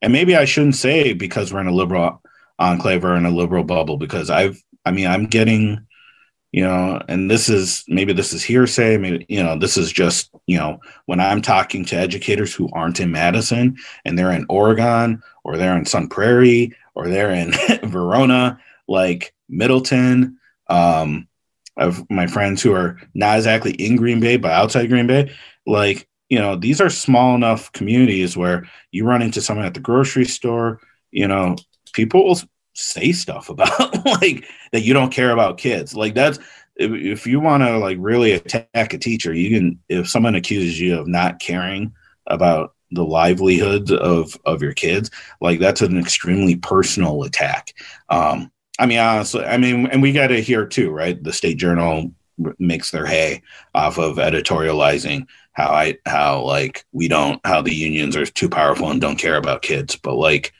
And 0.02 0.12
maybe 0.12 0.36
I 0.36 0.44
shouldn't 0.44 0.76
say 0.76 1.12
because 1.12 1.52
we're 1.52 1.60
in 1.60 1.66
a 1.66 1.72
liberal 1.72 2.22
enclave 2.58 3.04
or 3.04 3.16
in 3.16 3.26
a 3.26 3.30
liberal 3.30 3.64
bubble 3.64 3.96
because 3.96 4.30
I've 4.30 4.62
I 4.84 4.90
mean 4.92 5.06
I'm 5.06 5.26
getting 5.26 5.86
you 6.52 6.62
know 6.62 7.00
and 7.08 7.30
this 7.30 7.48
is 7.48 7.84
maybe 7.86 8.12
this 8.14 8.32
is 8.32 8.42
hearsay 8.42 8.96
maybe 8.96 9.26
you 9.28 9.42
know 9.42 9.58
this 9.58 9.76
is 9.76 9.92
just 9.92 10.30
you 10.46 10.56
know 10.56 10.80
when 11.04 11.20
i'm 11.20 11.42
talking 11.42 11.84
to 11.84 11.96
educators 11.96 12.54
who 12.54 12.68
aren't 12.72 12.98
in 12.98 13.10
madison 13.10 13.76
and 14.04 14.18
they're 14.18 14.32
in 14.32 14.46
oregon 14.48 15.22
or 15.44 15.56
they're 15.56 15.76
in 15.76 15.84
sun 15.84 16.08
prairie 16.08 16.74
or 16.94 17.08
they're 17.08 17.30
in 17.30 17.52
verona 17.84 18.58
like 18.88 19.34
middleton 19.48 20.38
um 20.68 21.28
of 21.76 22.08
my 22.10 22.26
friends 22.26 22.62
who 22.62 22.72
are 22.72 22.98
not 23.12 23.36
exactly 23.36 23.72
in 23.72 23.96
green 23.96 24.20
bay 24.20 24.36
but 24.38 24.50
outside 24.50 24.88
green 24.88 25.06
bay 25.06 25.30
like 25.66 26.08
you 26.28 26.38
know 26.38 26.56
these 26.56 26.80
are 26.80 26.90
small 26.90 27.34
enough 27.34 27.70
communities 27.72 28.36
where 28.36 28.66
you 28.90 29.04
run 29.04 29.22
into 29.22 29.40
someone 29.40 29.66
at 29.66 29.74
the 29.74 29.80
grocery 29.80 30.24
store 30.24 30.80
you 31.10 31.26
know 31.26 31.56
people 31.92 32.24
will 32.24 32.40
say 32.76 33.10
stuff 33.12 33.48
about 33.48 34.04
like 34.22 34.44
that 34.72 34.82
you 34.82 34.92
don't 34.92 35.12
care 35.12 35.30
about 35.30 35.58
kids. 35.58 35.94
Like 35.94 36.14
that's 36.14 36.38
if, 36.76 36.92
if 36.92 37.26
you 37.26 37.40
want 37.40 37.62
to 37.62 37.78
like 37.78 37.96
really 37.98 38.32
attack 38.32 38.92
a 38.92 38.98
teacher 38.98 39.32
you 39.32 39.58
can 39.58 39.80
if 39.88 40.08
someone 40.08 40.34
accuses 40.34 40.78
you 40.78 40.98
of 40.98 41.08
not 41.08 41.40
caring 41.40 41.92
about 42.26 42.74
the 42.92 43.04
livelihoods 43.04 43.90
of 43.90 44.36
of 44.44 44.62
your 44.62 44.74
kids 44.74 45.10
like 45.40 45.58
that's 45.58 45.80
an 45.80 45.98
extremely 45.98 46.56
personal 46.56 47.22
attack. 47.24 47.72
Um 48.10 48.52
i 48.78 48.84
mean 48.84 48.98
honestly 48.98 49.42
i 49.44 49.56
mean 49.56 49.86
and 49.86 50.02
we 50.02 50.12
got 50.12 50.28
to 50.28 50.42
hear 50.42 50.66
too 50.66 50.90
right? 50.90 51.22
The 51.22 51.32
state 51.32 51.56
journal 51.56 52.12
makes 52.58 52.90
their 52.90 53.06
hay 53.06 53.42
off 53.74 53.98
of 53.98 54.16
editorializing 54.16 55.26
how 55.56 55.70
i 55.70 55.96
how 56.06 56.42
like 56.42 56.84
we 56.92 57.08
don't 57.08 57.44
how 57.44 57.60
the 57.60 57.74
unions 57.74 58.16
are 58.16 58.26
too 58.26 58.48
powerful 58.48 58.90
and 58.90 59.00
don't 59.00 59.18
care 59.18 59.36
about 59.36 59.62
kids 59.62 59.96
but 59.96 60.14
like 60.14 60.52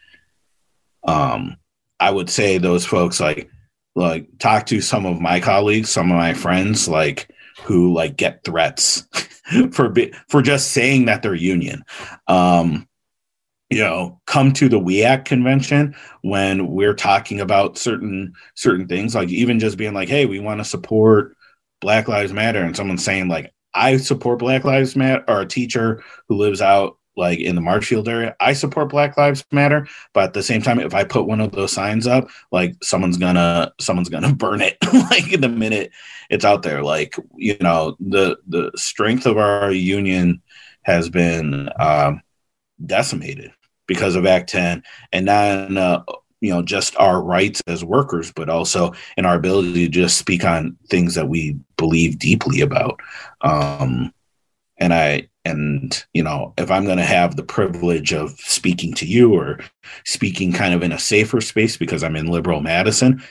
um 1.05 1.57
I 1.99 2.11
would 2.11 2.31
say 2.31 2.59
those 2.59 2.85
folks 2.85 3.21
like 3.21 3.51
like 3.95 4.29
talk 4.39 4.67
to 4.67 4.81
some 4.81 5.07
of 5.07 5.21
my 5.21 5.41
colleagues, 5.41 5.89
some 5.89 6.11
of 6.11 6.19
my 6.19 6.35
friends, 6.35 6.89
like 6.89 7.31
who 7.63 7.95
like 7.95 8.17
get 8.17 8.45
threats 8.45 9.09
for 9.73 9.89
be, 9.89 10.13
for 10.29 10.43
just 10.43 10.73
saying 10.73 11.07
that 11.07 11.23
they're 11.23 11.35
union. 11.35 11.83
Um, 12.29 12.89
you 13.69 13.81
know 13.81 14.21
come 14.27 14.53
to 14.53 14.69
the 14.69 14.79
WEAC 14.79 15.25
convention 15.25 15.97
when 16.23 16.69
we're 16.69 16.95
talking 16.95 17.41
about 17.41 17.77
certain 17.77 18.33
certain 18.55 18.87
things 18.87 19.13
like 19.13 19.29
even 19.29 19.59
just 19.59 19.77
being 19.77 19.93
like 19.93 20.09
hey 20.09 20.25
we 20.25 20.39
want 20.39 20.61
to 20.61 20.65
support 20.65 21.37
black 21.81 22.07
lives 22.07 22.33
matter 22.33 22.63
and 22.63 22.77
someone 22.77 22.97
saying 22.97 23.27
like 23.27 23.53
i 23.77 23.97
support 23.97 24.39
black 24.39 24.65
lives 24.65 24.97
matter 24.97 25.25
or 25.29 25.43
a 25.43 25.47
teacher 25.47 26.03
who 26.29 26.37
lives 26.37 26.61
out 26.61 26.99
like 27.17 27.39
in 27.39 27.55
the 27.55 27.61
marshfield 27.61 28.09
area 28.09 28.35
i 28.41 28.53
support 28.53 28.89
black 28.89 29.17
lives 29.17 29.45
matter 29.53 29.87
but 30.13 30.25
at 30.25 30.33
the 30.35 30.43
same 30.43 30.61
time 30.61 30.81
if 30.81 30.95
i 30.95 31.05
put 31.05 31.27
one 31.27 31.41
of 31.41 31.53
those 31.53 31.73
signs 31.73 32.07
up 32.07 32.29
like 32.53 32.75
someone's 32.83 33.17
gonna 33.17 33.73
someone's 33.81 34.09
gonna 34.09 34.35
burn 34.35 34.61
it 34.61 34.77
like 35.11 35.41
the 35.41 35.49
minute 35.49 35.93
it's 36.31 36.45
out 36.45 36.63
there. 36.63 36.83
Like 36.83 37.17
you 37.37 37.57
know 37.61 37.97
the 38.01 38.39
the 38.47 38.71
strength 38.77 39.27
of 39.27 39.39
our 39.39 39.73
union 39.73 40.43
has 40.83 41.09
been 41.09 41.69
um 41.79 42.23
decimated 42.85 43.53
because 43.87 44.17
of 44.17 44.27
Act 44.27 44.49
10, 44.51 44.83
and 45.13 45.27
not 45.27 45.71
in, 45.71 45.77
uh, 45.77 46.03
you 46.41 46.51
know 46.53 46.63
just 46.63 46.97
our 46.97 47.23
rights 47.23 47.63
as 47.67 47.85
workers, 47.85 48.33
but 48.33 48.49
also 48.49 48.93
in 49.17 49.25
our 49.25 49.37
ability 49.37 49.87
to 49.87 49.89
just 49.89 50.19
speak 50.19 50.45
on 50.45 50.77
things 50.89 51.15
that 51.15 51.29
we 51.29 51.57
believe 51.77 52.19
deeply 52.19 52.61
about. 52.61 53.01
Um, 53.41 54.13
and 54.79 54.93
I 54.93 55.29
and 55.45 56.05
you 56.13 56.23
know 56.23 56.53
if 56.59 56.71
I'm 56.71 56.85
going 56.85 56.99
to 56.99 57.05
have 57.05 57.37
the 57.37 57.43
privilege 57.43 58.13
of 58.13 58.33
speaking 58.41 58.95
to 58.95 59.07
you 59.07 59.35
or 59.35 59.61
speaking 60.05 60.53
kind 60.53 60.75
of 60.75 60.83
in 60.83 60.93
a 60.93 60.99
safer 60.99 61.41
space 61.41 61.77
because 61.77 62.03
I'm 62.03 62.17
in 62.17 62.27
liberal 62.27 62.61
Madison, 62.61 63.23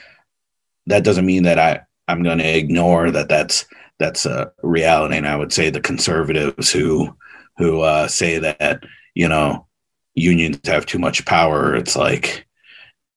that 0.88 1.04
doesn't 1.04 1.26
mean 1.26 1.44
that 1.44 1.60
I 1.60 1.82
I'm 2.08 2.24
going 2.24 2.40
to 2.40 2.58
ignore 2.58 3.12
that 3.12 3.30
that's 3.30 3.66
that's 4.00 4.26
a 4.26 4.52
reality. 4.62 5.18
And 5.18 5.28
I 5.28 5.36
would 5.36 5.54
say 5.54 5.70
the 5.70 5.82
conservatives 5.82 6.72
who 6.72 7.16
who 7.58 7.82
uh, 7.82 8.08
say 8.08 8.40
that 8.40 8.84
you 9.14 9.28
know 9.28 9.68
unions 10.16 10.60
have 10.66 10.86
too 10.86 10.98
much 10.98 11.26
power 11.26 11.76
it's 11.76 11.96
like 11.96 12.48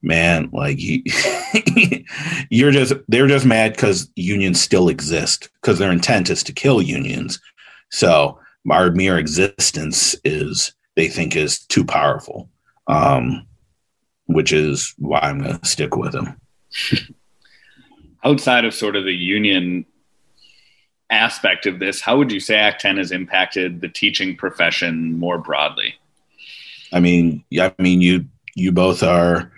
man 0.03 0.49
like 0.53 0.79
you, 0.81 1.03
you're 2.51 2.71
just 2.71 2.95
they're 3.09 3.27
just 3.27 3.47
mad 3.47 3.73
because 3.73 4.11
unions 4.17 4.61
still 4.61 4.89
exist 4.89 5.49
because 5.61 5.79
their 5.79 5.93
intent 5.93 6.31
is 6.31 6.43
to 6.45 6.53
kill 6.53 6.81
unions. 6.81 7.41
So 7.91 8.39
our 8.71 8.91
mere 8.91 9.19
existence 9.19 10.15
is 10.25 10.73
they 10.97 11.09
think 11.09 11.37
is 11.37 11.61
too 11.67 11.85
powerful 11.85 12.51
um 12.89 13.47
which 14.27 14.53
is 14.53 14.95
why 14.99 15.21
i'm 15.21 15.41
going 15.41 15.59
to 15.59 15.67
stick 15.67 15.97
with 15.97 16.13
them. 16.13 16.39
Outside 18.25 18.65
of 18.65 18.75
sort 18.75 18.97
of 18.97 19.05
the 19.05 19.15
union 19.15 19.87
aspect 21.11 21.67
of 21.67 21.79
this 21.79 22.01
how 22.01 22.19
would 22.19 22.31
you 22.31 22.41
say 22.41 22.57
act 22.57 22.81
10 22.81 22.99
has 22.99 23.13
impacted 23.13 23.81
the 23.81 23.89
teaching 23.89 24.37
profession 24.37 25.19
more 25.19 25.39
broadly? 25.39 25.95
I 26.93 27.01
mean, 27.01 27.45
I 27.61 27.75
mean, 27.79 28.01
you 28.01 28.25
you 28.59 28.73
both 28.73 29.03
are 29.03 29.53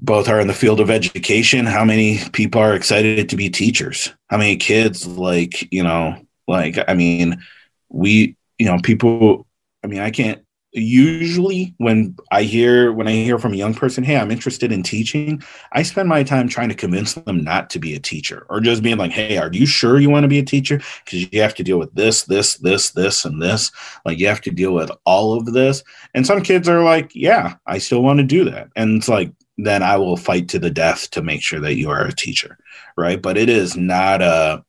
both 0.00 0.28
are 0.28 0.40
in 0.40 0.48
the 0.48 0.54
field 0.54 0.80
of 0.80 0.90
education. 0.90 1.66
How 1.66 1.84
many 1.84 2.20
people 2.32 2.60
are 2.60 2.74
excited 2.74 3.28
to 3.28 3.36
be 3.36 3.50
teachers? 3.50 4.12
How 4.28 4.38
many 4.38 4.56
kids 4.56 5.06
like 5.06 5.72
you 5.72 5.84
know 5.84 6.16
like 6.48 6.78
I 6.88 6.94
mean, 6.94 7.42
we 7.88 8.36
you 8.58 8.66
know 8.66 8.78
people. 8.82 9.46
I 9.84 9.88
mean, 9.88 10.00
I 10.00 10.10
can't 10.10 10.41
usually 10.72 11.74
when 11.76 12.16
i 12.30 12.42
hear 12.42 12.92
when 12.92 13.06
i 13.06 13.12
hear 13.12 13.38
from 13.38 13.52
a 13.52 13.56
young 13.56 13.74
person 13.74 14.02
hey 14.02 14.16
i'm 14.16 14.30
interested 14.30 14.72
in 14.72 14.82
teaching 14.82 15.42
i 15.72 15.82
spend 15.82 16.08
my 16.08 16.22
time 16.22 16.48
trying 16.48 16.70
to 16.70 16.74
convince 16.74 17.12
them 17.12 17.44
not 17.44 17.68
to 17.68 17.78
be 17.78 17.94
a 17.94 18.00
teacher 18.00 18.46
or 18.48 18.58
just 18.58 18.82
being 18.82 18.96
like 18.96 19.12
hey 19.12 19.36
are 19.36 19.52
you 19.52 19.66
sure 19.66 20.00
you 20.00 20.10
want 20.10 20.24
to 20.24 20.28
be 20.28 20.38
a 20.38 20.44
teacher? 20.44 20.80
Because 21.04 21.32
you 21.32 21.42
have 21.42 21.54
to 21.54 21.62
deal 21.62 21.78
with 21.78 21.94
this 21.94 22.24
this 22.24 22.56
this 22.56 22.90
this 22.90 23.24
and 23.24 23.40
this. 23.40 23.72
Like 24.04 24.18
you 24.18 24.28
have 24.28 24.40
to 24.42 24.50
deal 24.50 24.72
with 24.72 24.90
all 25.04 25.34
of 25.34 25.46
this. 25.46 25.82
And 26.14 26.26
some 26.26 26.42
kids 26.42 26.68
are 26.68 26.82
like 26.82 27.12
yeah 27.14 27.54
i 27.66 27.78
still 27.78 28.02
want 28.02 28.18
to 28.18 28.24
do 28.24 28.44
that. 28.44 28.68
And 28.76 28.98
it's 28.98 29.08
like 29.08 29.32
then 29.58 29.82
i 29.82 29.96
will 29.96 30.16
fight 30.16 30.48
to 30.48 30.58
the 30.58 30.70
death 30.70 31.10
to 31.10 31.22
make 31.22 31.42
sure 31.42 31.60
that 31.60 31.74
you 31.74 31.90
are 31.90 32.04
a 32.04 32.14
teacher 32.14 32.58
right? 32.96 33.22
But 33.22 33.38
it 33.38 33.48
is 33.48 33.76
not 33.76 34.22
a 34.22 34.64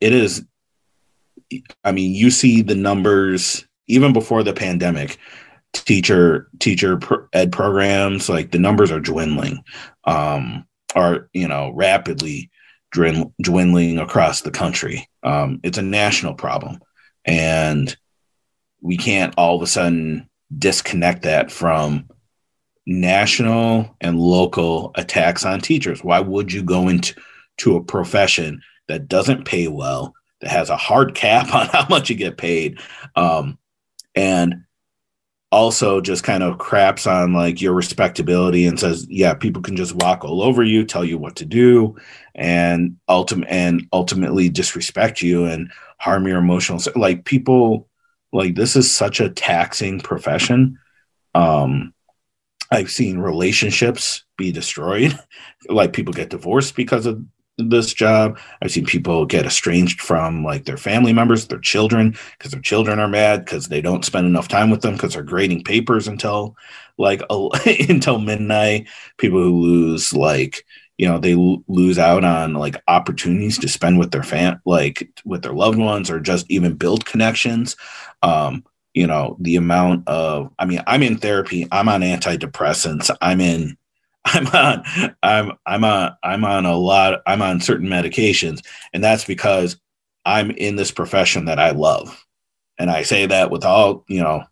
it 0.00 0.12
is 0.12 0.44
i 1.82 1.92
mean 1.92 2.14
you 2.14 2.30
see 2.30 2.62
the 2.62 2.74
numbers 2.74 3.67
even 3.88 4.12
before 4.12 4.42
the 4.42 4.52
pandemic 4.52 5.18
teacher 5.72 6.48
teacher 6.60 6.98
ed 7.34 7.52
programs 7.52 8.28
like 8.28 8.52
the 8.52 8.58
numbers 8.58 8.90
are 8.90 9.00
dwindling 9.00 9.62
um 10.04 10.66
are 10.94 11.28
you 11.34 11.46
know 11.46 11.70
rapidly 11.74 12.50
dwindling 12.90 13.98
across 13.98 14.40
the 14.40 14.50
country. 14.50 15.06
Um 15.22 15.60
it's 15.62 15.76
a 15.76 15.82
national 15.82 16.34
problem 16.34 16.80
and 17.26 17.94
we 18.80 18.96
can't 18.96 19.34
all 19.36 19.56
of 19.56 19.62
a 19.62 19.66
sudden 19.66 20.28
disconnect 20.56 21.22
that 21.22 21.50
from 21.50 22.08
national 22.86 23.94
and 24.00 24.18
local 24.18 24.92
attacks 24.94 25.44
on 25.44 25.60
teachers. 25.60 26.02
Why 26.02 26.20
would 26.20 26.52
you 26.52 26.62
go 26.62 26.88
into 26.88 27.14
to 27.58 27.76
a 27.76 27.84
profession 27.84 28.62
that 28.88 29.08
doesn't 29.08 29.44
pay 29.44 29.68
well 29.68 30.14
that 30.40 30.50
has 30.50 30.70
a 30.70 30.76
hard 30.76 31.14
cap 31.14 31.54
on 31.54 31.66
how 31.66 31.86
much 31.88 32.08
you 32.08 32.16
get 32.16 32.38
paid? 32.38 32.80
Um, 33.14 33.58
and 34.14 34.64
also 35.50 36.00
just 36.00 36.24
kind 36.24 36.42
of 36.42 36.58
craps 36.58 37.06
on 37.06 37.32
like 37.32 37.62
your 37.62 37.72
respectability 37.72 38.66
and 38.66 38.78
says 38.78 39.06
yeah 39.08 39.32
people 39.32 39.62
can 39.62 39.76
just 39.76 39.94
walk 39.94 40.22
all 40.22 40.42
over 40.42 40.62
you 40.62 40.84
tell 40.84 41.04
you 41.04 41.16
what 41.16 41.36
to 41.36 41.46
do 41.46 41.96
and 42.34 42.96
ultimate 43.08 43.48
and 43.48 43.86
ultimately 43.92 44.50
disrespect 44.50 45.22
you 45.22 45.46
and 45.46 45.72
harm 45.98 46.26
your 46.26 46.38
emotional 46.38 46.80
like 46.96 47.24
people 47.24 47.88
like 48.32 48.54
this 48.54 48.76
is 48.76 48.94
such 48.94 49.20
a 49.20 49.30
taxing 49.30 50.00
profession. 50.00 50.78
Um 51.34 51.94
i've 52.70 52.90
seen 52.90 53.18
relationships 53.18 54.24
be 54.36 54.52
destroyed. 54.52 55.18
Like 55.68 55.92
people 55.92 56.12
get 56.12 56.30
divorced 56.30 56.76
because 56.76 57.04
of 57.04 57.20
this 57.58 57.92
job. 57.92 58.38
I've 58.62 58.70
seen 58.70 58.86
people 58.86 59.26
get 59.26 59.46
estranged 59.46 60.00
from 60.00 60.44
like 60.44 60.64
their 60.64 60.76
family 60.76 61.12
members, 61.12 61.46
their 61.46 61.58
children, 61.58 62.16
because 62.38 62.52
their 62.52 62.60
children 62.60 62.98
are 62.98 63.08
mad 63.08 63.44
because 63.44 63.68
they 63.68 63.80
don't 63.80 64.04
spend 64.04 64.26
enough 64.26 64.48
time 64.48 64.70
with 64.70 64.82
them 64.82 64.94
because 64.94 65.14
they're 65.14 65.22
grading 65.22 65.64
papers 65.64 66.08
until 66.08 66.56
like 66.96 67.22
until 67.88 68.18
midnight. 68.18 68.88
People 69.18 69.42
who 69.42 69.60
lose 69.60 70.12
like 70.12 70.64
you 70.96 71.06
know 71.06 71.18
they 71.18 71.34
l- 71.34 71.62
lose 71.68 71.98
out 71.98 72.24
on 72.24 72.54
like 72.54 72.76
opportunities 72.88 73.58
to 73.58 73.68
spend 73.68 73.98
with 73.98 74.10
their 74.10 74.22
fan 74.22 74.60
like 74.64 75.08
with 75.24 75.42
their 75.42 75.52
loved 75.52 75.78
ones 75.78 76.10
or 76.10 76.20
just 76.20 76.50
even 76.50 76.74
build 76.74 77.04
connections. 77.04 77.76
Um, 78.22 78.64
you 78.94 79.06
know 79.06 79.36
the 79.40 79.56
amount 79.56 80.08
of 80.08 80.52
I 80.58 80.64
mean 80.64 80.82
I'm 80.86 81.02
in 81.02 81.18
therapy. 81.18 81.66
I'm 81.70 81.88
on 81.88 82.00
antidepressants. 82.02 83.14
I'm 83.20 83.40
in 83.40 83.76
I'm 84.32 84.46
on 84.48 85.14
I'm 85.22 85.52
I'm 85.66 85.84
on 85.84 86.16
I'm 86.22 86.44
on 86.44 86.66
a 86.66 86.76
lot 86.76 87.22
I'm 87.26 87.42
on 87.42 87.60
certain 87.60 87.88
medications 87.88 88.64
and 88.92 89.02
that's 89.02 89.24
because 89.24 89.76
I'm 90.28 90.50
in 90.50 90.76
this 90.76 90.90
profession 90.90 91.46
that 91.46 91.58
I 91.58 91.70
love. 91.70 92.26
And 92.78 92.90
I 92.90 93.02
say 93.02 93.24
that 93.26 93.50
with 93.50 93.64
all, 93.64 94.04
you 94.08 94.20
know, 94.20 94.44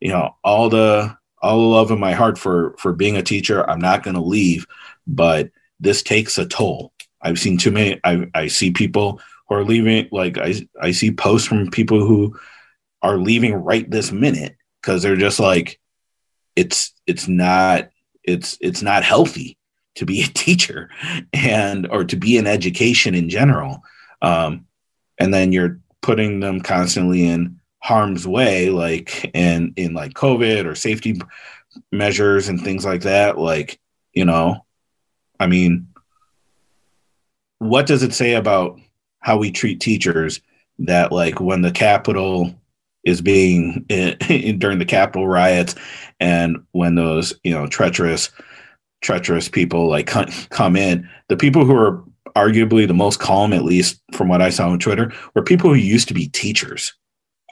you 0.00 0.08
know, 0.08 0.34
all 0.42 0.70
the 0.70 1.16
all 1.42 1.60
the 1.60 1.66
love 1.66 1.90
in 1.90 2.00
my 2.00 2.12
heart 2.12 2.38
for 2.38 2.74
for 2.78 2.92
being 2.94 3.16
a 3.16 3.22
teacher. 3.22 3.68
I'm 3.68 3.80
not 3.80 4.02
going 4.02 4.14
to 4.14 4.22
leave, 4.22 4.66
but 5.06 5.50
this 5.80 6.02
takes 6.02 6.38
a 6.38 6.46
toll. 6.46 6.92
I've 7.20 7.38
seen 7.38 7.58
too 7.58 7.70
many 7.70 8.00
I 8.04 8.26
I 8.34 8.46
see 8.46 8.70
people 8.70 9.20
who 9.48 9.54
are 9.56 9.64
leaving 9.64 10.08
like 10.10 10.38
I 10.38 10.54
I 10.80 10.92
see 10.92 11.12
posts 11.12 11.46
from 11.46 11.70
people 11.70 12.04
who 12.04 12.38
are 13.02 13.18
leaving 13.18 13.54
right 13.54 13.88
this 13.88 14.12
minute 14.12 14.56
cuz 14.82 15.02
they're 15.02 15.16
just 15.16 15.38
like 15.38 15.78
it's 16.56 16.94
it's 17.06 17.28
not 17.28 17.90
it's 18.24 18.58
it's 18.60 18.82
not 18.82 19.04
healthy 19.04 19.56
to 19.96 20.06
be 20.06 20.22
a 20.22 20.26
teacher 20.26 20.90
and 21.32 21.86
or 21.88 22.04
to 22.04 22.16
be 22.16 22.36
in 22.36 22.46
education 22.46 23.14
in 23.14 23.28
general. 23.28 23.82
Um, 24.20 24.66
and 25.18 25.32
then 25.32 25.52
you're 25.52 25.78
putting 26.00 26.40
them 26.40 26.60
constantly 26.60 27.26
in 27.26 27.60
harm's 27.80 28.26
way 28.28 28.70
like 28.70 29.28
in 29.34 29.72
in 29.76 29.92
like 29.92 30.12
covid 30.14 30.66
or 30.66 30.74
safety 30.76 31.20
measures 31.90 32.48
and 32.48 32.60
things 32.62 32.84
like 32.84 33.02
that. 33.02 33.38
Like 33.38 33.80
you 34.12 34.24
know 34.24 34.64
i 35.40 35.46
mean 35.46 35.88
what 37.58 37.86
does 37.86 38.02
it 38.02 38.12
say 38.12 38.34
about 38.34 38.78
how 39.20 39.36
we 39.36 39.50
treat 39.50 39.80
teachers 39.80 40.40
that 40.80 41.12
like 41.12 41.40
when 41.40 41.62
the 41.62 41.70
capitol 41.70 42.54
is 43.04 43.20
being 43.20 43.84
in, 43.88 44.58
during 44.58 44.78
the 44.78 44.84
Capitol 44.84 45.26
riots, 45.26 45.74
and 46.20 46.58
when 46.72 46.94
those 46.94 47.34
you 47.44 47.52
know 47.52 47.66
treacherous, 47.66 48.30
treacherous 49.02 49.48
people 49.48 49.88
like 49.88 50.06
come 50.06 50.76
in, 50.76 51.08
the 51.28 51.36
people 51.36 51.64
who 51.64 51.74
are 51.74 52.04
arguably 52.36 52.86
the 52.86 52.94
most 52.94 53.20
calm, 53.20 53.52
at 53.52 53.64
least 53.64 54.00
from 54.12 54.28
what 54.28 54.42
I 54.42 54.50
saw 54.50 54.70
on 54.70 54.78
Twitter, 54.78 55.12
were 55.34 55.42
people 55.42 55.70
who 55.70 55.76
used 55.76 56.08
to 56.08 56.14
be 56.14 56.28
teachers, 56.28 56.92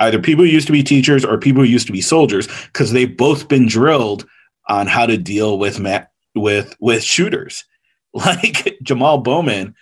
either 0.00 0.20
people 0.20 0.44
who 0.44 0.50
used 0.50 0.66
to 0.68 0.72
be 0.72 0.82
teachers 0.82 1.24
or 1.24 1.38
people 1.38 1.62
who 1.62 1.68
used 1.68 1.86
to 1.86 1.92
be 1.92 2.00
soldiers, 2.00 2.46
because 2.66 2.92
they've 2.92 3.16
both 3.16 3.48
been 3.48 3.66
drilled 3.66 4.26
on 4.68 4.86
how 4.86 5.06
to 5.06 5.18
deal 5.18 5.58
with 5.58 5.80
ma- 5.80 6.04
with 6.34 6.76
with 6.80 7.02
shooters. 7.02 7.64
Like 8.12 8.76
Jamal 8.82 9.18
Bowman 9.18 9.76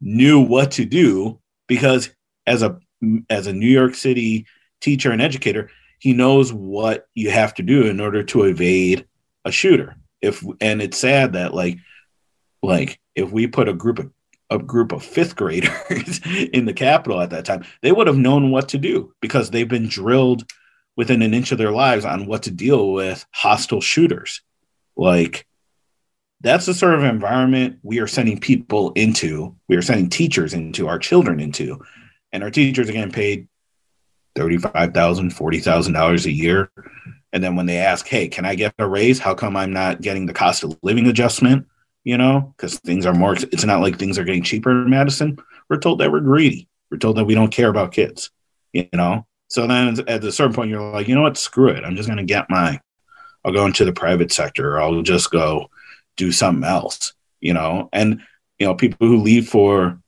knew 0.00 0.40
what 0.40 0.72
to 0.72 0.84
do 0.84 1.38
because 1.68 2.10
as 2.44 2.64
a 2.64 2.76
as 3.30 3.46
a 3.46 3.52
New 3.52 3.68
York 3.68 3.94
City 3.94 4.46
teacher 4.80 5.10
and 5.10 5.22
educator, 5.22 5.70
he 5.98 6.12
knows 6.12 6.52
what 6.52 7.08
you 7.14 7.30
have 7.30 7.54
to 7.54 7.62
do 7.62 7.86
in 7.86 8.00
order 8.00 8.22
to 8.24 8.44
evade 8.44 9.06
a 9.44 9.50
shooter. 9.50 9.96
If 10.20 10.44
and 10.60 10.82
it's 10.82 10.98
sad 10.98 11.34
that 11.34 11.54
like 11.54 11.78
like 12.62 13.00
if 13.14 13.30
we 13.30 13.46
put 13.46 13.68
a 13.68 13.74
group 13.74 13.98
of 13.98 14.10
a 14.50 14.58
group 14.58 14.92
of 14.92 15.04
fifth 15.04 15.36
graders 15.36 16.20
in 16.52 16.64
the 16.64 16.72
Capitol 16.72 17.20
at 17.20 17.30
that 17.30 17.44
time, 17.44 17.64
they 17.82 17.92
would 17.92 18.06
have 18.06 18.16
known 18.16 18.50
what 18.50 18.70
to 18.70 18.78
do 18.78 19.12
because 19.20 19.50
they've 19.50 19.68
been 19.68 19.88
drilled 19.88 20.50
within 20.96 21.22
an 21.22 21.34
inch 21.34 21.52
of 21.52 21.58
their 21.58 21.70
lives 21.70 22.04
on 22.04 22.26
what 22.26 22.44
to 22.44 22.50
deal 22.50 22.92
with 22.92 23.24
hostile 23.32 23.80
shooters. 23.80 24.40
Like 24.96 25.46
that's 26.40 26.66
the 26.66 26.74
sort 26.74 26.94
of 26.94 27.04
environment 27.04 27.78
we 27.82 27.98
are 28.00 28.06
sending 28.06 28.38
people 28.38 28.92
into, 28.92 29.56
we 29.68 29.76
are 29.76 29.82
sending 29.82 30.08
teachers 30.08 30.54
into, 30.54 30.88
our 30.88 30.98
children 30.98 31.40
into. 31.40 31.80
And 32.32 32.42
our 32.42 32.50
teachers 32.50 32.88
are 32.88 32.92
getting 32.92 33.12
paid 33.12 33.48
$35,000, 34.36 34.92
$40,000 34.92 36.24
a 36.24 36.32
year. 36.32 36.70
And 37.32 37.44
then 37.44 37.56
when 37.56 37.66
they 37.66 37.78
ask, 37.78 38.06
hey, 38.06 38.28
can 38.28 38.44
I 38.44 38.54
get 38.54 38.74
a 38.78 38.88
raise? 38.88 39.18
How 39.18 39.34
come 39.34 39.56
I'm 39.56 39.72
not 39.72 40.00
getting 40.00 40.26
the 40.26 40.32
cost 40.32 40.64
of 40.64 40.78
living 40.82 41.06
adjustment? 41.06 41.66
You 42.04 42.16
know, 42.16 42.54
because 42.56 42.78
things 42.78 43.04
are 43.04 43.12
more, 43.12 43.34
it's 43.34 43.64
not 43.64 43.80
like 43.80 43.98
things 43.98 44.18
are 44.18 44.24
getting 44.24 44.42
cheaper 44.42 44.70
in 44.70 44.88
Madison. 44.88 45.38
We're 45.68 45.78
told 45.78 46.00
that 46.00 46.10
we're 46.10 46.20
greedy. 46.20 46.68
We're 46.90 46.98
told 46.98 47.16
that 47.18 47.26
we 47.26 47.34
don't 47.34 47.52
care 47.52 47.68
about 47.68 47.92
kids, 47.92 48.30
you 48.72 48.88
know? 48.94 49.26
So 49.48 49.66
then 49.66 49.98
at 50.08 50.24
a 50.24 50.32
certain 50.32 50.54
point, 50.54 50.70
you're 50.70 50.80
like, 50.92 51.08
you 51.08 51.14
know 51.14 51.22
what? 51.22 51.36
Screw 51.36 51.68
it. 51.68 51.84
I'm 51.84 51.96
just 51.96 52.08
going 52.08 52.18
to 52.18 52.24
get 52.24 52.48
my, 52.48 52.80
I'll 53.44 53.52
go 53.52 53.66
into 53.66 53.84
the 53.84 53.92
private 53.92 54.32
sector 54.32 54.76
or 54.76 54.80
I'll 54.80 55.02
just 55.02 55.30
go 55.30 55.68
do 56.16 56.32
something 56.32 56.64
else, 56.64 57.12
you 57.40 57.52
know? 57.52 57.90
And, 57.92 58.22
you 58.58 58.66
know, 58.66 58.74
people 58.74 59.06
who 59.06 59.18
leave 59.18 59.48
for, 59.48 60.00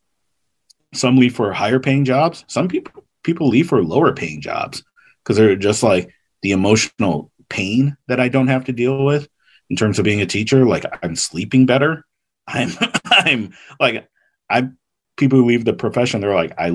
some 0.95 1.16
leave 1.16 1.37
for 1.37 1.53
higher 1.53 1.79
paying 1.81 2.05
jobs. 2.05 2.45
Some 2.49 2.66
people, 2.66 3.05
people 3.23 3.49
leave 3.49 3.68
for 3.68 3.83
lower 3.83 4.12
paying 4.12 4.41
jobs 4.41 4.83
because 5.23 5.37
they're 5.37 5.57
just 5.57 5.83
like 5.83 6.11
the 6.43 6.53
emotional 6.53 7.31
pain 7.49 7.97
that 8.09 8.21
I 8.21 8.29
don't 8.29 8.49
have 8.49 8.64
to 8.64 8.73
deal 8.73 9.05
with 9.05 9.29
in 9.68 9.77
terms 9.77 9.99
of 9.99 10.05
being 10.05 10.21
a 10.21 10.27
teacher. 10.27 10.64
Like 10.64 10.85
I'm 11.03 11.16
sleeping 11.16 11.66
better. 11.66 12.05
I'm, 12.47 12.71
I'm 13.05 13.55
like, 13.79 14.09
I, 14.49 14.68
people 15.16 15.39
who 15.39 15.47
leave 15.47 15.64
the 15.64 15.73
profession, 15.73 16.21
they're 16.21 16.35
like, 16.35 16.59
I, 16.59 16.73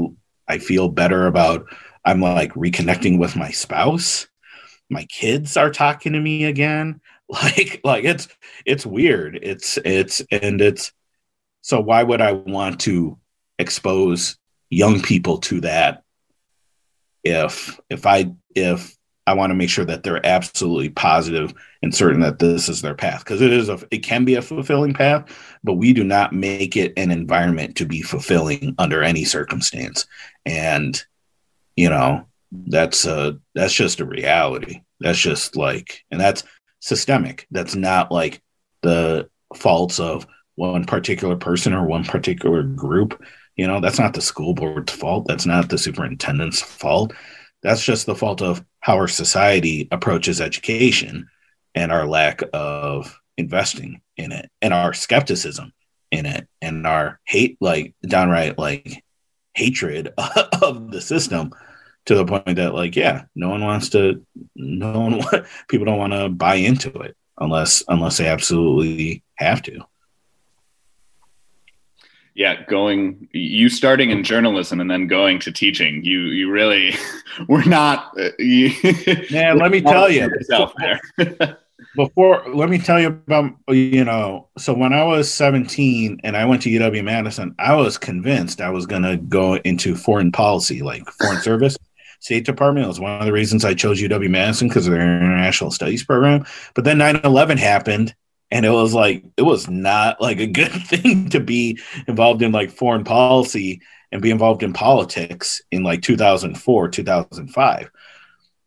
I 0.48 0.60
feel 0.60 0.90
better 0.90 1.28
about, 1.28 1.66
I'm 2.04 2.22
like 2.22 2.54
reconnecting 2.54 3.18
with 3.18 3.36
my 3.36 3.52
spouse. 3.52 4.28
My 4.90 5.06
kids 5.06 5.58
are 5.58 5.72
talking 5.72 6.14
to 6.14 6.20
me 6.20 6.46
again. 6.46 7.02
Like, 7.28 7.82
like 7.84 8.04
it's, 8.04 8.28
it's 8.68 8.86
weird. 8.86 9.40
It's, 9.42 9.80
it's, 9.84 10.22
and 10.32 10.62
it's, 10.62 10.94
so 11.62 11.82
why 11.82 12.04
would 12.04 12.22
I 12.22 12.34
want 12.34 12.82
to 12.82 13.18
expose 13.58 14.38
young 14.70 15.02
people 15.02 15.40
to 15.40 15.62
that 15.62 16.05
if 17.26 17.80
if 17.90 18.06
i 18.06 18.32
if 18.56 18.96
i 19.28 19.34
want 19.34 19.50
to 19.50 19.56
make 19.56 19.70
sure 19.70 19.86
that 19.86 20.04
they're 20.04 20.26
absolutely 20.26 20.90
positive 20.90 21.54
and 21.82 21.94
certain 21.94 22.22
that 22.22 22.40
this 22.40 22.70
is 22.70 22.82
their 22.82 22.96
path 22.96 23.20
because 23.20 23.42
it 23.42 23.52
is 23.52 23.68
a 23.68 23.80
it 23.92 24.00
can 24.00 24.24
be 24.24 24.36
a 24.36 24.42
fulfilling 24.42 24.94
path 24.94 25.26
but 25.66 25.74
we 25.74 25.94
do 25.94 26.04
not 26.04 26.32
make 26.32 26.78
it 26.78 26.94
an 26.96 27.10
environment 27.10 27.76
to 27.76 27.86
be 27.86 28.02
fulfilling 28.04 28.76
under 28.78 29.02
any 29.02 29.26
circumstance. 29.26 30.06
And 30.46 31.04
you 31.76 31.90
know 31.90 32.28
that's 32.52 33.06
a 33.06 33.40
that's 33.56 33.74
just 33.74 34.00
a 34.00 34.06
reality. 34.06 34.82
That's 35.02 35.20
just 35.20 35.58
like 35.58 36.04
and 36.12 36.22
that's 36.22 36.44
systemic. 36.80 37.48
That's 37.52 37.76
not 37.76 38.12
like 38.12 38.42
the 38.84 39.28
faults 39.56 40.00
of 40.00 40.28
one 40.54 40.86
particular 40.86 41.36
person 41.36 41.74
or 41.74 41.86
one 41.86 42.06
particular 42.06 42.64
group 42.64 43.22
you 43.56 43.68
know, 43.68 43.80
that's 43.80 44.00
not 44.00 44.14
the 44.14 44.22
school 44.22 44.54
board's 44.54 44.92
fault. 44.92 45.26
That's 45.28 45.46
not 45.46 45.70
the 45.70 45.78
superintendent's 45.78 46.62
fault. 46.62 47.14
That's 47.64 47.84
just 47.84 48.06
the 48.06 48.16
fault 48.16 48.42
of 48.42 48.64
how 48.82 48.96
our 48.96 49.08
society 49.08 49.88
approaches 49.92 50.42
education 50.42 51.30
and 51.74 51.92
our 51.92 52.06
lack 52.06 52.42
of 52.54 53.20
investing 53.38 54.02
in 54.18 54.32
it 54.32 54.50
and 54.62 54.74
our 54.74 54.94
skepticism 54.94 55.74
in 56.12 56.26
it 56.26 56.48
and 56.62 56.86
our 56.86 57.20
hate, 57.24 57.58
like 57.60 57.96
downright 58.06 58.58
like 58.58 59.04
hatred 59.54 60.14
of 60.62 60.92
the 60.92 61.02
system 61.02 61.52
to 62.06 62.16
the 62.16 62.26
point 62.26 62.58
that 62.58 62.74
like, 62.74 62.96
yeah, 62.96 63.24
no 63.36 63.50
one 63.50 63.64
wants 63.64 63.90
to, 63.90 64.24
no 64.56 65.00
one, 65.00 65.46
people 65.68 65.86
don't 65.86 65.98
want 65.98 66.14
to 66.14 66.30
buy 66.30 66.56
into 66.56 66.92
it 67.00 67.16
unless, 67.40 67.84
unless 67.88 68.18
they 68.18 68.28
absolutely 68.28 69.24
have 69.36 69.62
to 69.64 69.82
yeah 72.36 72.64
going 72.66 73.28
you 73.32 73.70
starting 73.70 74.12
in 74.12 74.24
journalism 74.24 74.80
and 74.80 74.92
then 74.92 75.08
going 75.08 75.40
to 75.40 75.52
teaching 75.52 76.04
you 76.04 76.20
you 76.20 76.52
really 76.52 76.94
we're 77.48 77.64
not 77.64 78.14
uh, 78.20 78.30
you, 78.38 78.72
man 79.32 79.58
let 79.58 79.72
me 79.72 79.82
tell 79.82 80.10
you. 80.10 80.22
Yourself 80.22 80.74
there. 80.78 81.58
Before 81.96 82.44
let 82.54 82.70
me 82.70 82.78
tell 82.78 83.00
you 83.00 83.08
about 83.08 83.52
you 83.70 84.04
know 84.04 84.48
so 84.58 84.74
when 84.74 84.92
i 84.92 85.04
was 85.04 85.34
17 85.34 86.20
and 86.24 86.36
i 86.38 86.46
went 86.46 86.62
to 86.64 86.70
uw 86.70 87.04
madison 87.04 87.56
i 87.58 87.74
was 87.74 87.98
convinced 87.98 88.60
i 88.60 88.70
was 88.70 88.86
going 88.86 89.04
to 89.04 89.18
go 89.18 89.56
into 89.58 89.96
foreign 89.96 90.32
policy 90.32 90.82
like 90.82 91.10
foreign 91.12 91.42
service. 91.42 91.78
State 92.20 92.46
department 92.46 92.86
it 92.86 92.88
was 92.88 93.00
one 93.00 93.20
of 93.20 93.26
the 93.26 93.32
reasons 93.32 93.64
i 93.64 93.74
chose 93.74 94.02
uw 94.02 94.30
madison 94.30 94.68
because 94.68 94.88
of 94.88 94.94
their 94.94 95.02
international 95.02 95.72
studies 95.72 96.04
program. 96.04 96.46
But 96.74 96.84
then 96.84 96.98
9-11 96.98 97.58
happened 97.58 98.14
and 98.52 98.66
it 98.66 98.70
was 98.70 98.94
like 98.94 99.24
it 99.38 99.42
was 99.42 99.68
not 99.70 100.22
like 100.22 100.40
a 100.40 100.48
good 100.48 100.72
thing 100.88 101.30
to 101.30 101.40
be 101.40 101.80
involved 102.08 102.42
in 102.42 102.52
like 102.52 102.72
foreign 102.72 103.04
policy 103.04 103.82
and 104.12 104.22
be 104.22 104.32
involved 104.32 104.64
in 104.64 104.74
politics 104.74 105.62
in 105.72 105.84
like 105.84 106.02
2004 106.02 106.90
2005 106.90 107.92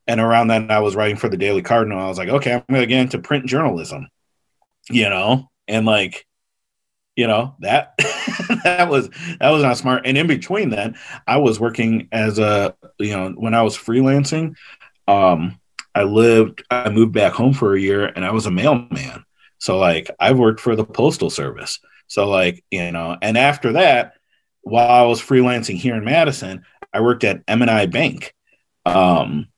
and 0.07 0.20
around 0.20 0.49
then 0.49 0.70
i 0.70 0.81
was 0.81 0.97
writing 0.97 1.16
for 1.16 1.29
the 1.29 1.37
daily 1.37 1.62
cardinal. 1.62 1.99
I 1.99 2.09
was 2.09 2.18
like 2.18 2.29
okay 2.29 2.55
i'm 2.55 2.64
gonna 2.70 2.87
get 2.87 3.01
into 3.01 3.18
print 3.18 3.47
journalism 3.47 4.09
you 4.91 5.09
know? 5.09 5.51
And 5.66 5.85
like 5.85 6.26
you 7.14 7.26
know 7.26 7.57
that 7.61 7.95
that 8.64 8.89
was 8.89 9.11
that 9.41 9.51
was 9.51 9.62
not 9.62 9.76
smart. 9.76 10.07
And 10.07 10.16
in 10.16 10.26
between 10.26 10.70
then 10.70 10.97
i 11.26 11.37
was 11.37 11.61
working 11.61 12.09
as 12.12 12.39
a 12.39 12.74
you 12.99 13.11
know 13.11 13.31
when 13.31 13.55
i 13.55 13.62
was 13.62 13.76
freelancing 13.76 14.55
um 15.09 15.59
i 15.95 16.05
lived 16.05 16.62
i 16.70 16.89
moved 16.89 17.12
back 17.12 17.33
home 17.33 17.53
for 17.53 17.74
a 17.74 17.81
year 17.81 18.07
and 18.07 18.24
i 18.24 18.31
was 18.31 18.47
a 18.47 18.51
mailman 18.51 19.24
so 19.59 19.78
like 19.78 20.11
I've 20.18 20.38
worked 20.38 20.61
for 20.61 20.76
the 20.76 20.84
postal 20.84 21.30
service. 21.30 21.80
So 22.06 22.28
like, 22.28 22.64
you 22.70 22.90
know, 22.90 23.16
and 23.20 23.36
after 23.36 23.72
that, 23.72 24.14
while 24.62 24.90
I 24.90 25.06
was 25.06 25.20
freelancing 25.20 25.76
here 25.76 25.96
in 25.96 26.04
Madison, 26.04 26.64
I 26.92 27.00
worked 27.00 27.24
at 27.24 27.42
M&I 27.46 27.86
Bank 27.86 28.34
um 28.86 29.48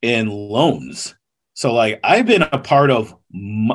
in 0.00 0.28
loans. 0.28 1.14
So 1.54 1.72
like 1.74 2.00
I've 2.02 2.26
been 2.26 2.42
a 2.42 2.58
part 2.58 2.90
of 2.90 3.14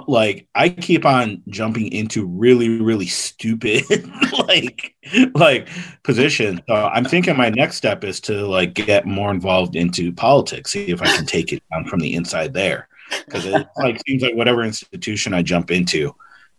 like 0.07 0.47
I 0.53 0.69
keep 0.69 1.05
on 1.05 1.43
jumping 1.47 1.91
into 1.91 2.25
really 2.25 2.81
really 2.81 3.05
stupid 3.05 3.83
like 4.47 4.95
like 5.35 5.69
positions. 6.03 6.61
So 6.67 6.73
I'm 6.73 7.05
thinking 7.05 7.37
my 7.37 7.49
next 7.49 7.77
step 7.77 8.03
is 8.03 8.19
to 8.21 8.47
like 8.47 8.73
get 8.73 9.05
more 9.05 9.31
involved 9.31 9.75
into 9.75 10.11
politics, 10.11 10.71
see 10.71 10.87
if 10.87 11.01
I 11.01 11.05
can 11.15 11.25
take 11.25 11.53
it 11.53 11.63
down 11.71 11.85
from 11.85 11.99
the 11.99 12.15
inside 12.15 12.53
there 12.53 12.89
because 13.25 13.45
it 13.45 13.67
like 13.77 14.01
seems 14.07 14.21
like 14.21 14.35
whatever 14.35 14.63
institution 14.63 15.33
I 15.33 15.41
jump 15.41 15.71
into 15.71 16.15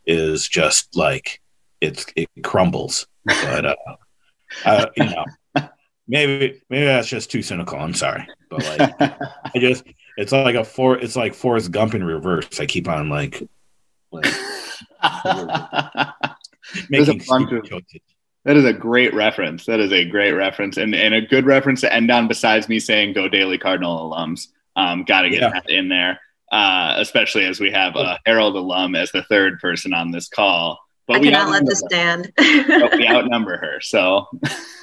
is 0.06 0.48
just 0.48 0.96
like 0.96 1.40
it's 1.80 2.06
it 2.16 2.28
crumbles. 2.42 3.06
But 3.24 3.66
uh, 3.66 3.76
uh, 4.64 4.86
you 4.96 5.04
know, 5.04 5.24
maybe 6.08 6.60
maybe 6.70 6.86
that's 6.86 7.08
just 7.08 7.30
too 7.30 7.42
cynical. 7.42 7.78
I'm 7.78 7.94
sorry, 7.94 8.26
but 8.50 8.64
like 8.64 8.92
I 9.00 9.58
just 9.58 9.84
it's 10.16 10.32
like 10.32 10.54
a 10.54 10.64
for 10.64 10.96
it's 10.96 11.16
like 11.16 11.34
Forrest 11.34 11.70
Gump 11.70 11.94
in 11.94 12.02
reverse. 12.04 12.58
I 12.60 12.66
keep 12.66 12.88
on 12.88 13.08
like, 13.08 13.42
like 14.10 14.24
making 16.90 17.22
that 18.44 18.56
is 18.56 18.64
a 18.64 18.72
great 18.72 19.12
reference. 19.14 19.66
That 19.66 19.80
is 19.80 19.92
a 19.92 20.06
great 20.06 20.32
reference 20.32 20.78
and, 20.78 20.94
and 20.94 21.12
a 21.12 21.20
good 21.20 21.44
reference 21.44 21.82
to 21.82 21.92
end 21.92 22.10
on 22.10 22.28
besides 22.28 22.68
me 22.68 22.80
saying 22.80 23.12
go 23.12 23.28
Daily 23.28 23.58
Cardinal 23.58 24.10
alums. 24.10 24.48
Um, 24.74 25.04
got 25.04 25.22
to 25.22 25.30
get 25.30 25.42
yeah. 25.42 25.50
that 25.50 25.68
in 25.68 25.88
there 25.88 26.20
uh, 26.52 26.94
especially 26.98 27.44
as 27.44 27.60
we 27.60 27.70
have 27.70 27.96
a 27.96 28.18
Herald 28.24 28.56
alum 28.56 28.94
as 28.94 29.12
the 29.12 29.22
third 29.24 29.58
person 29.60 29.92
on 29.92 30.10
this 30.10 30.28
call. 30.28 30.78
But 31.06 31.16
I 31.16 31.20
we 31.20 31.30
cannot 31.30 31.50
let 31.50 31.66
this 31.66 31.80
stand. 31.80 32.32
but 32.36 32.96
we 32.96 33.08
outnumber 33.08 33.56
her. 33.56 33.80
So, 33.80 34.26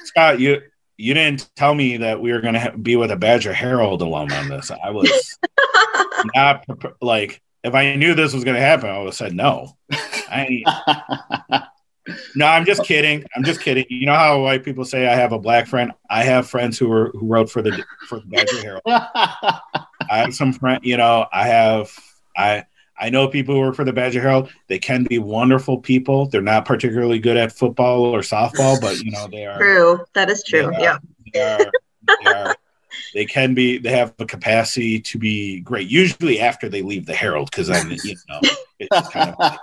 Scott, 0.04 0.40
you 0.40 0.60
you 0.96 1.14
didn't 1.14 1.48
tell 1.56 1.74
me 1.74 1.98
that 1.98 2.20
we 2.20 2.32
were 2.32 2.40
going 2.40 2.54
to 2.54 2.60
ha- 2.60 2.70
be 2.70 2.96
with 2.96 3.10
a 3.10 3.16
Badger 3.16 3.52
Herald 3.52 4.02
alum 4.02 4.32
on 4.32 4.48
this. 4.48 4.70
I 4.70 4.90
was 4.90 5.38
not 6.34 6.64
like 7.00 7.40
if 7.62 7.74
I 7.74 7.96
knew 7.96 8.14
this 8.14 8.32
was 8.32 8.44
going 8.44 8.54
to 8.54 8.60
happen, 8.60 8.88
I 8.88 8.98
would 8.98 9.06
have 9.06 9.14
said 9.14 9.34
no. 9.34 9.76
I, 9.90 10.62
no, 12.34 12.46
I'm 12.46 12.64
just 12.64 12.84
kidding. 12.84 13.24
I'm 13.34 13.44
just 13.44 13.60
kidding. 13.60 13.86
You 13.88 14.06
know 14.06 14.14
how 14.14 14.42
white 14.42 14.64
people 14.64 14.84
say 14.84 15.06
I 15.06 15.14
have 15.14 15.32
a 15.32 15.38
black 15.38 15.66
friend? 15.66 15.92
I 16.08 16.24
have 16.24 16.48
friends 16.48 16.78
who 16.78 16.88
were 16.88 17.10
who 17.10 17.26
wrote 17.26 17.50
for 17.50 17.62
the 17.62 17.84
for 18.08 18.20
the 18.20 18.26
Badger 18.26 18.62
Herald. 18.62 18.82
I 18.86 19.60
have 20.10 20.34
some 20.34 20.52
friend. 20.52 20.80
You 20.84 20.96
know, 20.96 21.26
I 21.32 21.46
have 21.48 21.90
I 22.36 22.64
I 22.98 23.10
know 23.10 23.28
people 23.28 23.54
who 23.54 23.60
work 23.60 23.74
for 23.74 23.84
the 23.84 23.92
Badger 23.92 24.20
Herald. 24.20 24.50
They 24.68 24.78
can 24.78 25.04
be 25.04 25.18
wonderful 25.18 25.78
people. 25.78 26.26
They're 26.26 26.42
not 26.42 26.64
particularly 26.64 27.18
good 27.18 27.36
at 27.36 27.52
football 27.52 28.04
or 28.04 28.20
softball, 28.20 28.80
but 28.80 29.00
you 29.00 29.10
know 29.10 29.26
they 29.26 29.46
are. 29.46 29.58
True, 29.58 30.04
that 30.14 30.30
is 30.30 30.42
true. 30.44 30.70
They 30.76 30.82
yeah, 30.82 30.98
they 31.32 31.40
are, 31.40 31.70
they 32.24 32.30
are 32.30 32.56
they 33.14 33.26
can 33.26 33.54
be 33.54 33.78
they 33.78 33.90
have 33.90 34.14
a 34.18 34.26
capacity 34.26 35.00
to 35.00 35.18
be 35.18 35.60
great. 35.60 35.88
Usually 35.88 36.40
after 36.40 36.68
they 36.68 36.82
leave 36.82 37.06
the 37.06 37.14
Herald, 37.14 37.50
because 37.50 37.68
then 37.68 37.90
you 38.04 38.16
know 38.28 38.40
it's 38.78 39.08
kind 39.08 39.34
of 39.38 39.56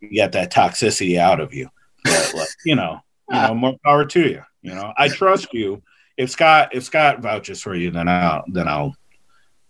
you 0.00 0.10
get 0.10 0.32
that 0.32 0.52
toxicity 0.52 1.18
out 1.18 1.40
of 1.40 1.54
you. 1.54 1.68
But 2.04 2.32
like, 2.34 2.48
you 2.64 2.74
know, 2.74 3.00
you 3.30 3.38
know, 3.40 3.54
more 3.54 3.76
power 3.84 4.04
to 4.04 4.20
you. 4.20 4.42
You 4.62 4.74
know, 4.74 4.92
I 4.96 5.08
trust 5.08 5.52
you. 5.52 5.82
If 6.16 6.30
Scott 6.30 6.74
if 6.74 6.84
Scott 6.84 7.20
vouches 7.20 7.62
for 7.62 7.74
you, 7.74 7.90
then 7.90 8.08
I'll 8.08 8.44
then 8.48 8.68
I'll 8.68 8.94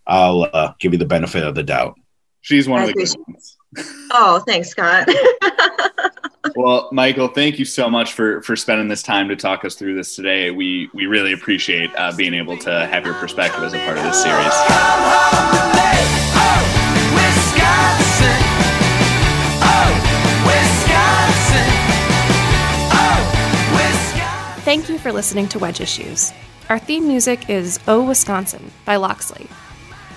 I'll 0.05 0.43
uh, 0.43 0.73
give 0.79 0.93
you 0.93 0.99
the 0.99 1.05
benefit 1.05 1.43
of 1.43 1.55
the 1.55 1.63
doubt. 1.63 1.95
She's 2.41 2.67
one 2.67 2.81
I 2.81 2.83
of 2.83 2.89
the 2.89 2.93
good 2.93 3.15
ones. 3.27 3.57
Oh, 4.11 4.43
thanks, 4.45 4.69
Scott. 4.69 5.07
well, 6.55 6.89
Michael, 6.91 7.29
thank 7.29 7.57
you 7.57 7.65
so 7.65 7.89
much 7.89 8.13
for 8.13 8.41
for 8.41 8.55
spending 8.55 8.87
this 8.87 9.01
time 9.01 9.29
to 9.29 9.35
talk 9.35 9.65
us 9.65 9.75
through 9.75 9.95
this 9.95 10.15
today. 10.15 10.51
We 10.51 10.89
we 10.93 11.05
really 11.05 11.33
appreciate 11.33 11.89
uh, 11.95 12.11
being 12.15 12.33
able 12.33 12.57
to 12.59 12.85
have 12.85 13.05
your 13.05 13.15
perspective 13.15 13.63
as 13.63 13.73
a 13.73 13.79
part 13.85 13.97
of 13.97 14.03
this 14.03 14.21
series. 14.21 14.53
Thank 24.73 24.89
you 24.89 24.97
for 24.97 25.11
listening 25.11 25.47
to 25.49 25.59
Wedge 25.59 25.81
Issues. 25.81 26.33
Our 26.67 26.79
theme 26.79 27.07
music 27.07 27.47
is 27.47 27.79
Oh 27.87 28.03
Wisconsin 28.03 28.71
by 28.85 28.95
Loxley. 28.95 29.47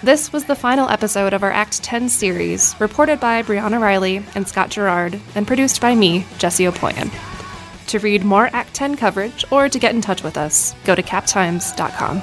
This 0.03 0.33
was 0.33 0.47
the 0.47 0.55
final 0.55 0.89
episode 0.89 1.35
of 1.35 1.43
our 1.43 1.53
Act 1.53 1.83
10 1.83 2.09
series, 2.09 2.75
reported 2.81 3.21
by 3.21 3.43
Briana 3.43 3.79
Reilly 3.79 4.25
and 4.35 4.49
Scott 4.49 4.71
Girard, 4.71 5.21
and 5.35 5.47
produced 5.47 5.83
by 5.83 5.95
me, 5.95 6.25
Jessie 6.39 6.65
Opoien. 6.65 7.11
To 7.89 7.99
read 7.99 8.25
more 8.25 8.49
Act 8.55 8.73
10 8.73 8.97
coverage 8.97 9.45
or 9.51 9.69
to 9.69 9.79
get 9.79 9.95
in 9.95 10.01
touch 10.01 10.23
with 10.23 10.39
us, 10.39 10.75
go 10.87 10.95
to 10.95 11.03
captimes.com. 11.03 12.23